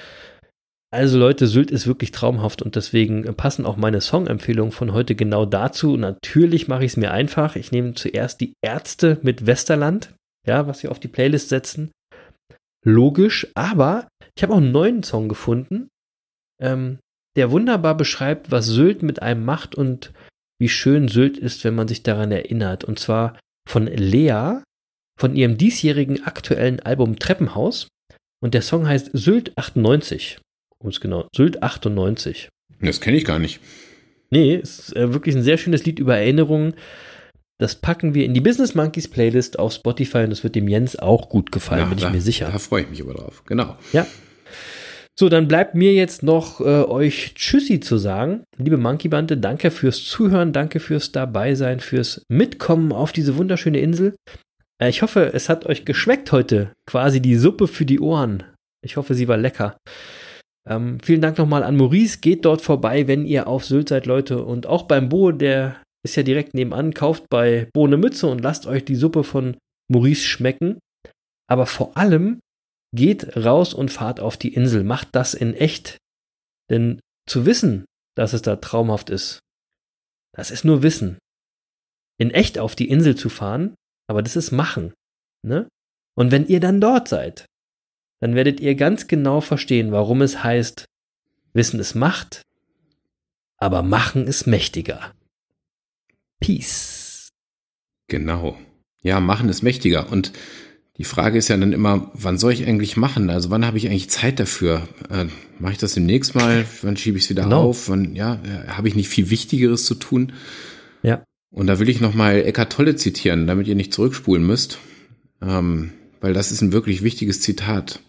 also 0.93 1.17
Leute, 1.17 1.47
Sylt 1.47 1.71
ist 1.71 1.87
wirklich 1.87 2.11
traumhaft 2.11 2.61
und 2.61 2.75
deswegen 2.75 3.23
passen 3.35 3.65
auch 3.65 3.77
meine 3.77 4.01
Songempfehlungen 4.01 4.73
von 4.73 4.91
heute 4.91 5.15
genau 5.15 5.45
dazu. 5.45 5.95
Natürlich 5.95 6.67
mache 6.67 6.83
ich 6.83 6.91
es 6.91 6.97
mir 6.97 7.11
einfach. 7.11 7.55
Ich 7.55 7.71
nehme 7.71 7.93
zuerst 7.93 8.41
die 8.41 8.53
Ärzte 8.61 9.17
mit 9.21 9.45
Westerland, 9.45 10.13
ja, 10.45 10.67
was 10.67 10.83
wir 10.83 10.91
auf 10.91 10.99
die 10.99 11.07
Playlist 11.07 11.47
setzen. 11.47 11.91
Logisch, 12.85 13.47
aber 13.55 14.09
ich 14.35 14.43
habe 14.43 14.53
auch 14.53 14.57
einen 14.57 14.73
neuen 14.73 15.03
Song 15.03 15.29
gefunden, 15.29 15.87
ähm, 16.61 16.99
der 17.37 17.51
wunderbar 17.51 17.95
beschreibt, 17.95 18.51
was 18.51 18.65
Sylt 18.65 19.01
mit 19.01 19.21
einem 19.21 19.45
macht 19.45 19.75
und 19.75 20.11
wie 20.59 20.69
schön 20.69 21.07
Sylt 21.07 21.37
ist, 21.37 21.63
wenn 21.63 21.75
man 21.75 21.87
sich 21.87 22.03
daran 22.03 22.33
erinnert. 22.33 22.83
Und 22.83 22.99
zwar 22.99 23.39
von 23.65 23.87
Lea, 23.87 24.61
von 25.21 25.35
ihrem 25.35 25.55
diesjährigen 25.55 26.25
aktuellen 26.25 26.79
Album 26.79 27.17
Treppenhaus. 27.19 27.87
Und 28.43 28.55
der 28.55 28.63
Song 28.63 28.87
heißt 28.87 29.11
Sylt 29.13 29.55
98. 29.55 30.39
Um 30.79 30.89
es 30.89 30.99
genau, 30.99 31.27
Sylt 31.35 31.61
98. 31.61 32.49
Das 32.81 33.01
kenne 33.01 33.17
ich 33.17 33.25
gar 33.25 33.37
nicht. 33.37 33.59
Nee, 34.31 34.55
es 34.55 34.79
ist 34.79 34.95
äh, 34.95 35.13
wirklich 35.13 35.35
ein 35.35 35.43
sehr 35.43 35.59
schönes 35.59 35.85
Lied 35.85 35.99
über 35.99 36.17
Erinnerungen. 36.17 36.73
Das 37.59 37.75
packen 37.75 38.15
wir 38.15 38.25
in 38.25 38.33
die 38.33 38.41
Business 38.41 38.73
Monkeys 38.73 39.07
Playlist 39.07 39.59
auf 39.59 39.73
Spotify 39.73 40.23
und 40.23 40.31
das 40.31 40.43
wird 40.43 40.55
dem 40.55 40.67
Jens 40.67 40.95
auch 40.95 41.29
gut 41.29 41.51
gefallen, 41.51 41.81
Ja, 41.81 41.85
bin 41.85 41.99
ich 41.99 42.03
da, 42.03 42.09
mir 42.09 42.21
sicher. 42.21 42.49
Da 42.51 42.57
freue 42.57 42.81
ich 42.81 42.89
mich 42.89 43.03
aber 43.03 43.13
drauf. 43.13 43.43
Genau. 43.45 43.77
Ja. 43.93 44.07
So, 45.19 45.29
dann 45.29 45.47
bleibt 45.47 45.75
mir 45.75 45.93
jetzt 45.93 46.23
noch 46.23 46.61
äh, 46.61 46.63
euch 46.63 47.35
Tschüssi 47.35 47.79
zu 47.79 47.99
sagen. 47.99 48.43
Liebe 48.57 48.77
Monkey 48.77 49.09
Bande, 49.09 49.37
danke 49.37 49.69
fürs 49.69 50.03
Zuhören, 50.03 50.51
danke 50.51 50.79
fürs 50.79 51.11
Dabeisein, 51.11 51.79
fürs 51.79 52.23
Mitkommen 52.27 52.91
auf 52.91 53.11
diese 53.11 53.37
wunderschöne 53.37 53.79
Insel. 53.79 54.15
Äh, 54.81 54.89
ich 54.89 55.01
hoffe, 55.01 55.31
es 55.33 55.49
hat 55.49 55.65
euch 55.65 55.85
geschmeckt 55.85 56.31
heute. 56.31 56.73
Quasi 56.85 57.21
die 57.21 57.35
Suppe 57.35 57.67
für 57.67 57.85
die 57.85 57.99
Ohren. 57.99 58.43
Ich 58.83 58.97
hoffe, 58.97 59.13
sie 59.13 59.27
war 59.27 59.37
lecker. 59.37 59.77
Ähm, 60.67 60.99
vielen 61.01 61.21
Dank 61.21 61.37
nochmal 61.37 61.63
an 61.63 61.77
Maurice. 61.77 62.19
Geht 62.19 62.45
dort 62.45 62.61
vorbei, 62.61 63.07
wenn 63.07 63.25
ihr 63.25 63.47
auf 63.47 63.65
Sylt 63.65 63.89
seid, 63.89 64.05
Leute. 64.05 64.43
Und 64.43 64.65
auch 64.65 64.83
beim 64.83 65.09
Bo, 65.09 65.31
der 65.31 65.81
ist 66.03 66.15
ja 66.15 66.23
direkt 66.23 66.53
nebenan. 66.53 66.93
Kauft 66.93 67.29
bei 67.29 67.69
Bo 67.73 67.85
eine 67.85 67.97
Mütze 67.97 68.27
und 68.27 68.41
lasst 68.41 68.65
euch 68.65 68.83
die 68.83 68.95
Suppe 68.95 69.23
von 69.23 69.57
Maurice 69.91 70.23
schmecken. 70.23 70.79
Aber 71.47 71.65
vor 71.65 71.97
allem 71.97 72.39
geht 72.93 73.37
raus 73.37 73.73
und 73.73 73.91
fahrt 73.91 74.19
auf 74.19 74.37
die 74.37 74.53
Insel. 74.53 74.83
Macht 74.83 75.09
das 75.13 75.33
in 75.33 75.53
echt. 75.53 75.97
Denn 76.69 76.99
zu 77.27 77.45
wissen, 77.45 77.85
dass 78.15 78.33
es 78.33 78.41
da 78.41 78.55
traumhaft 78.55 79.09
ist, 79.09 79.39
das 80.35 80.51
ist 80.51 80.63
nur 80.63 80.83
Wissen. 80.83 81.17
In 82.19 82.31
echt 82.31 82.59
auf 82.59 82.75
die 82.75 82.89
Insel 82.89 83.15
zu 83.15 83.29
fahren, 83.29 83.75
aber 84.11 84.21
das 84.21 84.35
ist 84.35 84.51
Machen. 84.51 84.93
Ne? 85.41 85.67
Und 86.15 86.31
wenn 86.31 86.45
ihr 86.45 86.59
dann 86.59 86.81
dort 86.81 87.07
seid, 87.07 87.45
dann 88.19 88.35
werdet 88.35 88.59
ihr 88.59 88.75
ganz 88.75 89.07
genau 89.07 89.39
verstehen, 89.41 89.93
warum 89.93 90.21
es 90.21 90.43
heißt, 90.43 90.83
Wissen 91.53 91.79
ist 91.79 91.95
Macht, 91.95 92.41
aber 93.57 93.81
Machen 93.83 94.27
ist 94.27 94.47
mächtiger. 94.47 95.13
Peace. 96.41 97.29
Genau. 98.09 98.57
Ja, 99.01 99.19
machen 99.21 99.47
ist 99.47 99.61
mächtiger. 99.61 100.11
Und 100.11 100.33
die 100.97 101.05
Frage 101.05 101.37
ist 101.37 101.47
ja 101.47 101.55
dann 101.57 101.71
immer, 101.71 102.11
wann 102.13 102.37
soll 102.37 102.51
ich 102.51 102.67
eigentlich 102.67 102.97
machen? 102.97 103.29
Also 103.29 103.49
wann 103.49 103.65
habe 103.65 103.77
ich 103.77 103.87
eigentlich 103.87 104.09
Zeit 104.09 104.39
dafür? 104.39 104.87
Äh, 105.09 105.27
Mache 105.59 105.73
ich 105.73 105.77
das 105.77 105.93
demnächst 105.93 106.35
mal? 106.35 106.65
Wann 106.81 106.97
schiebe 106.97 107.17
ich 107.17 107.23
es 107.23 107.29
wieder 107.29 107.43
Genau. 107.43 107.63
auf? 107.69 107.87
Wann, 107.87 108.15
ja, 108.15 108.35
äh, 108.43 108.67
habe 108.67 108.87
ich 108.89 108.95
nicht 108.95 109.07
viel 109.09 109.29
Wichtigeres 109.29 109.85
zu 109.85 109.95
tun? 109.95 110.33
Ja. 111.03 111.23
Und 111.51 111.67
da 111.67 111.79
will 111.79 111.89
ich 111.89 111.99
nochmal 111.99 112.41
Eckart 112.41 112.71
Tolle 112.71 112.95
zitieren, 112.95 113.45
damit 113.45 113.67
ihr 113.67 113.75
nicht 113.75 113.93
zurückspulen 113.93 114.45
müsst, 114.45 114.79
ähm, 115.41 115.91
weil 116.21 116.33
das 116.33 116.51
ist 116.51 116.61
ein 116.61 116.71
wirklich 116.71 117.03
wichtiges 117.03 117.41
Zitat. 117.41 117.99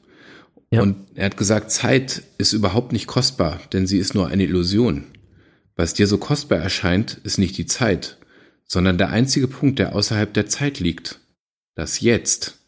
Ja. 0.71 0.83
Und 0.83 0.97
er 1.17 1.27
hat 1.27 1.37
gesagt, 1.37 1.71
Zeit 1.71 2.23
ist 2.39 2.53
überhaupt 2.53 2.93
nicht 2.93 3.07
kostbar, 3.07 3.61
denn 3.73 3.87
sie 3.87 3.99
ist 3.99 4.15
nur 4.15 4.29
eine 4.29 4.45
Illusion. 4.45 5.05
Was 5.77 5.93
dir 5.93 6.07
so 6.07 6.19
kostbar 6.19 6.61
erscheint, 6.61 7.21
ist 7.25 7.39
nicht 7.39 7.59
die 7.59 7.67
Zeit, 7.67 8.19
sondern 8.65 8.97
der 8.97 9.11
einzige 9.11 9.49
Punkt, 9.49 9.79
der 9.79 9.95
außerhalb 9.95 10.33
der 10.33 10.47
Zeit 10.47 10.81
liegt. 10.81 11.21
Das 11.75 12.01
Jetzt. 12.01 12.59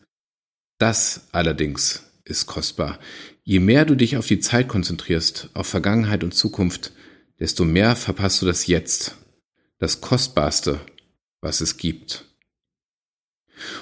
Das 0.78 1.28
allerdings 1.30 2.02
ist 2.24 2.46
kostbar. 2.46 2.98
Je 3.42 3.60
mehr 3.60 3.84
du 3.84 3.94
dich 3.94 4.16
auf 4.16 4.26
die 4.26 4.40
Zeit 4.40 4.68
konzentrierst, 4.68 5.50
auf 5.54 5.66
Vergangenheit 5.66 6.24
und 6.24 6.34
Zukunft, 6.34 6.92
desto 7.38 7.64
mehr 7.64 7.94
verpasst 7.94 8.42
du 8.42 8.46
das 8.46 8.66
Jetzt, 8.66 9.16
das 9.78 10.00
Kostbarste, 10.00 10.80
was 11.40 11.60
es 11.60 11.76
gibt. 11.76 12.24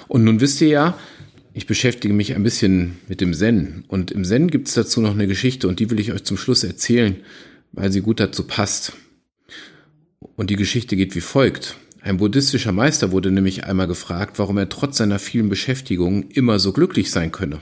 Und 0.07 0.23
nun 0.23 0.39
wisst 0.39 0.61
ihr 0.61 0.67
ja, 0.67 0.99
ich 1.53 1.67
beschäftige 1.67 2.13
mich 2.13 2.35
ein 2.35 2.43
bisschen 2.43 2.97
mit 3.07 3.21
dem 3.21 3.33
Zen. 3.33 3.85
Und 3.87 4.11
im 4.11 4.25
Zen 4.25 4.49
gibt 4.49 4.67
es 4.67 4.73
dazu 4.73 5.01
noch 5.01 5.11
eine 5.11 5.27
Geschichte 5.27 5.67
und 5.67 5.79
die 5.79 5.89
will 5.89 5.99
ich 5.99 6.11
euch 6.11 6.23
zum 6.23 6.37
Schluss 6.37 6.63
erzählen, 6.63 7.17
weil 7.71 7.91
sie 7.91 8.01
gut 8.01 8.19
dazu 8.19 8.45
passt. 8.45 8.93
Und 10.35 10.49
die 10.49 10.55
Geschichte 10.55 10.95
geht 10.95 11.15
wie 11.15 11.21
folgt. 11.21 11.77
Ein 12.01 12.17
buddhistischer 12.17 12.71
Meister 12.71 13.11
wurde 13.11 13.31
nämlich 13.31 13.65
einmal 13.65 13.87
gefragt, 13.87 14.39
warum 14.39 14.57
er 14.57 14.67
trotz 14.67 14.97
seiner 14.97 15.19
vielen 15.19 15.47
Beschäftigungen 15.47 16.29
immer 16.31 16.59
so 16.59 16.73
glücklich 16.73 17.11
sein 17.11 17.31
könne. 17.31 17.61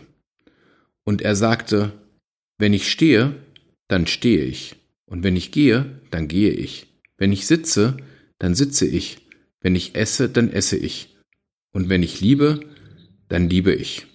Und 1.04 1.22
er 1.22 1.36
sagte, 1.36 1.94
wenn 2.58 2.74
ich 2.74 2.90
stehe, 2.90 3.36
dann 3.88 4.08
stehe 4.08 4.44
ich. 4.44 4.76
Und 5.06 5.24
wenn 5.24 5.36
ich 5.36 5.52
gehe, 5.52 6.00
dann 6.12 6.28
gehe 6.28 6.52
ich. 6.52 6.88
Wenn 7.18 7.32
ich 7.32 7.46
sitze, 7.46 7.98
dann 8.42 8.56
sitze 8.56 8.88
ich. 8.88 9.20
Wenn 9.60 9.76
ich 9.76 9.96
esse, 9.96 10.28
dann 10.28 10.52
esse 10.52 10.76
ich. 10.76 11.16
Und 11.72 11.90
wenn 11.90 12.02
ich 12.02 12.22
liebe, 12.22 12.60
dann 13.28 13.48
liebe 13.48 13.72
ich. 13.72 14.08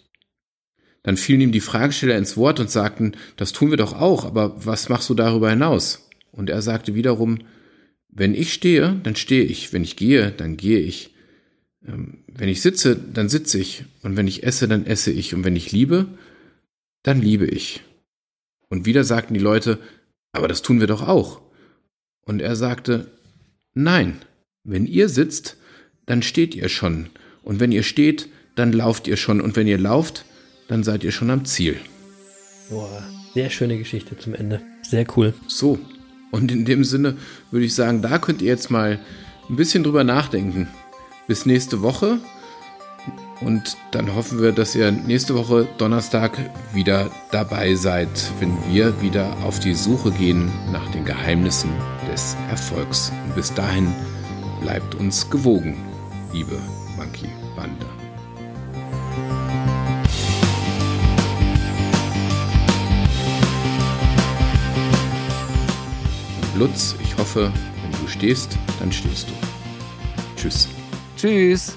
Dann 1.04 1.16
fielen 1.16 1.40
ihm 1.40 1.52
die 1.52 1.60
Fragesteller 1.60 2.18
ins 2.18 2.36
Wort 2.36 2.58
und 2.58 2.68
sagten, 2.68 3.12
das 3.36 3.52
tun 3.52 3.70
wir 3.70 3.76
doch 3.76 3.92
auch, 3.92 4.24
aber 4.24 4.66
was 4.66 4.88
machst 4.88 5.08
du 5.08 5.14
darüber 5.14 5.48
hinaus? 5.50 6.08
Und 6.32 6.50
er 6.50 6.60
sagte 6.60 6.96
wiederum, 6.96 7.38
wenn 8.08 8.34
ich 8.34 8.52
stehe, 8.52 8.98
dann 9.04 9.14
stehe 9.14 9.44
ich, 9.44 9.72
wenn 9.72 9.84
ich 9.84 9.94
gehe, 9.94 10.32
dann 10.32 10.56
gehe 10.56 10.80
ich. 10.80 11.14
Ähm, 11.86 12.24
wenn 12.26 12.48
ich 12.48 12.62
sitze, 12.62 12.96
dann 12.96 13.28
sitze 13.28 13.60
ich, 13.60 13.84
und 14.02 14.16
wenn 14.16 14.26
ich 14.26 14.42
esse, 14.42 14.66
dann 14.66 14.86
esse 14.86 15.12
ich, 15.12 15.34
und 15.34 15.44
wenn 15.44 15.54
ich 15.54 15.70
liebe, 15.70 16.08
dann 17.04 17.22
liebe 17.22 17.46
ich. 17.46 17.84
Und 18.68 18.86
wieder 18.86 19.04
sagten 19.04 19.34
die 19.34 19.40
Leute, 19.40 19.78
aber 20.32 20.48
das 20.48 20.62
tun 20.62 20.80
wir 20.80 20.88
doch 20.88 21.06
auch. 21.06 21.42
Und 22.22 22.42
er 22.42 22.56
sagte, 22.56 23.12
nein, 23.76 24.16
wenn 24.64 24.86
ihr 24.86 25.08
sitzt, 25.08 25.56
dann 26.06 26.22
steht 26.22 26.54
ihr 26.54 26.68
schon, 26.68 27.10
und 27.46 27.60
wenn 27.60 27.70
ihr 27.70 27.84
steht, 27.84 28.28
dann 28.56 28.72
lauft 28.72 29.06
ihr 29.06 29.16
schon. 29.16 29.40
Und 29.40 29.54
wenn 29.54 29.68
ihr 29.68 29.78
lauft, 29.78 30.24
dann 30.66 30.82
seid 30.82 31.04
ihr 31.04 31.12
schon 31.12 31.30
am 31.30 31.44
Ziel. 31.44 31.76
Boah, 32.68 33.04
sehr 33.34 33.50
schöne 33.50 33.78
Geschichte 33.78 34.18
zum 34.18 34.34
Ende. 34.34 34.60
Sehr 34.82 35.06
cool. 35.16 35.32
So, 35.46 35.78
und 36.32 36.50
in 36.50 36.64
dem 36.64 36.82
Sinne 36.82 37.16
würde 37.52 37.66
ich 37.66 37.74
sagen, 37.74 38.02
da 38.02 38.18
könnt 38.18 38.42
ihr 38.42 38.48
jetzt 38.48 38.68
mal 38.68 38.98
ein 39.48 39.54
bisschen 39.54 39.84
drüber 39.84 40.02
nachdenken. 40.02 40.66
Bis 41.28 41.46
nächste 41.46 41.82
Woche. 41.82 42.18
Und 43.40 43.76
dann 43.90 44.14
hoffen 44.14 44.40
wir, 44.40 44.52
dass 44.52 44.74
ihr 44.74 44.90
nächste 44.90 45.34
Woche 45.34 45.68
Donnerstag 45.76 46.38
wieder 46.72 47.10
dabei 47.30 47.74
seid, 47.74 48.08
wenn 48.40 48.56
wir 48.72 49.00
wieder 49.02 49.36
auf 49.44 49.60
die 49.60 49.74
Suche 49.74 50.10
gehen 50.10 50.50
nach 50.72 50.90
den 50.92 51.04
Geheimnissen 51.04 51.70
des 52.10 52.36
Erfolgs. 52.48 53.12
Und 53.26 53.34
bis 53.34 53.52
dahin 53.52 53.92
bleibt 54.62 54.94
uns 54.94 55.28
gewogen, 55.28 55.76
liebe 56.32 56.58
Monkey 56.96 57.28
Bande. 57.54 57.86
Lutz, 66.56 66.94
ich 67.02 67.14
hoffe, 67.18 67.52
wenn 67.82 68.00
du 68.00 68.08
stehst, 68.08 68.56
dann 68.80 68.90
stehst 68.90 69.28
du. 69.28 69.34
Tschüss. 70.40 70.68
Tschüss. 71.18 71.76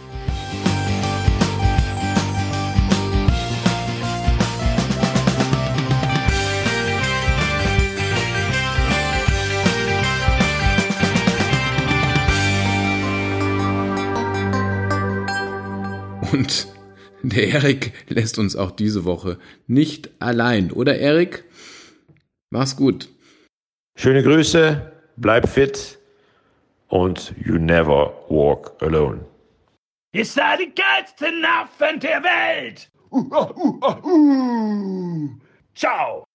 Der 17.29 17.47
Erik 17.47 17.93
lässt 18.07 18.37
uns 18.37 18.55
auch 18.55 18.71
diese 18.71 19.05
Woche 19.05 19.37
nicht 19.67 20.09
allein, 20.19 20.71
oder 20.71 20.97
Erik? 20.97 21.45
Mach's 22.49 22.75
gut. 22.75 23.09
Schöne 23.95 24.23
Grüße, 24.23 24.91
bleib 25.17 25.47
fit 25.49 25.99
und 26.87 27.33
you 27.45 27.57
never 27.57 28.13
walk 28.29 28.75
alone. 28.81 29.25
Ihr 30.11 30.25
seid 30.25 30.59
die 30.59 30.73
geilsten 30.73 31.45
Affen 31.45 31.99
der 31.99 32.23
Welt! 32.23 32.89
Uh, 33.11 33.17
uh, 33.17 33.79
uh, 33.81 34.07
uh. 34.07 35.29
Ciao! 35.75 36.28